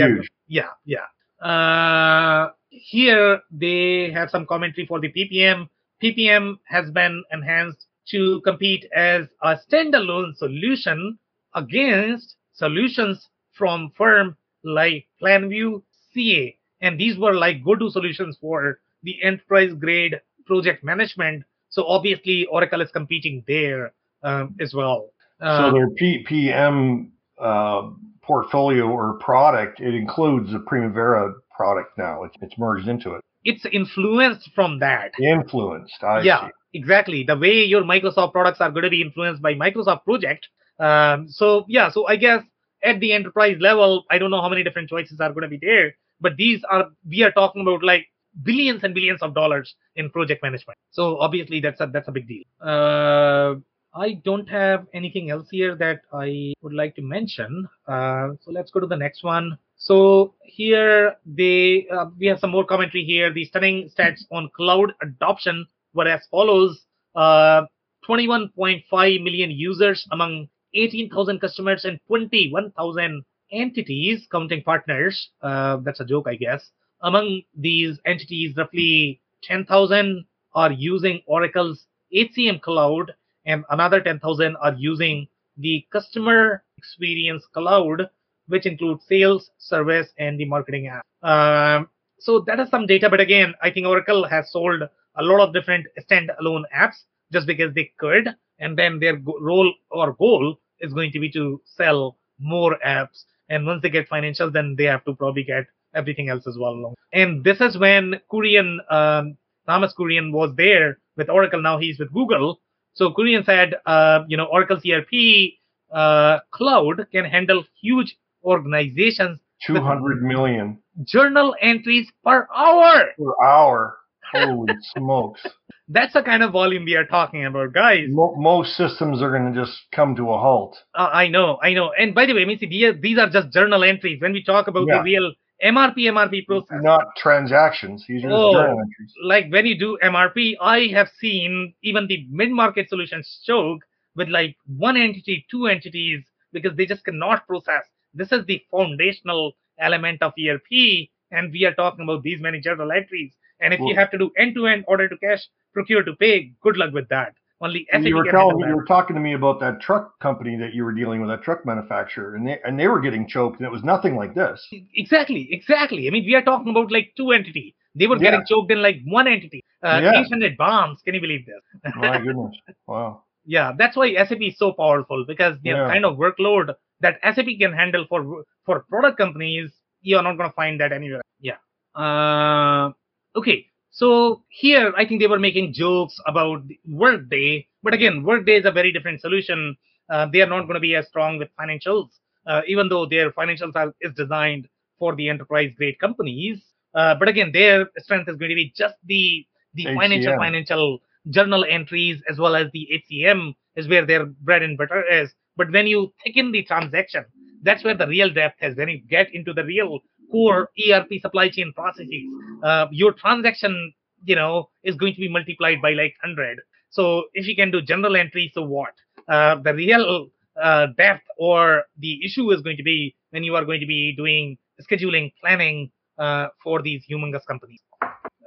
yeah, 0.48 0.70
yeah. 0.84 1.46
Uh, 1.46 2.50
here 2.80 3.40
they 3.50 4.10
have 4.12 4.30
some 4.30 4.46
commentary 4.46 4.86
for 4.86 5.00
the 5.00 5.12
PPM. 5.12 5.68
PPM 6.02 6.58
has 6.64 6.90
been 6.90 7.22
enhanced 7.32 7.86
to 8.10 8.40
compete 8.42 8.86
as 8.94 9.26
a 9.42 9.56
standalone 9.68 10.36
solution 10.36 11.18
against 11.54 12.36
solutions 12.52 13.28
from 13.52 13.90
firm 13.96 14.36
like 14.62 15.06
PlanView, 15.22 15.82
CA, 16.12 16.56
and 16.80 17.00
these 17.00 17.18
were 17.18 17.34
like 17.34 17.64
go-to 17.64 17.90
solutions 17.90 18.36
for 18.40 18.80
the 19.02 19.22
enterprise 19.22 19.72
grade 19.74 20.20
project 20.46 20.84
management. 20.84 21.44
So 21.68 21.86
obviously 21.86 22.46
Oracle 22.46 22.80
is 22.80 22.90
competing 22.90 23.44
there 23.46 23.92
um, 24.22 24.56
as 24.60 24.74
well. 24.74 25.10
Uh, 25.40 25.70
so 25.70 25.72
their 25.72 25.90
PPM 25.90 27.10
uh, 27.38 27.90
portfolio 28.26 28.86
or 28.88 29.14
product, 29.18 29.80
it 29.80 29.94
includes 29.94 30.52
the 30.52 30.58
Primavera 30.60 31.34
product 31.56 31.96
now. 31.96 32.24
It's, 32.24 32.36
it's 32.42 32.58
merged 32.58 32.88
into 32.88 33.14
it. 33.14 33.22
it's 33.44 33.64
influenced 33.72 34.50
from 34.54 34.80
that. 34.80 35.12
Influenced. 35.20 36.02
I 36.02 36.20
yeah, 36.22 36.48
see. 36.48 36.52
exactly. 36.74 37.24
The 37.24 37.36
way 37.36 37.64
your 37.64 37.82
Microsoft 37.82 38.32
products 38.32 38.60
are 38.60 38.70
going 38.70 38.84
to 38.84 38.90
be 38.90 39.00
influenced 39.00 39.40
by 39.40 39.54
Microsoft 39.54 40.04
project. 40.04 40.48
Um, 40.78 41.28
so 41.28 41.64
yeah, 41.68 41.90
so 41.90 42.06
I 42.06 42.16
guess 42.16 42.42
at 42.82 43.00
the 43.00 43.12
enterprise 43.12 43.56
level, 43.60 44.04
I 44.10 44.18
don't 44.18 44.30
know 44.30 44.42
how 44.42 44.48
many 44.48 44.64
different 44.64 44.90
choices 44.90 45.20
are 45.20 45.30
going 45.30 45.42
to 45.42 45.48
be 45.48 45.58
there, 45.60 45.94
but 46.20 46.36
these 46.36 46.62
are 46.68 46.88
we 47.08 47.22
are 47.22 47.32
talking 47.32 47.62
about 47.62 47.82
like 47.82 48.06
billions 48.42 48.84
and 48.84 48.94
billions 48.94 49.22
of 49.22 49.34
dollars 49.34 49.74
in 49.94 50.10
project 50.10 50.42
management. 50.42 50.76
So 50.90 51.18
obviously 51.18 51.60
that's 51.60 51.80
a 51.80 51.86
that's 51.86 52.08
a 52.08 52.12
big 52.12 52.28
deal. 52.28 52.44
Uh, 52.60 53.54
I 53.97 54.20
don't 54.24 54.49
have 54.49 54.86
anything 54.92 55.30
else 55.30 55.49
here 55.51 55.74
that 55.76 56.03
I 56.12 56.53
would 56.61 56.74
like 56.74 56.94
to 56.97 57.03
mention. 57.03 57.66
Uh, 57.88 58.28
so 58.42 58.51
let's 58.51 58.70
go 58.70 58.80
to 58.80 58.86
the 58.86 58.97
next 58.97 59.24
one. 59.24 59.59
So 59.76 60.34
here 60.44 61.14
they 61.24 61.86
uh, 61.90 62.07
we 62.18 62.26
have 62.26 62.38
some 62.38 62.51
more 62.51 62.64
commentary 62.64 63.05
here. 63.05 63.32
The 63.32 63.47
stunning 63.47 63.88
stats 63.88 64.20
on 64.30 64.51
cloud 64.55 64.92
adoption 65.01 65.66
were 65.94 66.07
as 66.07 66.26
follows: 66.30 66.84
uh, 67.14 67.62
21.5 68.07 69.22
million 69.22 69.51
users 69.51 70.07
among 70.12 70.49
18,000 70.74 71.40
customers 71.40 71.84
and 71.86 71.99
21,000 72.07 73.24
entities, 73.51 74.26
counting 74.30 74.62
partners. 74.62 75.30
Uh, 75.40 75.78
that's 75.78 76.01
a 76.01 76.05
joke, 76.05 76.26
I 76.28 76.34
guess. 76.34 76.70
Among 77.03 77.42
these 77.57 77.99
entities, 78.05 78.55
roughly 78.57 79.20
10,000 79.44 80.24
are 80.55 80.72
using 80.72 81.20
Oracle's 81.26 81.86
HCM 82.14 82.61
cloud, 82.61 83.12
and 83.47 83.64
another 83.70 84.01
10,000 84.01 84.57
are 84.57 84.74
using 84.74 85.26
the 85.57 85.86
customer 85.92 86.62
experience 86.76 87.44
cloud, 87.55 88.11
which 88.49 88.66
includes 88.66 89.05
sales, 89.07 89.51
service, 89.59 90.09
and 90.18 90.38
the 90.38 90.44
marketing 90.44 90.88
app. 90.88 91.05
Um, 91.22 91.88
so 92.18 92.40
that 92.47 92.61
is 92.61 92.68
some 92.70 92.86
data, 92.86 93.09
but 93.09 93.20
again, 93.20 93.55
I 93.62 93.70
think 93.70 93.86
Oracle 93.86 94.26
has 94.28 94.51
sold 94.53 94.82
a 94.82 95.22
lot 95.22 95.47
of 95.47 95.55
different 95.55 95.86
standalone 96.11 96.64
apps 96.76 96.97
just 97.32 97.47
because 97.47 97.74
they 97.74 97.90
could, 97.99 98.28
and 98.59 98.76
then 98.78 98.99
their 99.01 99.16
go- 99.16 99.38
role 99.40 99.72
or 99.90 100.12
goal 100.14 100.57
is 100.80 100.92
going 100.92 101.12
to 101.12 101.20
be 101.20 101.30
to 101.32 101.61
sell 101.64 102.18
more 102.38 102.76
apps. 102.86 103.24
And 103.49 103.66
once 103.66 103.82
they 103.82 103.90
get 103.90 104.09
financials, 104.09 104.53
then 104.53 104.74
they 104.76 104.84
have 104.84 105.05
to 105.05 105.14
probably 105.14 105.44
get 105.44 105.66
everything 105.94 106.28
else 106.28 106.47
as 106.47 106.57
well. 106.59 106.72
along. 106.72 106.94
And 107.12 107.44
this 107.44 107.61
is 107.61 107.78
when 107.78 108.20
Kurian, 108.30 108.78
um, 108.92 109.36
Thomas 109.66 109.94
Kurian 109.99 110.32
was 110.32 110.55
there 110.57 110.99
with 111.16 111.28
Oracle. 111.30 111.62
Now 111.62 111.78
he's 111.78 111.99
with 111.99 112.12
Google. 112.12 112.61
So 112.97 113.11
Kurian 113.12 113.44
said, 113.44 113.74
uh, 113.86 114.20
you 114.26 114.36
know, 114.36 114.47
Oracle 114.47 114.78
ERP 114.78 115.53
uh, 115.92 116.40
cloud 116.51 117.07
can 117.12 117.24
handle 117.24 117.64
huge 117.80 118.16
organizations. 118.42 119.38
200 119.66 120.22
million 120.22 120.78
journal 121.05 121.55
entries 121.62 122.07
per 122.24 122.47
hour 122.55 123.05
per 123.18 123.44
hour. 123.44 123.97
Holy 124.32 124.74
smokes. 124.94 125.40
That's 125.88 126.12
the 126.14 126.22
kind 126.22 126.42
of 126.42 126.53
volume 126.53 126.84
we 126.84 126.94
are 126.94 127.07
talking 127.07 127.47
about, 127.47 127.72
guys. 127.72 128.07
Mo- 128.09 128.34
most 128.36 128.76
systems 128.76 129.22
are 129.22 129.30
going 129.30 129.55
to 129.55 129.59
just 129.64 129.78
come 129.94 130.16
to 130.16 130.30
a 130.32 130.38
halt. 130.38 130.76
Uh, 130.94 131.09
I 131.12 131.28
know, 131.28 131.59
I 131.62 131.72
know. 131.74 131.92
And 131.99 132.14
by 132.14 132.26
the 132.26 132.34
way, 132.34 132.42
I 132.42 132.44
mean, 132.44 132.59
see, 132.59 132.66
these, 132.66 132.94
these 133.01 133.18
are 133.18 133.30
just 133.30 133.53
journal 133.53 133.84
entries. 133.84 134.20
When 134.20 134.32
we 134.32 134.42
talk 134.42 134.66
about 134.68 134.86
Yeah. 134.88 134.99
the 134.99 135.05
real 135.05 135.32
MRP, 135.62 136.07
MRP 136.09 136.46
process, 136.46 136.82
Not 136.82 137.16
transactions. 137.16 138.04
These 138.07 138.24
are 138.24 138.30
Oh. 138.30 138.52
journal 138.52 138.80
entries. 138.80 139.14
like 139.22 139.50
when 139.50 139.64
you 139.66 139.78
do 139.78 139.98
MRP, 140.02 140.57
I 140.61 140.86
have 140.88 141.09
seen 141.18 141.74
even 141.82 142.07
the 142.07 142.26
mid-market 142.30 142.88
solutions 142.88 143.42
choke 143.44 143.82
with 144.14 144.28
like 144.28 144.57
one 144.66 144.96
entity, 144.96 145.46
two 145.50 145.66
entities, 145.66 146.24
because 146.52 146.76
they 146.76 146.86
just 146.86 147.04
cannot 147.04 147.46
process. 147.46 147.84
This 148.14 148.32
is 148.32 148.44
the 148.46 148.62
foundational 148.70 149.52
element 149.78 150.22
of 150.22 150.32
ERP, 150.38 151.11
and 151.30 151.52
we 151.52 151.64
are 151.64 151.74
talking 151.74 152.04
about 152.04 152.22
these 152.22 152.40
many 152.40 152.61
journal 152.61 152.92
entries. 152.92 153.34
And 153.61 153.72
if 153.72 153.80
you 153.80 153.94
have 153.94 154.11
to 154.11 154.18
do 154.18 154.30
end-to-end 154.36 154.84
order 154.86 155.09
to 155.09 155.16
cash, 155.18 155.46
procure 155.72 156.02
to 156.02 156.14
pay, 156.16 156.52
good 156.61 156.76
luck 156.76 156.92
with 156.92 157.09
that. 157.09 157.34
Only 157.61 157.86
SAP 157.90 158.02
You 158.04 158.16
were 158.16 158.24
telling 158.24 158.38
handle 158.48 158.59
me, 158.59 158.64
that. 158.64 158.68
you 158.70 158.76
were 158.76 158.84
talking 158.84 159.16
to 159.16 159.20
me 159.22 159.32
about 159.32 159.61
that 159.61 159.80
truck 159.80 160.18
company 160.20 160.57
that 160.59 160.74
you 160.74 160.84
were 160.84 160.92
dealing 160.92 161.20
with, 161.20 161.30
that 161.30 161.42
truck 161.42 161.64
manufacturer, 161.64 162.34
and 162.34 162.46
they 162.46 162.59
and 162.64 162.78
they 162.78 162.86
were 162.86 163.00
getting 163.00 163.26
choked, 163.26 163.59
and 163.59 163.66
it 163.66 163.70
was 163.72 163.82
nothing 163.82 164.14
like 164.14 164.34
this. 164.34 164.66
Exactly, 164.94 165.48
exactly. 165.50 166.07
I 166.07 166.11
mean, 166.11 166.24
we 166.26 166.34
are 166.34 166.42
talking 166.42 166.68
about 166.70 166.92
like 166.92 167.12
two 167.16 167.30
entity. 167.32 167.74
They 167.94 168.07
were 168.07 168.16
Yeah. 168.16 168.24
getting 168.30 168.44
choked 168.46 168.70
in 168.70 168.82
like 168.82 168.98
one 169.07 169.26
entity. 169.26 169.64
Uh, 169.82 170.00
Yeah. 170.02 170.20
800 170.20 170.59
BOMs. 170.59 171.02
Can 171.02 171.14
you 171.14 171.20
believe 171.20 171.46
this? 171.46 171.62
My 171.96 172.18
goodness, 172.18 172.54
wow. 172.86 173.22
Yeah, 173.46 173.72
that's 173.78 173.96
why 173.96 174.12
SAP 174.14 174.42
is 174.42 174.59
so 174.59 174.72
powerful 174.72 175.24
because 175.26 175.57
the 175.62 175.70
Yeah. 175.70 175.86
kind 175.88 176.04
of 176.04 176.18
workload 176.18 176.74
that 177.00 177.18
SAP 177.22 177.57
can 177.59 177.72
handle 177.72 178.04
for 178.11 178.44
for 178.66 178.80
product 178.90 179.16
companies, 179.16 179.72
you 180.02 180.16
are 180.18 180.22
not 180.22 180.36
going 180.36 180.50
to 180.50 180.54
find 180.54 180.78
that 180.80 180.92
anywhere. 180.92 181.22
Yeah. 181.40 181.57
Uh, 181.94 182.92
okay. 183.34 183.66
So 183.97 184.42
here, 184.51 184.92
I 184.94 185.07
think 185.07 185.22
they 185.22 185.26
were 185.26 185.38
making 185.38 185.72
jokes 185.72 186.18
about 186.26 186.62
Workday, 186.86 187.66
but 187.82 187.94
again, 187.94 188.24
Workday 188.24 188.57
is 188.59 188.66
a 188.66 188.70
very 188.70 188.92
different 188.92 189.22
solution. 189.22 189.74
Uh, 190.11 190.26
they 190.30 190.42
are 190.42 190.47
not 190.47 190.64
going 190.64 190.74
to 190.74 190.80
be 190.80 190.94
as 190.94 191.09
strong 191.09 191.38
with 191.38 191.49
financials, 191.59 192.09
uh, 192.47 192.61
even 192.68 192.90
though 192.90 193.07
their 193.07 193.32
financials 193.32 193.74
are 193.74 193.94
is 194.03 194.12
designed 194.14 194.68
for 194.99 195.16
the 195.16 195.30
enterprise 195.30 195.70
grade 195.78 195.99
companies. 195.99 196.62
Uh, 196.94 197.14
but 197.18 197.28
again, 197.28 197.53
their 197.53 197.88
strength 197.97 198.28
is 198.28 198.36
going 198.36 198.51
to 198.51 198.55
be 198.55 198.70
just 198.76 198.97
the 199.07 199.47
the 199.72 199.86
financial 199.94 200.34
financial 200.36 200.99
journal 201.30 201.64
entries 201.64 202.22
as 202.28 202.38
well 202.38 202.55
as 202.55 202.66
the 202.74 202.86
HCM 202.92 203.55
is 203.76 203.88
where 203.88 204.05
their 204.05 204.26
bread 204.26 204.62
and 204.62 204.76
butter 204.76 205.05
is. 205.11 205.32
But 205.57 205.72
when 205.72 205.86
you 205.86 206.12
thicken 206.22 206.53
the 206.53 206.64
transaction, 206.64 207.24
that's 207.62 207.82
where 207.82 207.97
the 207.97 208.07
real 208.07 208.30
depth 208.30 208.62
is. 208.62 208.76
When 208.76 208.88
you 208.90 208.99
get 209.09 209.34
into 209.34 209.55
the 209.55 209.64
real 209.64 210.01
core 210.30 210.70
ERP 210.88 211.20
supply 211.20 211.48
chain 211.48 211.72
processes, 211.74 212.24
uh, 212.62 212.86
your 212.90 213.12
transaction, 213.12 213.92
you 214.24 214.36
know, 214.36 214.70
is 214.82 214.96
going 214.96 215.14
to 215.14 215.20
be 215.20 215.28
multiplied 215.28 215.80
by 215.82 215.90
like 215.90 216.14
100. 216.22 216.58
So 216.90 217.24
if 217.34 217.46
you 217.46 217.54
can 217.56 217.70
do 217.70 217.82
journal 217.82 218.16
entry, 218.16 218.50
so 218.54 218.62
what? 218.62 218.94
Uh, 219.28 219.56
the 219.56 219.74
real 219.74 220.28
uh, 220.60 220.86
depth 220.96 221.24
or 221.36 221.84
the 221.98 222.24
issue 222.24 222.50
is 222.52 222.62
going 222.62 222.76
to 222.76 222.82
be 222.82 223.14
when 223.30 223.44
you 223.44 223.54
are 223.56 223.64
going 223.64 223.80
to 223.80 223.86
be 223.86 224.14
doing 224.16 224.56
scheduling, 224.80 225.32
planning 225.40 225.90
uh, 226.18 226.48
for 226.62 226.82
these 226.82 227.04
humongous 227.10 227.44
companies. 227.46 227.80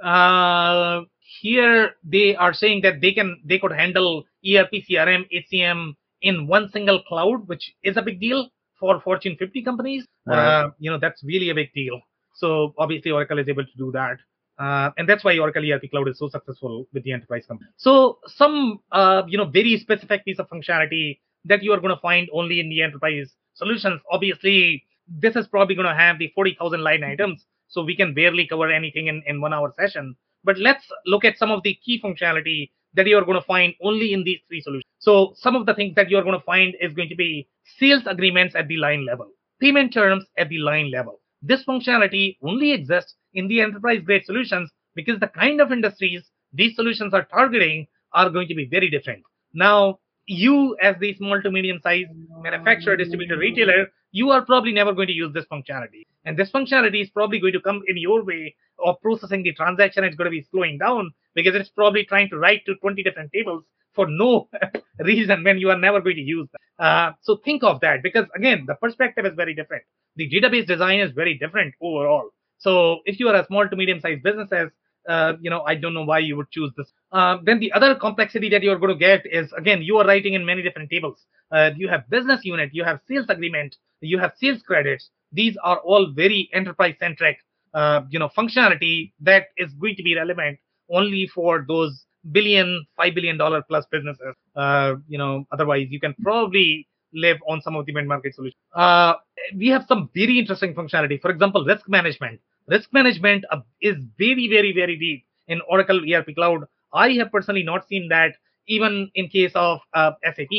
Uh, 0.04 1.02
here 1.42 1.92
they 2.04 2.36
are 2.36 2.54
saying 2.54 2.82
that 2.82 3.02
they 3.02 3.12
can 3.12 3.40
they 3.46 3.60
could 3.60 3.72
handle 3.72 4.24
ERP, 4.46 4.72
CRM, 4.90 5.26
HCM 5.32 5.94
in 6.22 6.48
one 6.48 6.70
single 6.72 7.02
cloud, 7.04 7.48
which 7.48 7.74
is 7.84 7.98
a 7.98 8.02
big 8.02 8.20
deal 8.20 8.50
for 8.80 9.00
Fortune 9.02 9.36
50 9.38 9.64
companies. 9.64 10.06
Right. 10.26 10.38
Uh, 10.38 10.70
you 10.80 10.92
know 10.92 11.00
that's 11.00 11.24
really 11.24 11.50
a 11.50 11.56
big 11.56 11.74
deal. 11.74 12.02
So 12.36 12.74
obviously 12.78 13.12
Oracle 13.12 13.40
is 13.40 13.48
able 13.48 13.66
to 13.66 13.78
do 13.78 13.92
that. 13.92 14.18
Uh, 14.60 14.92
and 14.98 15.08
that's 15.08 15.24
why 15.24 15.38
Oracle 15.38 15.64
ERP 15.64 15.90
Cloud 15.90 16.10
is 16.10 16.20
so 16.20 16.28
successful 16.28 16.86
with 16.94 17.04
the 17.04 17.14
enterprise 17.14 17.46
company. 17.48 17.70
So 17.78 18.20
some, 18.28 18.80
uh, 18.92 19.24
you 19.26 19.38
know, 19.38 19.46
very 19.46 19.78
specific 19.78 20.26
piece 20.26 20.38
of 20.38 20.50
functionality 20.50 21.20
that 21.46 21.64
you 21.64 21.72
are 21.72 21.80
going 21.80 21.96
to 21.96 22.02
find 22.02 22.28
only 22.34 22.60
in 22.60 22.70
the 22.70 22.82
enterprise 22.82 23.32
solutions. 23.54 24.02
Obviously, 24.12 24.84
this 25.08 25.38
is 25.38 25.48
probably 25.48 25.76
going 25.76 25.88
to 25.88 25.96
have 25.96 26.20
the 26.20 26.32
40,000 26.36 26.84
line 26.84 27.06
items, 27.06 27.46
so 27.70 27.84
we 27.84 27.96
can 27.96 28.14
barely 28.14 28.48
cover 28.48 28.70
anything 28.70 29.08
in, 29.08 29.24
in 29.26 29.40
one 29.40 29.54
hour 29.54 29.74
session. 29.80 30.16
But 30.44 30.58
let's 30.58 30.84
look 31.06 31.24
at 31.24 31.38
some 31.38 31.52
of 31.52 31.64
the 31.64 31.76
key 31.76 32.02
functionality 32.02 32.72
that 32.94 33.08
you 33.08 33.18
are 33.18 33.26
going 33.26 33.40
to 33.40 33.46
find 33.46 33.74
only 33.82 34.14
in 34.14 34.24
these 34.24 34.40
three 34.48 34.62
solutions. 34.62 34.84
So 35.00 35.34
some 35.36 35.56
of 35.56 35.66
the 35.66 35.74
things 35.74 35.96
that 35.96 36.10
you 36.10 36.18
are 36.18 36.24
going 36.24 36.38
to 36.38 36.46
find 36.46 36.76
is 36.82 36.94
going 36.94 37.10
to 37.10 37.16
be 37.16 37.48
sales 37.78 38.04
agreements 38.06 38.56
at 38.56 38.68
the 38.68 38.78
line 38.78 39.06
level, 39.06 39.28
payment 39.62 39.94
terms 39.94 40.26
at 40.38 40.50
the 40.50 40.60
line 40.60 40.92
level. 40.92 41.20
This 41.42 41.64
functionality 41.64 42.38
only 42.42 42.74
exists 42.74 43.16
in 43.34 43.48
the 43.48 43.62
enterprise 43.62 44.02
grade 44.04 44.26
solutions 44.26 44.72
because 44.96 45.20
the 45.20 45.28
kind 45.28 45.62
of 45.62 45.72
industries 45.72 46.30
these 46.54 46.76
solutions 46.76 47.14
are 47.14 47.26
targeting 47.26 47.88
are 48.14 48.30
going 48.30 48.48
to 48.48 48.56
be 48.56 48.66
very 48.66 48.90
different. 48.90 49.24
Now, 49.54 50.00
you 50.26 50.76
as 50.82 50.96
the 51.00 51.16
small 51.16 51.42
to 51.42 51.52
medium 51.52 51.80
sized 51.82 52.10
manufacturer, 52.42 52.98
distributor, 52.98 53.38
retailer, 53.38 53.88
you 54.12 54.32
are 54.32 54.44
probably 54.46 54.74
never 54.74 54.94
going 54.94 55.08
to 55.08 55.14
use 55.14 55.34
this 55.34 55.46
functionality. 55.52 56.06
And 56.26 56.38
this 56.38 56.52
functionality 56.52 57.02
is 57.02 57.10
probably 57.10 57.40
going 57.40 57.54
to 57.54 57.62
come 57.62 57.82
in 57.88 57.98
your 57.98 58.24
way 58.24 58.56
of 58.84 59.02
processing 59.02 59.44
the 59.44 59.54
transaction. 59.54 60.04
It's 60.04 60.16
going 60.16 60.32
to 60.32 60.32
be 60.32 60.48
slowing 60.52 60.78
down 60.78 61.12
because 61.36 61.56
it's 61.56 61.70
probably 61.70 62.06
trying 62.06 62.30
to 62.30 62.38
write 62.38 62.66
to 62.66 62.76
20 62.76 63.04
different 63.04 63.32
tables 63.34 63.64
for 63.94 64.08
no 64.08 64.50
reason 65.00 65.44
when 65.44 65.58
you 65.58 65.70
are 65.70 65.78
never 65.78 66.02
going 66.02 66.16
to 66.16 66.22
use 66.22 66.48
that. 66.52 66.84
Uh, 66.84 67.12
so 67.22 67.38
think 67.44 67.64
of 67.64 67.82
that 67.82 68.04
because 68.04 68.26
again, 68.36 68.66
the 68.68 68.76
perspective 68.76 69.26
is 69.26 69.34
very 69.36 69.54
different. 69.54 69.84
The 70.16 70.30
database 70.30 70.68
design 70.68 71.00
is 71.00 71.12
very 71.12 71.38
different 71.38 71.74
overall. 71.82 72.30
So 72.58 73.00
if 73.06 73.20
you 73.20 73.30
are 73.30 73.36
a 73.36 73.46
small 73.46 73.68
to 73.68 73.76
medium 73.76 74.00
sized 74.00 74.24
businesses, 74.24 74.72
uh, 75.08 75.34
you 75.42 75.50
know, 75.50 75.62
I 75.62 75.76
don't 75.76 75.94
know 75.94 76.04
why 76.04 76.20
you 76.20 76.36
would 76.38 76.52
choose 76.52 76.72
this. 76.78 76.92
Uh, 77.12 77.38
then 77.44 77.60
the 77.60 77.72
other 77.72 77.96
complexity 77.96 78.50
that 78.50 78.62
you're 78.64 78.78
going 78.78 78.94
to 78.94 79.00
get 79.00 79.26
is 79.26 79.52
again, 79.58 79.82
you 79.82 79.98
are 79.98 80.06
writing 80.06 80.34
in 80.34 80.46
many 80.46 80.62
different 80.62 80.90
tables. 80.90 81.26
Uh, 81.52 81.72
you 81.76 81.88
have 81.88 82.10
business 82.10 82.42
unit, 82.44 82.70
you 82.74 82.84
have 82.84 83.00
sales 83.08 83.26
agreement, 83.30 83.76
you 84.02 84.20
have 84.20 84.34
sales 84.38 84.62
credits. 84.62 85.10
These 85.32 85.58
are 85.64 85.78
all 85.80 86.12
very 86.12 86.50
enterprise 86.54 86.96
centric, 87.00 87.38
uh, 87.74 88.02
you 88.10 88.20
know, 88.20 88.30
functionality 88.30 89.12
that 89.22 89.48
is 89.58 89.72
going 89.74 89.96
to 89.96 90.04
be 90.04 90.16
relevant 90.16 90.60
only 90.90 91.28
for 91.28 91.66
those 91.68 92.06
billion, 92.32 92.86
five 92.98 93.16
billion 93.16 93.38
dollar 93.38 93.62
plus 93.62 93.86
businesses. 93.92 94.36
Uh, 94.56 94.96
you 95.08 95.18
know, 95.18 95.46
otherwise 95.52 95.88
you 95.90 96.00
can 96.00 96.16
probably 96.22 96.88
live 97.14 97.38
on 97.48 97.62
some 97.62 97.76
of 97.76 97.86
the 97.86 97.94
mid-market 97.94 98.36
solutions. 98.36 98.60
Uh, 98.74 99.14
we 99.56 99.68
have 99.68 99.86
some 99.88 100.10
very 100.14 100.38
interesting 100.38 100.74
functionality. 100.74 101.20
For 101.20 101.32
example, 101.32 101.66
risk 101.66 101.88
management. 101.88 102.40
Risk 102.68 102.92
management 102.94 103.46
uh, 103.52 103.62
is 103.82 103.96
very, 104.18 104.48
very, 104.48 104.74
very 104.74 104.98
deep 104.98 105.26
in 105.48 105.62
Oracle 105.68 106.02
ERP 106.12 106.36
Cloud. 106.36 106.66
I 106.94 107.12
have 107.14 107.32
personally 107.32 107.64
not 107.64 107.88
seen 107.88 108.10
that 108.10 108.34
even 108.68 109.10
in 109.16 109.28
case 109.28 109.52
of 109.56 109.80
uh, 109.94 110.12
SAP. 110.24 110.54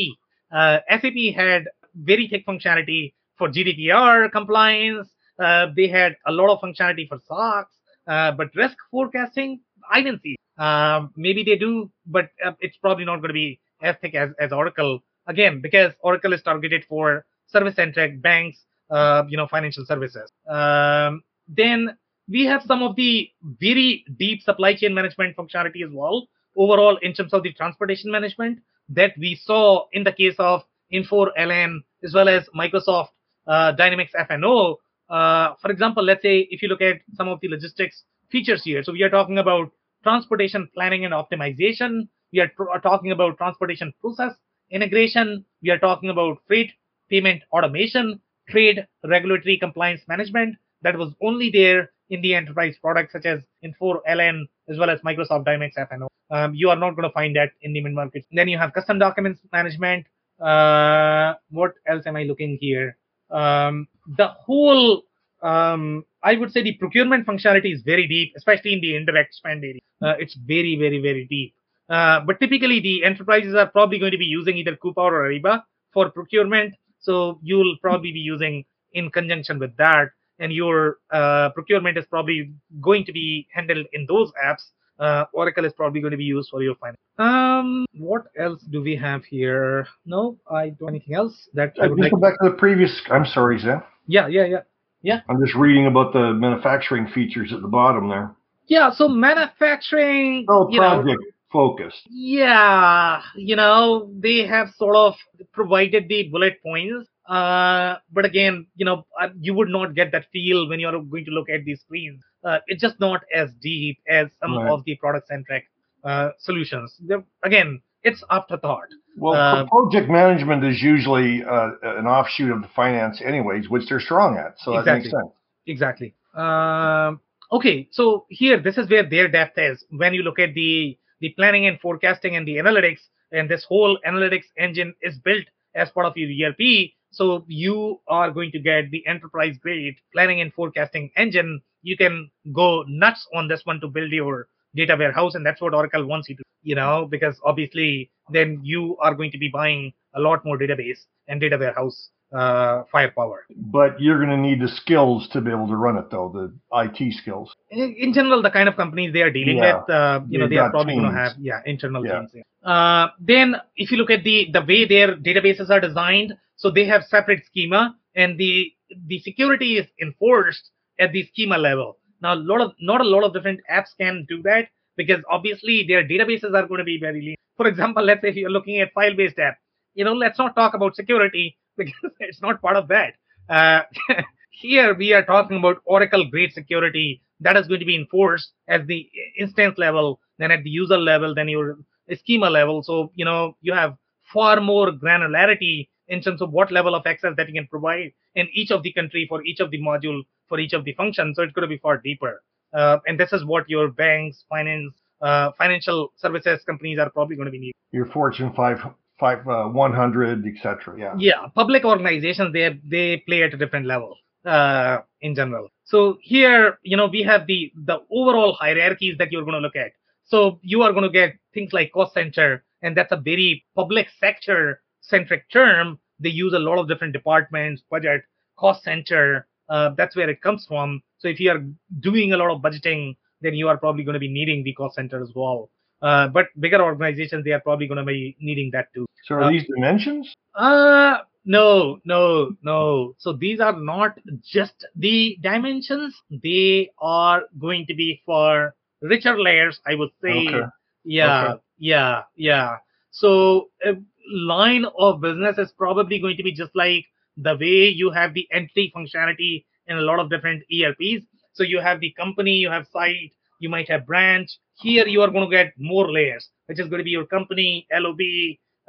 Uh, 0.51 0.79
SAP 0.89 1.33
had 1.35 1.65
very 1.95 2.27
thick 2.27 2.45
functionality 2.45 3.13
for 3.41 3.49
GDPR 3.49 4.31
compliance. 4.31 5.09
Uh, 5.39 5.65
they 5.75 5.87
had 5.87 6.15
a 6.27 6.31
lot 6.31 6.53
of 6.53 6.59
functionality 6.61 7.07
for 7.09 7.17
SOX, 7.27 7.71
uh, 8.07 8.31
but 8.33 8.53
risk 8.55 8.77
forecasting, 8.91 9.61
I 9.91 10.03
didn't 10.03 10.21
see. 10.21 10.35
Um, 10.59 11.11
maybe 11.17 11.43
they 11.43 11.57
do, 11.57 11.89
but 12.05 12.29
uh, 12.45 12.51
it's 12.59 12.77
probably 12.77 13.03
not 13.03 13.17
going 13.17 13.29
to 13.29 13.33
be 13.33 13.59
as 13.81 13.95
thick 13.99 14.13
as, 14.13 14.29
as 14.39 14.51
Oracle. 14.51 14.99
Again, 15.25 15.59
because 15.59 15.91
Oracle 16.01 16.33
is 16.33 16.43
targeted 16.43 16.85
for 16.87 17.25
service-centric 17.47 18.21
banks, 18.21 18.59
uh, 18.91 19.23
you 19.27 19.37
know, 19.37 19.47
financial 19.47 19.85
services. 19.87 20.31
Um, 20.47 21.23
then 21.47 21.97
we 22.29 22.45
have 22.45 22.61
some 22.67 22.83
of 22.83 22.95
the 22.95 23.27
very 23.59 24.05
deep 24.19 24.43
supply 24.43 24.75
chain 24.75 24.93
management 24.93 25.35
functionality 25.35 25.83
as 25.83 25.91
well. 25.91 26.27
Overall, 26.55 26.99
in 27.01 27.13
terms 27.13 27.33
of 27.33 27.41
the 27.41 27.53
transportation 27.53 28.11
management 28.11 28.59
that 28.89 29.13
we 29.17 29.39
saw 29.43 29.85
in 29.93 30.03
the 30.03 30.11
case 30.11 30.35
of 30.37 30.61
Infor 30.93 31.29
LN 31.39 31.79
as 32.03 32.13
well 32.13 32.29
as 32.29 32.47
Microsoft 32.55 33.09
uh, 33.47 33.71
Dynamics 33.73 34.13
F&O. 34.17 34.79
Uh, 35.09 35.53
for 35.61 35.71
example, 35.71 36.03
let's 36.03 36.21
say 36.21 36.47
if 36.49 36.61
you 36.61 36.67
look 36.69 36.81
at 36.81 36.97
some 37.15 37.27
of 37.27 37.39
the 37.41 37.49
logistics 37.49 38.03
features 38.31 38.63
here, 38.63 38.83
so 38.83 38.93
we 38.93 39.03
are 39.03 39.09
talking 39.09 39.37
about 39.37 39.71
transportation 40.03 40.69
planning 40.73 41.05
and 41.05 41.13
optimization. 41.13 42.07
We 42.31 42.39
are, 42.39 42.51
are 42.71 42.79
talking 42.79 43.11
about 43.11 43.37
transportation 43.37 43.93
process 43.99 44.33
integration. 44.71 45.45
We 45.61 45.69
are 45.69 45.79
talking 45.79 46.09
about 46.09 46.37
freight 46.47 46.71
payment 47.09 47.43
automation, 47.51 48.21
trade 48.49 48.87
regulatory 49.03 49.57
compliance 49.57 50.01
management 50.07 50.55
that 50.81 50.97
was 50.97 51.13
only 51.21 51.49
there 51.51 51.91
in 52.09 52.21
the 52.21 52.35
enterprise 52.35 52.75
products 52.81 53.13
such 53.13 53.25
as 53.25 53.41
Infor 53.63 53.99
LN 54.09 54.43
as 54.69 54.77
well 54.77 54.89
as 54.89 54.99
Microsoft 55.01 55.45
Dynamics 55.45 55.75
F&O. 55.77 56.07
Um, 56.29 56.53
you 56.55 56.69
are 56.69 56.75
not 56.75 56.91
going 56.91 57.07
to 57.07 57.13
find 57.13 57.35
that 57.35 57.51
in 57.61 57.73
the 57.73 57.81
mid 57.81 57.93
market. 57.93 58.25
Then 58.31 58.47
you 58.47 58.57
have 58.57 58.73
custom 58.73 58.99
documents 58.99 59.41
management. 59.51 60.05
Uh, 60.39 61.35
what 61.49 61.73
else 61.87 62.03
am 62.07 62.15
I 62.15 62.23
looking 62.23 62.57
here? 62.59 62.97
Um, 63.31 63.87
the 64.17 64.27
whole, 64.27 65.03
um, 65.41 66.05
I 66.23 66.35
would 66.35 66.51
say 66.51 66.61
the 66.61 66.73
procurement 66.73 67.25
functionality 67.25 67.73
is 67.73 67.81
very 67.81 68.07
deep, 68.07 68.33
especially 68.35 68.73
in 68.73 68.81
the 68.81 68.95
indirect 68.95 69.33
spend 69.33 69.63
area. 69.63 69.79
Uh, 70.01 70.15
it's 70.19 70.35
very, 70.35 70.75
very, 70.77 71.01
very 71.01 71.27
deep. 71.29 71.55
Uh, 71.89 72.21
but 72.21 72.39
typically, 72.39 72.79
the 72.79 73.03
enterprises 73.03 73.53
are 73.55 73.67
probably 73.67 73.99
going 73.99 74.11
to 74.11 74.17
be 74.17 74.25
using 74.25 74.57
either 74.57 74.75
Coupa 74.75 74.97
or 74.97 75.23
Ariba 75.27 75.63
for 75.93 76.09
procurement. 76.09 76.73
So 76.99 77.39
you'll 77.41 77.77
probably 77.81 78.11
be 78.11 78.19
using 78.19 78.65
in 78.93 79.09
conjunction 79.09 79.59
with 79.59 79.75
that, 79.77 80.09
and 80.39 80.51
your 80.53 80.97
uh, 81.11 81.49
procurement 81.49 81.97
is 81.97 82.05
probably 82.05 82.53
going 82.81 83.05
to 83.05 83.11
be 83.11 83.47
handled 83.53 83.85
in 83.93 84.05
those 84.07 84.31
apps. 84.45 84.69
Uh, 85.01 85.25
Oracle 85.33 85.65
is 85.65 85.73
probably 85.73 85.99
going 85.99 86.11
to 86.11 86.17
be 86.17 86.23
used 86.23 86.49
for 86.51 86.61
your 86.61 86.75
finance. 86.75 86.97
Um, 87.17 87.85
what 87.97 88.23
else 88.37 88.61
do 88.69 88.81
we 88.83 88.95
have 88.95 89.23
here? 89.25 89.87
No, 90.05 90.37
I 90.49 90.69
don't 90.69 90.89
anything 90.89 91.15
else 91.15 91.49
that 91.55 91.73
I 91.81 91.85
Uh, 91.85 91.89
would 91.89 91.99
like. 91.99 92.11
go 92.11 92.17
back 92.17 92.35
to 92.43 92.49
the 92.51 92.55
previous. 92.55 93.01
I'm 93.09 93.25
sorry, 93.25 93.57
Zen. 93.57 93.81
Yeah, 94.07 94.27
yeah, 94.27 94.45
yeah. 94.45 94.61
yeah. 95.01 95.21
I'm 95.27 95.39
just 95.43 95.55
reading 95.55 95.87
about 95.87 96.13
the 96.13 96.33
manufacturing 96.33 97.07
features 97.07 97.51
at 97.51 97.61
the 97.63 97.67
bottom 97.67 98.09
there. 98.09 98.35
Yeah, 98.67 98.91
so 98.91 99.07
manufacturing, 99.09 100.45
Oh, 100.47 100.69
you 100.69 100.79
know, 100.79 101.01
project 101.01 101.23
focused. 101.51 102.03
yeah, 102.09 103.21
you 103.35 103.55
know, 103.55 104.09
they 104.19 104.45
have 104.45 104.69
sort 104.77 104.95
of 104.95 105.15
provided 105.51 106.07
the 106.07 106.29
bullet 106.29 106.61
points. 106.63 107.09
Uh, 107.27 107.95
but 108.11 108.25
again, 108.25 108.67
you 108.75 108.85
know, 108.85 109.05
uh, 109.19 109.29
you 109.39 109.53
would 109.53 109.69
not 109.69 109.95
get 109.95 110.11
that 110.11 110.25
feel 110.31 110.67
when 110.69 110.79
you're 110.79 110.91
going 110.91 111.25
to 111.25 111.31
look 111.31 111.49
at 111.49 111.63
these 111.65 111.81
screens. 111.81 112.21
Uh, 112.43 112.59
it's 112.67 112.81
just 112.81 112.99
not 112.99 113.21
as 113.33 113.49
deep 113.61 113.99
as 114.07 114.27
some 114.39 114.57
Right. 114.57 114.69
of 114.71 114.83
the 114.85 114.95
product-centric 114.95 115.65
uh, 116.03 116.29
solutions. 116.39 116.95
They're, 117.07 117.23
again, 117.43 117.81
it's 118.03 118.23
afterthought. 118.29 118.87
Well, 119.17 119.35
Uh, 119.35 119.65
project 119.67 120.09
management 120.09 120.63
is 120.63 120.81
usually 120.81 121.43
uh, 121.43 121.71
an 121.83 122.07
offshoot 122.07 122.51
of 122.51 122.61
the 122.61 122.67
finance, 122.69 123.21
anyways, 123.21 123.69
which 123.69 123.87
they're 123.87 123.99
strong 123.99 124.37
at. 124.37 124.57
So 124.59 124.71
that 124.71 124.85
makes 124.85 125.05
Exactly. 125.05 125.11
sense. 125.11 125.33
Exactly. 125.67 126.13
Um, 126.33 127.19
okay, 127.51 127.87
so 127.91 128.25
here 128.29 128.59
this 128.59 128.77
is 128.77 128.89
where 128.89 129.03
their 129.07 129.27
depth 129.27 129.57
is. 129.59 129.83
When 129.91 130.13
you 130.13 130.23
look 130.23 130.39
at 130.39 130.53
the 130.55 130.97
the 131.19 131.29
planning 131.37 131.67
and 131.67 131.79
forecasting 131.79 132.35
and 132.35 132.47
the 132.47 132.55
analytics, 132.57 133.01
and 133.31 133.47
this 133.47 133.63
whole 133.63 133.99
analytics 134.07 134.45
engine 134.57 134.95
is 135.03 135.19
built 135.19 135.45
as 135.75 135.91
part 135.91 136.07
of 136.07 136.13
your 136.17 136.29
ERP. 136.49 136.93
So 137.11 137.43
you 137.47 137.99
are 138.07 138.31
going 138.31 138.51
to 138.51 138.59
get 138.59 138.89
the 138.91 139.05
enterprise 139.07 139.57
grade 139.57 139.95
planning 140.13 140.41
and 140.41 140.53
forecasting 140.53 141.11
engine. 141.17 141.61
You 141.83 141.97
can 141.97 142.31
go 142.53 142.83
nuts 142.87 143.27
on 143.35 143.47
this 143.47 143.65
one 143.65 143.81
to 143.81 143.87
build 143.87 144.11
your 144.11 144.47
data 144.75 144.95
warehouse, 144.97 145.35
and 145.35 145.45
that's 145.45 145.61
what 145.61 145.73
Oracle 145.73 146.05
wants 146.05 146.29
you 146.29 146.35
to, 146.37 146.43
you 146.63 146.75
know, 146.75 147.05
because 147.09 147.39
obviously 147.43 148.09
then 148.29 148.59
you 148.63 148.97
are 148.97 149.13
going 149.13 149.31
to 149.31 149.37
be 149.37 149.49
buying 149.49 149.93
a 150.15 150.21
lot 150.21 150.45
more 150.45 150.57
database 150.57 150.99
and 151.27 151.41
data 151.41 151.57
warehouse 151.57 152.09
uh, 152.33 152.83
firepower. 152.91 153.45
But 153.55 153.99
you're 153.99 154.17
going 154.17 154.29
to 154.29 154.37
need 154.37 154.61
the 154.61 154.67
skills 154.69 155.27
to 155.33 155.41
be 155.41 155.51
able 155.51 155.67
to 155.67 155.75
run 155.75 155.97
it, 155.97 156.09
though, 156.09 156.29
the 156.33 156.53
IT 156.83 157.13
skills. 157.15 157.53
in, 157.69 157.93
in 157.97 158.13
general, 158.13 158.41
the 158.41 158.49
kind 158.51 158.69
of 158.69 158.75
companies 158.75 159.13
they 159.13 159.21
are 159.21 159.31
dealing 159.31 159.57
Yeah. 159.57 159.79
with, 159.81 159.89
uh, 159.89 160.19
you 160.29 160.39
know, 160.39 160.45
They've 160.45 160.51
they 160.51 160.57
are 160.57 160.69
probably 160.69 160.95
going 160.95 161.11
to 161.11 161.17
have 161.17 161.33
yeah 161.39 161.61
internal 161.65 162.05
Yeah. 162.05 162.19
teams. 162.19 162.31
yeah. 162.33 162.69
Uh, 162.73 163.11
then, 163.19 163.55
if 163.75 163.91
you 163.91 163.97
look 163.97 164.11
at 164.11 164.23
the 164.23 164.49
the 164.53 164.61
way 164.61 164.85
their 164.85 165.15
databases 165.15 165.69
are 165.69 165.79
designed, 165.79 166.33
so 166.55 166.69
they 166.69 166.85
have 166.85 167.03
separate 167.03 167.45
schema, 167.45 167.95
and 168.15 168.37
the 168.37 168.71
the 169.07 169.19
security 169.19 169.77
is 169.77 169.87
enforced 170.01 170.69
at 170.99 171.11
the 171.11 171.23
schema 171.23 171.57
level. 171.57 171.97
Now, 172.21 172.33
a 172.35 172.41
lot 172.51 172.61
of 172.61 172.73
not 172.79 173.01
a 173.01 173.03
lot 173.15 173.23
of 173.23 173.33
different 173.33 173.59
apps 173.69 173.91
can 173.99 174.25
do 174.29 174.41
that 174.43 174.67
because 174.95 175.21
obviously 175.29 175.85
their 175.87 176.03
databases 176.07 176.53
are 176.53 176.67
going 176.67 176.77
to 176.79 176.83
be 176.83 176.99
very 176.99 177.21
lean. 177.21 177.35
For 177.57 177.67
example, 177.67 178.03
let's 178.03 178.21
say 178.21 178.29
if 178.29 178.35
you're 178.35 178.49
looking 178.51 178.79
at 178.79 178.93
file-based 178.93 179.39
app, 179.39 179.57
you 179.95 180.05
know, 180.05 180.13
let's 180.13 180.37
not 180.37 180.55
talk 180.55 180.73
about 180.75 180.95
security 180.95 181.57
because 181.77 182.11
it's 182.19 182.41
not 182.41 182.61
part 182.61 182.77
of 182.77 182.87
that. 182.89 183.13
Uh, 183.49 183.81
here 184.51 184.93
we 184.93 185.13
are 185.13 185.23
talking 185.23 185.57
about 185.57 185.77
Oracle 185.85 186.29
grade 186.29 186.53
security 186.53 187.21
that 187.39 187.57
is 187.57 187.67
going 187.67 187.79
to 187.79 187.85
be 187.85 187.95
enforced 187.95 188.51
at 188.67 188.87
the 188.87 189.09
instance 189.37 189.77
level, 189.77 190.19
then 190.37 190.51
at 190.51 190.63
the 190.63 190.69
user 190.69 190.97
level, 190.97 191.33
then 191.33 191.49
your 191.49 191.77
schema 192.15 192.49
level. 192.49 192.83
So 192.83 193.11
you 193.15 193.25
know 193.25 193.57
you 193.61 193.73
have 193.73 193.95
far 194.33 194.61
more 194.61 194.91
granularity 194.91 195.89
in 196.07 196.21
terms 196.21 196.41
of 196.41 196.51
what 196.51 196.71
level 196.71 196.93
of 196.93 197.03
access 197.05 197.33
that 197.37 197.47
you 197.47 197.53
can 197.53 197.67
provide 197.67 198.11
in 198.35 198.47
each 198.53 198.71
of 198.71 198.83
the 198.83 198.93
country 198.93 199.25
for 199.27 199.43
each 199.43 199.59
of 199.59 199.71
the 199.71 199.79
module 199.79 200.21
for 200.47 200.59
each 200.59 200.73
of 200.73 200.83
the 200.85 200.93
functions. 200.93 201.35
So 201.35 201.43
it's 201.43 201.53
going 201.53 201.63
to 201.63 201.75
be 201.75 201.77
far 201.77 201.97
deeper. 201.97 202.43
Uh, 202.73 202.97
and 203.07 203.19
this 203.19 203.33
is 203.33 203.43
what 203.45 203.69
your 203.69 203.89
banks, 203.89 204.45
finance, 204.49 204.93
uh, 205.21 205.51
financial 205.57 206.13
services 206.17 206.61
companies 206.65 206.99
are 206.99 207.09
probably 207.09 207.35
going 207.35 207.45
to 207.45 207.51
be 207.51 207.59
needing. 207.59 207.73
Your 207.91 208.05
Fortune 208.05 208.53
5, 208.53 208.79
five 209.21 209.47
uh, 209.47 209.67
100, 209.67 210.45
etc. 210.47 210.95
Yeah. 210.97 211.13
yeah 211.17 211.47
public 211.55 211.85
organizations 211.85 212.51
they 212.51 212.81
they 212.83 213.23
play 213.27 213.43
at 213.43 213.53
a 213.53 213.57
different 213.57 213.85
level 213.85 214.17
uh 214.43 214.97
in 215.21 215.35
general 215.35 215.67
so 215.83 216.17
here 216.19 216.79
you 216.81 216.97
know 216.97 217.05
we 217.05 217.21
have 217.21 217.45
the 217.45 217.71
the 217.85 217.97
overall 218.09 218.53
hierarchies 218.53 219.15
that 219.19 219.31
you're 219.31 219.43
going 219.43 219.59
to 219.61 219.65
look 219.67 219.75
at 219.75 219.91
so 220.25 220.59
you 220.63 220.81
are 220.81 220.91
going 220.91 221.03
to 221.03 221.15
get 221.21 221.35
things 221.53 221.71
like 221.73 221.91
cost 221.91 222.15
center 222.15 222.63
and 222.81 222.97
that's 222.97 223.11
a 223.11 223.17
very 223.17 223.63
public 223.75 224.07
sector 224.19 224.81
centric 225.01 225.43
term 225.51 225.99
they 226.19 226.29
use 226.29 226.53
a 226.53 226.63
lot 226.67 226.79
of 226.79 226.87
different 226.87 227.13
departments 227.13 227.83
budget 227.91 228.23
cost 228.57 228.83
center 228.83 229.47
uh, 229.69 229.89
that's 229.95 230.15
where 230.15 230.29
it 230.29 230.41
comes 230.41 230.65
from 230.67 230.99
so 231.19 231.27
if 231.27 231.39
you 231.39 231.51
are 231.51 231.63
doing 231.99 232.33
a 232.33 232.37
lot 232.37 232.49
of 232.49 232.63
budgeting 232.63 233.15
then 233.41 233.53
you 233.53 233.67
are 233.67 233.77
probably 233.77 234.03
going 234.03 234.19
to 234.19 234.25
be 234.27 234.33
needing 234.39 234.63
the 234.63 234.73
cost 234.73 234.95
center 234.95 235.21
as 235.21 235.31
well 235.35 235.69
uh, 236.01 236.27
but 236.27 236.47
bigger 236.59 236.81
organizations 236.81 237.43
they 237.45 237.51
are 237.51 237.59
probably 237.61 237.87
going 237.87 237.97
to 237.97 238.03
be 238.05 238.35
needing 238.39 238.69
that 238.71 238.87
too 238.93 239.05
So 239.27 239.35
are 239.35 239.43
Uh, 239.43 239.49
these 239.49 239.65
dimensions? 239.67 240.33
uh 240.55 241.17
no, 241.45 241.99
no, 242.05 242.51
no. 242.61 243.15
So 243.17 243.33
these 243.33 243.59
are 243.59 243.73
not 243.79 244.19
just 244.43 244.85
the 244.95 245.37
dimensions. 245.41 246.13
They 246.29 246.91
are 246.99 247.43
going 247.59 247.85
to 247.87 247.95
be 247.95 248.21
for 248.25 248.75
richer 249.01 249.39
layers, 249.41 249.79
I 249.87 249.95
would 249.95 250.11
say. 250.21 250.47
Okay. 250.47 250.61
Yeah, 251.03 251.53
Okay. 251.53 251.61
yeah, 251.79 252.23
yeah. 252.35 252.77
So 253.09 253.69
a 253.83 253.93
line 254.31 254.85
of 254.97 255.21
business 255.21 255.57
is 255.57 255.71
probably 255.71 256.19
going 256.19 256.37
to 256.37 256.43
be 256.43 256.51
just 256.51 256.75
like 256.75 257.05
the 257.37 257.55
way 257.55 257.89
you 257.89 258.11
have 258.11 258.33
the 258.33 258.47
entry 258.51 258.91
functionality 258.95 259.65
in 259.87 259.97
a 259.97 260.01
lot 260.01 260.19
of 260.19 260.29
different 260.29 260.63
ERPs. 260.71 261.25
So 261.53 261.63
you 261.63 261.79
have 261.81 261.99
the 261.99 262.11
company, 262.11 262.51
you 262.57 262.69
have 262.69 262.87
site, 262.87 263.33
you 263.61 263.69
might 263.69 263.89
have 263.89 264.05
branch. 264.05 264.57
Here 264.75 265.07
you 265.07 265.21
are 265.21 265.29
going 265.29 265.49
to 265.49 265.55
get 265.55 265.73
more 265.77 266.11
layers, 266.11 266.49
which 266.65 266.79
is 266.79 266.87
going 266.87 266.97
to 266.97 267.03
be 267.03 267.11
your 267.11 267.25
company, 267.25 267.87
LOB, 267.93 268.19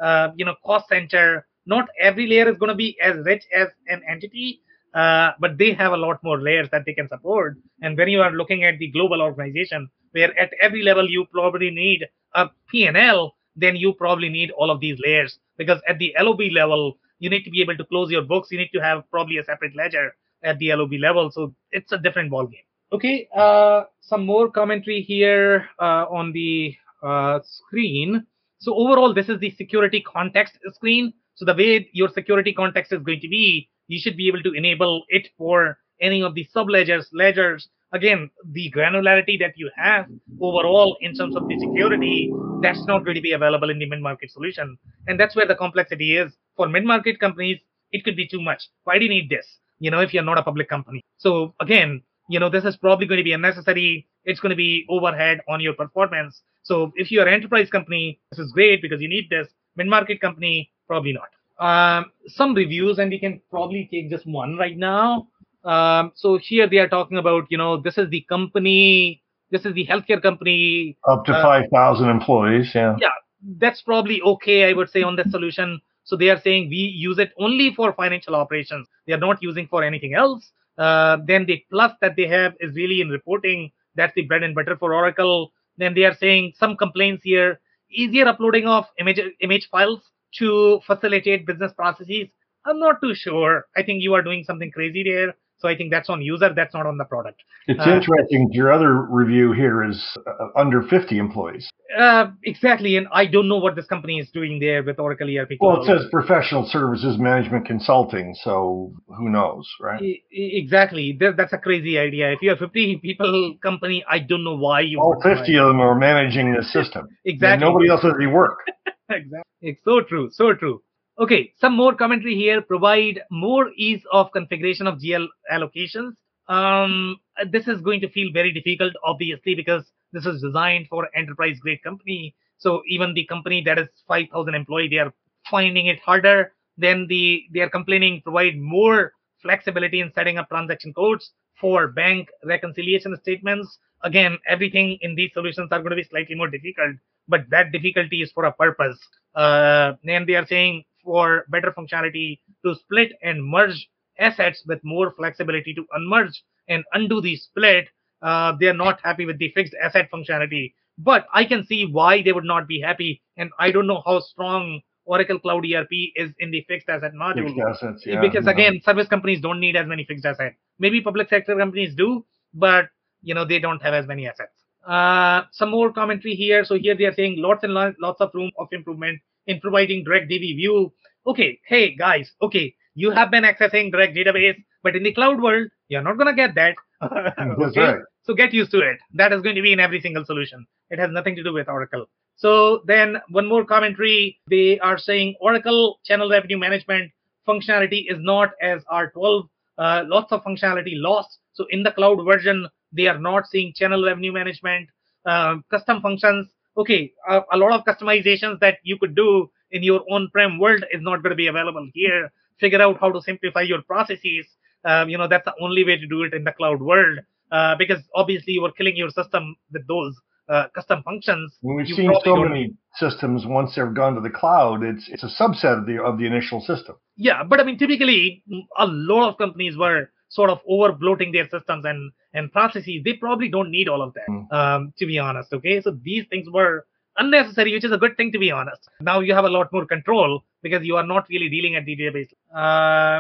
uh, 0.03 0.31
you 0.37 0.45
know, 0.45 0.57
cost 0.65 0.89
center. 0.89 1.47
Not 1.67 1.89
every 2.01 2.27
layer 2.27 2.49
is 2.49 2.57
going 2.57 2.71
to 2.71 2.75
be 2.75 2.99
as 3.01 3.17
rich 3.25 3.45
as 3.55 3.69
an 3.87 4.03
entity, 4.09 4.61
uh, 4.95 5.33
but 5.39 5.59
they 5.59 5.73
have 5.75 5.93
a 5.93 5.97
lot 5.97 6.19
more 6.25 6.41
layers 6.41 6.69
that 6.71 6.85
they 6.87 6.95
can 6.95 7.09
support. 7.09 7.57
And 7.83 7.97
when 7.97 8.09
you 8.09 8.21
are 8.21 8.33
looking 8.33 8.65
at 8.65 8.79
the 8.79 8.89
global 8.89 9.23
organization, 9.23 9.89
where 10.13 10.37
at 10.39 10.51
every 10.61 10.83
level 10.83 11.09
you 11.09 11.27
probably 11.33 11.71
need 11.71 12.07
a 12.35 12.49
P&L, 12.71 13.35
then 13.55 13.77
you 13.77 13.93
probably 13.93 14.29
need 14.29 14.51
all 14.53 14.71
of 14.71 14.81
these 14.81 14.99
layers 15.05 15.39
because 15.59 15.81
at 15.87 15.99
the 15.99 16.15
LOB 16.19 16.41
level, 16.53 16.99
you 17.19 17.31
need 17.31 17.45
to 17.45 17.51
be 17.51 17.61
able 17.61 17.77
to 17.77 17.85
close 17.85 18.11
your 18.11 18.23
books. 18.23 18.51
You 18.51 18.59
need 18.59 18.71
to 18.75 18.81
have 18.81 19.09
probably 19.11 19.39
a 19.39 19.45
separate 19.45 19.77
ledger 19.77 20.15
at 20.43 20.59
the 20.59 20.75
LOB 20.75 20.93
level. 20.95 21.31
So 21.31 21.55
it's 21.71 21.93
a 21.93 21.99
different 21.99 22.33
ballgame. 22.33 22.65
Okay, 22.93 23.27
uh, 23.35 23.85
some 24.03 24.27
more 24.27 24.51
commentary 24.51 25.01
here 25.01 25.67
uh, 25.81 26.05
on 26.11 26.31
the 26.33 26.75
uh, 27.03 27.41
screen. 27.43 28.27
So 28.59 28.75
overall, 28.75 29.15
this 29.15 29.31
is 29.31 29.41
the 29.41 29.51
security 29.53 30.03
context 30.03 30.59
screen. 30.75 31.15
So 31.35 31.47
the 31.47 31.55
way 31.55 31.89
your 31.93 32.11
security 32.11 32.53
context 32.53 32.93
is 32.93 33.01
going 33.03 33.21
to 33.21 33.29
be, 33.29 33.71
you 33.89 33.99
should 33.99 34.17
be 34.17 34.29
able 34.29 34.43
to 34.43 34.53
enable 34.53 35.05
it 35.09 35.29
for 35.39 35.79
any 36.03 36.23
of 36.23 36.35
the 36.35 36.45
sub 36.53 36.69
ledgers, 36.69 37.09
ledgers, 37.15 37.69
again, 37.93 38.31
the 38.51 38.71
granularity 38.77 39.39
that 39.39 39.55
you 39.57 39.71
have 39.75 40.07
overall 40.41 40.99
in 41.01 41.15
terms 41.15 41.35
of 41.35 41.49
the 41.49 41.59
security, 41.59 42.31
that's 42.61 42.85
not 42.87 43.05
going 43.05 43.15
to 43.15 43.23
be 43.23 43.33
available 43.33 43.71
in 43.71 43.79
the 43.79 43.87
mid-market 43.87 44.31
solution. 44.31 44.77
And 45.07 45.19
that's 45.19 45.35
where 45.35 45.47
the 45.47 45.55
complexity 45.55 46.19
is. 46.19 46.33
For 46.57 46.69
mid-market 46.69 47.21
companies, 47.21 47.61
it 47.91 48.05
could 48.05 48.17
be 48.17 48.29
too 48.29 48.43
much. 48.43 48.69
Why 48.85 48.99
do 48.99 49.05
you 49.05 49.11
need 49.11 49.31
this? 49.31 49.47
You 49.79 49.91
know, 49.91 50.01
if 50.01 50.13
you're 50.13 50.23
not 50.23 50.39
a 50.39 50.43
public 50.43 50.69
company. 50.69 51.03
So 51.17 51.55
again, 51.61 52.03
you 52.33 52.41
know, 52.41 52.49
this 52.49 52.65
is 52.65 52.77
probably 52.77 53.07
going 53.07 53.19
to 53.19 53.25
be 53.25 53.33
unnecessary. 53.33 54.07
It's 54.25 54.41
going 54.41 54.51
to 54.51 54.57
be 54.57 54.87
overhead 54.89 55.41
on 55.49 55.61
your 55.61 55.75
performance. 55.75 56.43
So 56.63 56.93
if 56.97 57.11
you're 57.11 57.27
an 57.27 57.35
enterprise 57.35 57.69
company, 57.71 58.21
this 58.31 58.39
is 58.39 58.53
great 58.53 58.81
because 58.81 59.01
you 59.03 59.09
need 59.09 59.29
this. 59.29 59.49
Mid-market 59.77 60.21
company, 60.21 60.71
probably 60.87 61.13
not. 61.13 61.31
Um, 61.59 62.07
some 62.27 62.55
reviews, 62.55 62.99
and 62.99 63.11
we 63.11 63.19
can 63.19 63.41
probably 63.51 63.89
take 63.93 64.11
just 64.11 64.27
one 64.27 64.57
right 64.57 64.77
now. 64.77 65.29
Um, 65.65 66.13
so 66.15 66.39
here 66.39 66.67
they 66.69 66.79
are 66.79 66.89
talking 66.89 67.19
about, 67.19 67.45
you 67.51 67.59
know, 67.59 67.77
this 67.81 67.99
is 67.99 68.09
the 68.11 68.23
company, 68.29 69.23
this 69.51 69.67
is 69.67 69.75
the 69.75 69.87
healthcare 69.87 70.21
company. 70.21 70.97
Up 71.07 71.25
to 71.27 71.33
Uh, 71.33 71.43
5,000 71.43 72.09
employees, 72.09 72.73
yeah. 72.75 72.97
Yeah, 72.99 73.11
that's 73.59 73.83
probably 73.83 74.21
okay, 74.23 74.69
I 74.69 74.73
would 74.73 74.91
say, 74.91 75.03
on 75.03 75.17
that 75.17 75.31
solution. 75.31 75.81
So 76.05 76.17
they 76.17 76.31
are 76.31 76.41
saying 76.41 76.69
we 76.69 76.77
use 76.77 77.19
it 77.19 77.33
only 77.39 77.73
for 77.75 77.93
financial 77.93 78.35
operations. 78.35 78.89
They 79.07 79.13
are 79.13 79.25
not 79.29 79.43
using 79.43 79.69
for 79.69 79.85
anything 79.85 80.15
else. 80.15 80.51
Uh, 80.79 81.19
then 81.27 81.47
the 81.47 81.65
plus 81.71 81.93
that 82.01 82.17
they 82.17 82.27
have 82.27 82.55
is 82.61 82.75
really 82.75 83.01
in 83.01 83.09
reporting. 83.09 83.71
That's 83.95 84.15
the 84.15 84.23
bread 84.23 84.43
and 84.43 84.55
butter 84.55 84.77
for 84.77 84.95
Oracle. 84.95 85.53
Then 85.77 85.95
they 85.95 86.05
are 86.05 86.15
saying 86.15 86.55
some 86.57 86.77
complaints 86.77 87.23
here, 87.23 87.61
easier 87.91 88.27
uploading 88.27 88.67
of 88.67 88.87
image 88.99 89.21
image 89.41 89.69
files 89.71 90.01
to 90.39 90.81
facilitate 90.87 91.47
business 91.47 91.73
processes. 91.73 92.29
I'm 92.65 92.79
not 92.79 93.01
too 93.03 93.15
sure. 93.15 93.67
I 93.77 93.83
think 93.83 94.03
you 94.03 94.15
are 94.15 94.23
doing 94.23 94.45
something 94.45 94.71
crazy 94.71 95.03
there. 95.03 95.35
So 95.63 95.69
I 95.69 95.77
think 95.77 95.93
that's 95.93 96.11
on 96.11 96.21
user. 96.21 96.53
That's 96.55 96.75
not 96.75 96.87
on 96.87 96.99
the 96.99 97.05
product. 97.05 97.41
It's 97.69 97.79
Uh, 97.87 97.91
interesting. 97.99 98.49
Your 98.51 98.73
other 98.73 98.93
review 99.21 99.53
here 99.53 99.85
is 99.85 99.99
uh, 100.27 100.49
under 100.57 100.83
50 100.83 101.19
employees. 101.19 101.71
Uh, 101.97 102.27
exactly. 102.43 102.97
And 102.97 103.07
I 103.13 103.27
don't 103.27 103.49
know 103.49 103.59
what 103.59 103.77
this 103.77 103.87
company 103.87 104.19
is 104.19 104.29
doing 104.33 104.59
there 104.59 104.83
with 104.83 104.99
Oracle 104.99 105.29
ERP. 105.29 105.53
Well, 105.61 105.83
it 105.83 105.87
says 105.87 106.03
professional 106.11 106.67
services 106.67 107.17
management 107.17 107.65
consulting, 107.67 108.35
so 108.43 108.93
who 109.19 109.29
knows, 109.29 109.69
right? 109.81 110.03
E- 110.03 110.25
Exactly. 110.33 111.17
That, 111.21 111.37
that's 111.37 111.53
a 111.53 111.59
crazy 111.59 111.97
idea. 111.97 112.33
If 112.33 112.43
you're 112.43 112.55
a 112.55 112.59
50 112.59 112.97
people 112.97 113.57
company, 113.63 114.05
I 114.09 114.19
don't 114.19 114.43
know 114.43 114.57
why 114.57 114.81
you. 114.81 114.99
All 114.99 115.21
50 115.23 115.57
of 115.59 115.69
them 115.69 115.81
are 115.81 115.95
managing 115.95 116.53
the 116.55 116.65
system. 116.65 117.03
And 117.25 117.35
Exactly. 117.35 117.65
nobody 117.69 117.89
else 117.89 118.03
does 118.03 118.15
any 118.21 118.27
work. 118.27 118.59
exactly. 119.09 119.43
It's 119.61 119.81
so 119.85 120.01
true. 120.01 120.29
So 120.33 120.55
true. 120.55 120.83
Okay. 121.23 121.53
Some 121.61 121.77
more 121.77 121.95
commentary 121.95 122.35
here. 122.35 122.61
Provide 122.61 123.21
more 123.31 123.71
ease 123.77 124.03
of 124.11 124.33
configuration 124.33 124.89
of 124.89 124.99
GL 124.99 125.29
allocations. 125.53 126.15
Um, 126.49 127.17
this 127.49 127.69
is 127.69 127.81
going 127.81 128.01
to 128.01 128.09
feel 128.09 128.33
very 128.33 128.53
difficult, 128.53 128.93
obviously, 129.05 129.55
because 129.55 129.85
this 130.13 130.27
is 130.27 130.43
designed 130.43 130.89
for 130.89 131.09
enterprise 131.15 131.61
grade 131.61 131.81
company. 131.85 132.35
So 132.59 132.83
even 132.89 133.15
the 133.15 133.25
company 133.27 133.63
that 133.63 133.79
is 133.79 133.87
5,000 134.09 134.53
employee, 134.53 134.89
they 134.89 134.99
are 134.99 135.15
finding 135.49 135.87
it 135.87 136.01
harder. 136.01 136.55
Then 136.77 137.07
the 137.07 137.45
they 137.55 137.61
are 137.61 137.71
complaining 137.71 138.23
provide 138.23 138.59
more 138.59 139.13
flexibility 139.43 140.01
in 140.01 140.13
setting 140.13 140.39
up 140.39 140.49
transaction 140.49 140.93
codes 140.93 141.31
for 141.61 141.87
bank 141.87 142.31
reconciliation 142.45 143.17
statements. 143.23 143.79
Again, 144.03 144.39
everything 144.49 144.99
in 145.03 145.15
these 145.15 145.33
solutions 145.35 145.69
are 145.71 145.79
going 145.79 145.91
to 145.91 146.03
be 146.03 146.03
slightly 146.03 146.35
more 146.35 146.49
difficult, 146.49 146.97
but 147.29 147.49
that 147.51 147.71
difficulty 147.71 148.23
is 148.23 148.33
for 148.33 148.47
a 148.47 148.53
purpose. 148.53 148.99
Uh, 149.37 149.93
and 150.05 150.27
they 150.27 150.35
are 150.35 150.47
saying 150.47 150.83
for 151.05 151.45
better 151.49 151.73
functionality 151.73 152.41
to 152.65 152.75
split 152.75 153.13
and 153.23 153.45
merge 153.45 153.89
assets 154.19 154.63
with 154.67 154.83
more 154.85 155.13
flexibility 155.13 155.75
to 155.75 155.85
unmerge 155.97 156.37
and 156.69 156.85
undo 156.93 157.21
the 157.21 157.37
split. 157.37 157.89
Uh, 158.21 158.53
they 158.59 158.67
are 158.67 158.75
not 158.75 159.01
happy 159.03 159.27
with 159.27 159.39
the 159.39 159.51
fixed 159.51 159.75
asset 159.83 160.09
functionality, 160.13 160.75
but 160.99 161.27
I 161.35 161.45
can 161.45 161.65
see 161.67 161.87
why 161.87 162.23
they 162.23 162.33
would 162.33 162.45
not 162.45 162.69
be 162.69 162.81
happy. 162.81 163.21
And 163.37 163.51
I 163.59 163.73
don't 163.73 163.89
know 163.89 164.03
how 164.07 164.21
strong 164.21 164.81
Oracle 165.05 165.39
Cloud 165.39 165.65
ERP 165.65 165.91
is 166.15 166.31
in 166.39 166.51
the 166.51 166.65
fixed 166.69 166.89
asset 166.89 167.13
module 167.15 167.47
Fixed 167.47 167.61
assets, 167.61 168.03
yeah. 168.07 168.21
because 168.21 168.45
yeah. 168.45 168.53
again 168.53 168.81
service 168.85 169.09
companies 169.09 169.41
don't 169.41 169.61
need 169.61 169.77
as 169.77 169.87
many 169.87 170.05
fixed 170.05 170.25
assets 170.25 170.57
maybe 170.79 171.01
public 171.01 171.29
sector 171.29 171.57
companies 171.57 171.95
do 171.95 172.25
but 172.55 172.87
you 173.23 173.35
know 173.35 173.45
they 173.45 173.59
don't 173.59 173.83
have 173.83 173.95
as 173.95 174.07
many 174.07 174.29
assets 174.29 174.53
uh, 174.87 175.43
some 175.53 175.71
more 175.71 175.93
commentary 175.93 176.35
here 176.35 176.65
so 176.65 176.77
here 176.77 176.97
they 176.97 177.05
are 177.05 177.15
saying 177.15 177.35
lots 177.39 177.65
and 177.65 177.75
lo- 177.75 177.95
lots 178.01 178.21
of 178.21 178.31
room 178.35 178.51
of 178.59 178.69
improvement 178.73 179.21
in 179.47 179.61
providing 179.61 180.05
direct 180.05 180.31
db 180.31 180.57
view 180.57 180.93
okay 181.27 181.59
hey 181.67 181.95
guys 181.95 182.33
okay 182.43 182.75
you 182.95 183.11
have 183.11 183.31
been 183.31 183.45
accessing 183.45 183.91
direct 183.91 184.17
database 184.17 184.57
but 184.83 184.97
in 184.97 185.03
the 185.03 185.13
cloud 185.13 185.41
world 185.41 185.69
you're 185.89 186.03
not 186.03 186.19
to 186.19 186.33
get 186.35 186.55
that 186.55 186.75
okay 187.03 187.81
right. 187.81 188.01
so 188.23 188.35
get 188.35 188.53
used 188.53 188.71
to 188.71 188.79
it 188.79 188.99
that 189.15 189.33
is 189.33 189.43
going 189.43 189.57
to 189.57 189.63
be 189.63 189.73
in 189.73 189.81
every 189.81 190.01
single 190.01 190.25
solution 190.25 190.67
it 190.91 190.99
has 190.99 191.11
nothing 191.11 191.35
to 191.37 191.43
do 191.43 191.53
with 191.53 191.69
oracle 191.69 192.07
so 192.43 192.83
then 192.87 193.19
one 193.29 193.49
more 193.49 193.65
commentary, 193.65 194.41
they 194.51 194.79
are 194.81 194.99
saying 194.99 195.37
Oracle 195.41 196.01
channel 196.05 196.29
revenue 196.29 196.59
management 196.59 197.13
functionality 197.49 198.11
is 198.11 198.19
not 198.19 198.51
as 198.61 198.83
R12. 198.91 199.49
Uh, 199.79 200.05
lots 200.07 200.33
of 200.33 200.43
functionality 200.43 200.95
lost. 200.95 201.39
So 201.53 201.67
in 201.71 201.85
the 201.85 201.93
cloud 201.93 202.25
version, 202.25 202.69
they 202.93 203.07
are 203.07 203.19
not 203.19 203.47
seeing 203.47 203.73
channel 203.75 204.05
revenue 204.05 204.33
management, 204.33 204.89
um, 205.25 205.65
custom 205.71 206.01
functions. 206.01 206.49
Okay, 206.77 207.13
a, 207.29 207.41
a 207.53 207.57
lot 207.57 207.73
of 207.73 207.85
customizations 207.85 208.61
that 208.61 208.79
you 208.83 208.99
could 208.99 209.15
do 209.15 209.51
in 209.71 209.83
your 209.83 210.01
on-prem 210.11 210.59
world 210.59 210.85
is 210.93 211.01
not 211.03 211.23
going 211.23 211.31
to 211.31 211.37
be 211.37 211.47
available 211.47 211.89
here. 211.95 212.31
Figure 212.61 212.81
out 212.81 212.99
how 213.01 213.11
to 213.11 213.21
simplify 213.21 213.63
your 213.63 213.83
processes. 213.83 214.47
Um, 214.85 215.09
you 215.09 215.17
know 215.19 215.29
that's 215.29 215.45
the 215.45 215.55
only 215.61 215.85
way 215.85 215.97
to 215.97 216.07
do 216.07 216.23
it 216.23 216.35
in 216.35 216.45
the 216.45 216.53
cloud 216.53 216.83
world 216.83 217.21
uh, 217.53 217.77
because 217.77 218.03
obviously 218.15 218.55
you 218.55 218.65
are 218.65 218.73
killing 218.73 218.97
your 218.97 219.11
system 219.11 219.55
with 219.73 219.87
those 219.87 220.17
uh, 220.49 220.67
custom 220.75 221.03
functions. 221.05 221.55
When 221.61 221.77
we've 221.77 221.87
you 221.87 221.95
seen 221.95 222.13
so 222.25 222.37
many 222.37 222.75
systems 222.97 223.45
once 223.47 223.77
they've 223.77 223.95
gone 223.95 224.15
to 224.17 224.21
the 224.21 224.31
cloud, 224.31 224.83
it's 224.83 225.09
it's 225.09 225.23
a 225.23 225.43
subset 225.43 225.79
of 225.79 225.87
the 225.87 226.03
of 226.03 226.19
the 226.19 226.27
initial 226.27 226.61
system. 226.61 226.97
Yeah, 227.17 227.45
but 227.45 227.61
I 227.61 227.65
mean, 227.65 227.79
typically, 227.79 228.43
a 228.77 228.87
lot 228.87 229.29
of 229.29 229.39
companies 229.39 229.77
were 229.77 230.11
sort 230.39 230.51
of 230.55 230.59
over 230.75 230.89
bloating 231.03 231.31
their 231.37 231.49
systems 231.55 231.85
and 231.91 232.01
and 232.39 232.51
processes. 232.57 233.01
They 233.07 233.15
probably 233.25 233.49
don't 233.57 233.71
need 233.77 233.89
all 233.93 234.03
of 234.07 234.11
that, 234.19 234.29
Mm. 234.35 234.45
um, 234.59 234.81
to 234.99 235.05
be 235.13 235.19
honest. 235.27 235.53
Okay, 235.59 235.77
so 235.87 235.91
these 236.09 236.25
things 236.31 236.47
were 236.59 236.75
unnecessary, 237.23 237.73
which 237.75 237.85
is 237.89 237.93
a 237.99 238.03
good 238.05 238.17
thing 238.19 238.31
to 238.37 238.41
be 238.45 238.51
honest. 238.59 238.89
Now 239.11 239.17
you 239.27 239.35
have 239.39 239.45
a 239.51 239.55
lot 239.57 239.73
more 239.77 239.85
control 239.95 240.31
because 240.67 240.83
you 240.91 240.97
are 241.01 241.07
not 241.15 241.29
really 241.35 241.51
dealing 241.57 241.75
at 241.81 241.85
the 241.89 241.95
database. 242.03 242.33
Uh, 242.63 243.19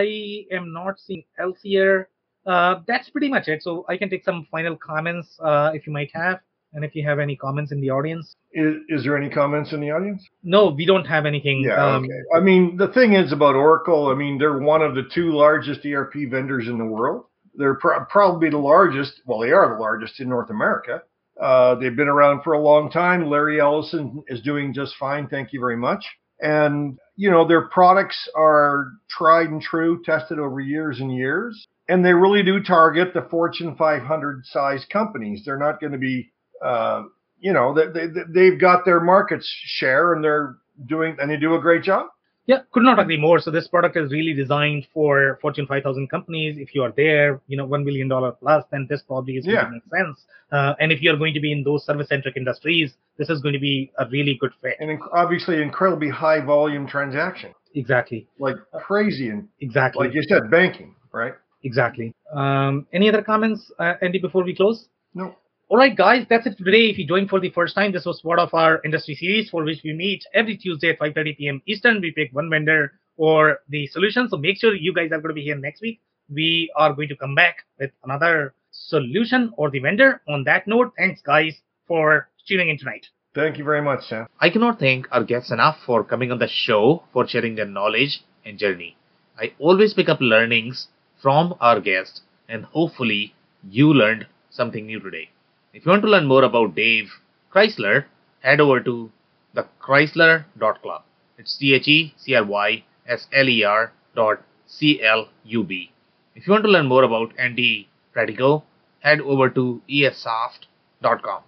I 0.00 0.46
am 0.58 0.72
not 0.78 0.98
seeing 1.04 1.22
else 1.44 1.60
here. 1.62 2.08
Uh, 2.54 2.74
that's 2.88 3.08
pretty 3.14 3.28
much 3.34 3.46
it. 3.54 3.62
So 3.66 3.72
I 3.92 3.96
can 4.00 4.10
take 4.10 4.24
some 4.30 4.40
final 4.50 4.76
comments 4.90 5.28
uh, 5.50 5.70
if 5.78 5.86
you 5.86 5.92
might 5.98 6.10
have, 6.22 6.40
and 6.72 6.84
if 6.84 6.94
you 6.94 7.06
have 7.06 7.18
any 7.18 7.36
comments 7.36 7.72
in 7.72 7.80
the 7.80 7.90
audience. 7.90 8.34
Is, 8.52 8.76
is 8.88 9.04
there 9.04 9.16
any 9.16 9.30
comments 9.30 9.72
in 9.72 9.80
the 9.80 9.90
audience? 9.90 10.26
No, 10.42 10.68
we 10.68 10.86
don't 10.86 11.04
have 11.04 11.26
anything. 11.26 11.64
Yeah, 11.66 11.96
um, 11.96 12.04
okay. 12.04 12.12
I 12.34 12.40
mean, 12.40 12.76
the 12.76 12.88
thing 12.88 13.14
is 13.14 13.32
about 13.32 13.54
Oracle, 13.54 14.08
I 14.08 14.14
mean, 14.14 14.38
they're 14.38 14.58
one 14.58 14.82
of 14.82 14.94
the 14.94 15.02
two 15.12 15.32
largest 15.32 15.84
ERP 15.84 16.14
vendors 16.30 16.68
in 16.68 16.78
the 16.78 16.84
world. 16.84 17.24
They're 17.54 17.74
pro- 17.74 18.04
probably 18.04 18.50
the 18.50 18.58
largest, 18.58 19.20
well, 19.26 19.40
they 19.40 19.50
are 19.50 19.74
the 19.74 19.80
largest 19.80 20.20
in 20.20 20.28
North 20.28 20.50
America. 20.50 21.02
Uh, 21.40 21.74
they've 21.76 21.96
been 21.96 22.08
around 22.08 22.42
for 22.42 22.52
a 22.52 22.60
long 22.60 22.90
time. 22.90 23.28
Larry 23.28 23.60
Ellison 23.60 24.22
is 24.28 24.42
doing 24.42 24.74
just 24.74 24.94
fine. 24.96 25.26
Thank 25.26 25.52
you 25.52 25.60
very 25.60 25.76
much. 25.76 26.04
And, 26.40 26.98
you 27.16 27.30
know, 27.30 27.46
their 27.46 27.68
products 27.68 28.28
are 28.36 28.92
tried 29.08 29.48
and 29.48 29.60
true, 29.60 30.02
tested 30.04 30.38
over 30.38 30.60
years 30.60 31.00
and 31.00 31.14
years. 31.14 31.66
And 31.88 32.04
they 32.04 32.12
really 32.12 32.42
do 32.42 32.62
target 32.62 33.14
the 33.14 33.26
Fortune 33.30 33.74
500 33.76 34.44
size 34.46 34.86
companies. 34.92 35.42
They're 35.44 35.58
not 35.58 35.80
going 35.80 35.92
to 35.92 35.98
be, 35.98 36.30
uh, 36.62 37.04
you 37.40 37.52
know, 37.52 37.74
they, 37.74 37.86
they, 37.86 38.06
they've 38.28 38.60
got 38.60 38.84
their 38.84 39.00
market 39.00 39.42
share 39.44 40.12
and 40.14 40.22
they're 40.22 40.56
doing, 40.86 41.16
and 41.20 41.30
they 41.30 41.36
do 41.36 41.54
a 41.54 41.60
great 41.60 41.82
job. 41.82 42.06
Yeah, 42.46 42.60
could 42.72 42.82
not 42.82 42.98
agree 42.98 43.16
more. 43.18 43.38
So 43.38 43.50
this 43.52 43.68
product 43.68 43.96
is 43.96 44.10
really 44.10 44.32
designed 44.34 44.86
for 44.92 45.38
Fortune 45.40 45.66
5000 45.66 46.08
companies. 46.10 46.56
If 46.58 46.74
you 46.74 46.82
are 46.82 46.92
there, 46.96 47.40
you 47.46 47.56
know, 47.56 47.64
one 47.64 47.84
billion 47.84 48.08
dollar 48.08 48.32
plus, 48.32 48.64
then 48.72 48.86
this 48.90 49.02
probably 49.02 49.34
is 49.36 49.44
going 49.44 49.56
Yeah. 49.56 49.64
to 49.66 49.70
make 49.70 49.82
sense. 49.94 50.24
Uh, 50.50 50.74
and 50.80 50.90
if 50.90 51.00
you 51.00 51.12
are 51.12 51.16
going 51.16 51.32
to 51.34 51.40
be 51.40 51.52
in 51.52 51.62
those 51.62 51.84
service-centric 51.86 52.36
industries, 52.36 52.94
this 53.18 53.30
is 53.30 53.40
going 53.40 53.52
to 53.52 53.60
be 53.60 53.92
a 53.98 54.06
really 54.08 54.36
good 54.40 54.50
fit. 54.62 54.76
And 54.80 54.90
inc- 54.98 55.08
obviously, 55.12 55.62
incredibly 55.62 56.08
high 56.08 56.40
volume 56.40 56.88
transaction, 56.88 57.54
Exactly, 57.74 58.26
like 58.40 58.56
crazy, 58.82 59.28
and 59.28 59.46
exactly, 59.60 60.06
like 60.08 60.14
you 60.14 60.22
said, 60.24 60.50
banking, 60.50 60.96
right? 61.12 61.34
exactly. 61.62 62.12
Um, 62.32 62.86
any 62.92 63.08
other 63.08 63.22
comments, 63.22 63.70
uh, 63.78 63.94
Andy, 64.02 64.18
before 64.18 64.42
we 64.42 64.56
close? 64.56 64.88
No. 65.14 65.36
All 65.70 65.78
right, 65.78 65.96
guys, 65.96 66.26
that's 66.28 66.48
it 66.48 66.58
for 66.58 66.64
today. 66.64 66.86
If 66.86 66.98
you 66.98 67.06
joined 67.06 67.30
for 67.30 67.38
the 67.38 67.50
first 67.50 67.76
time, 67.76 67.92
this 67.92 68.04
was 68.04 68.20
part 68.22 68.40
of 68.40 68.52
our 68.52 68.80
industry 68.84 69.14
series 69.14 69.48
for 69.50 69.62
which 69.62 69.82
we 69.84 69.92
meet 69.92 70.24
every 70.34 70.56
Tuesday 70.56 70.90
at 70.90 70.98
5:30 70.98 71.38
p.m. 71.38 71.62
Eastern. 71.64 72.00
We 72.00 72.10
pick 72.10 72.32
one 72.32 72.50
vendor 72.50 72.98
or 73.16 73.60
the 73.68 73.86
solution. 73.86 74.28
So 74.28 74.36
make 74.36 74.58
sure 74.58 74.74
you 74.74 74.92
guys 74.92 75.12
are 75.12 75.20
going 75.20 75.28
to 75.28 75.40
be 75.40 75.44
here 75.44 75.54
next 75.54 75.80
week. 75.80 76.00
We 76.28 76.72
are 76.74 76.92
going 76.92 77.06
to 77.10 77.14
come 77.14 77.36
back 77.36 77.58
with 77.78 77.92
another 78.02 78.52
solution 78.72 79.52
or 79.56 79.70
the 79.70 79.78
vendor. 79.78 80.20
On 80.26 80.42
that 80.42 80.66
note, 80.66 80.92
thanks, 80.98 81.22
guys, 81.22 81.54
for 81.86 82.28
tuning 82.48 82.68
in 82.70 82.76
tonight. 82.76 83.06
Thank 83.36 83.56
you 83.56 83.62
very 83.62 83.80
much, 83.80 84.02
Sam. 84.08 84.26
I 84.40 84.50
cannot 84.50 84.80
thank 84.80 85.06
our 85.12 85.22
guests 85.22 85.52
enough 85.52 85.76
for 85.86 86.02
coming 86.02 86.32
on 86.32 86.40
the 86.40 86.48
show 86.48 87.04
for 87.12 87.28
sharing 87.28 87.54
their 87.54 87.72
knowledge 87.78 88.24
and 88.44 88.58
journey. 88.58 88.96
I 89.38 89.52
always 89.60 89.94
pick 89.94 90.08
up 90.08 90.20
learnings 90.20 90.88
from 91.22 91.54
our 91.60 91.78
guests 91.80 92.22
and 92.48 92.64
hopefully 92.64 93.36
you 93.62 93.94
learned 93.94 94.26
something 94.50 94.84
new 94.84 94.98
today. 94.98 95.30
If 95.72 95.86
you 95.86 95.90
want 95.90 96.02
to 96.02 96.08
learn 96.08 96.26
more 96.26 96.42
about 96.42 96.74
Dave 96.74 97.12
Chrysler, 97.54 98.06
head 98.40 98.60
over 98.60 98.80
to 98.80 99.12
the 99.54 99.68
Chrysler.club. 99.80 101.02
It's 101.38 101.52
C 101.52 101.74
H 101.74 101.86
E 101.86 102.14
C 102.16 102.34
R 102.34 102.44
Y 102.44 102.82
S 103.06 103.28
L 103.32 103.48
E 103.48 103.62
R 103.62 103.92
dot 104.16 104.42
C 104.66 105.00
L 105.00 105.28
U 105.44 105.62
B. 105.62 105.92
If 106.34 106.46
you 106.46 106.52
want 106.52 106.64
to 106.64 106.70
learn 106.70 106.86
more 106.86 107.04
about 107.04 107.32
Andy 107.38 107.88
Pratico, 108.12 108.64
head 108.98 109.20
over 109.20 109.48
to 109.50 109.80
essoft.com. 109.88 111.42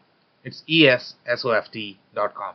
It's 0.45 0.62
esoft.com. 0.68 2.55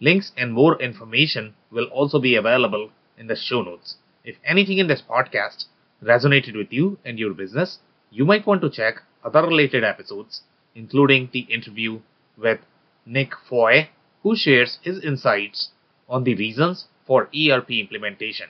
Links 0.00 0.32
and 0.36 0.52
more 0.52 0.80
information 0.80 1.54
will 1.72 1.86
also 1.86 2.20
be 2.20 2.36
available 2.36 2.90
in 3.18 3.26
the 3.26 3.34
show 3.34 3.62
notes. 3.62 3.96
If 4.24 4.36
anything 4.44 4.78
in 4.78 4.86
this 4.86 5.02
podcast 5.02 5.64
resonated 6.00 6.56
with 6.56 6.72
you 6.72 6.98
and 7.04 7.18
your 7.18 7.34
business, 7.34 7.80
you 8.10 8.24
might 8.24 8.46
want 8.46 8.60
to 8.62 8.70
check 8.70 9.02
other 9.24 9.42
related 9.42 9.82
episodes, 9.82 10.42
including 10.78 11.28
the 11.32 11.40
interview 11.40 11.98
with 12.36 12.60
Nick 13.04 13.32
Foy, 13.48 13.88
who 14.22 14.36
shares 14.36 14.78
his 14.82 15.02
insights 15.02 15.70
on 16.08 16.22
the 16.22 16.36
reasons 16.36 16.86
for 17.04 17.28
ERP 17.34 17.70
implementation 17.70 18.48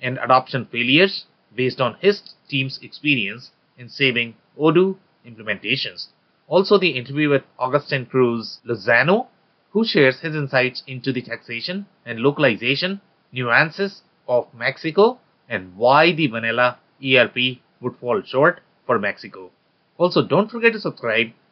and 0.00 0.18
adoption 0.18 0.66
failures 0.70 1.26
based 1.56 1.80
on 1.80 1.96
his 2.00 2.34
team's 2.48 2.78
experience 2.80 3.50
in 3.76 3.88
saving 3.88 4.34
Odoo 4.56 4.96
implementations. 5.26 6.06
Also, 6.46 6.78
the 6.78 6.90
interview 6.90 7.28
with 7.30 7.42
Augustin 7.58 8.06
Cruz 8.06 8.60
Lozano, 8.64 9.26
who 9.70 9.84
shares 9.84 10.20
his 10.20 10.36
insights 10.36 10.84
into 10.86 11.12
the 11.12 11.22
taxation 11.22 11.86
and 12.06 12.20
localization 12.20 13.00
nuances 13.32 14.02
of 14.28 14.46
Mexico 14.54 15.18
and 15.48 15.76
why 15.76 16.12
the 16.12 16.28
vanilla 16.28 16.78
ERP 17.02 17.58
would 17.80 17.96
fall 17.96 18.22
short 18.22 18.60
for 18.86 18.98
Mexico. 18.98 19.50
Also, 19.98 20.22
don't 20.22 20.50
forget 20.50 20.72
to 20.72 20.78
subscribe 20.78 21.32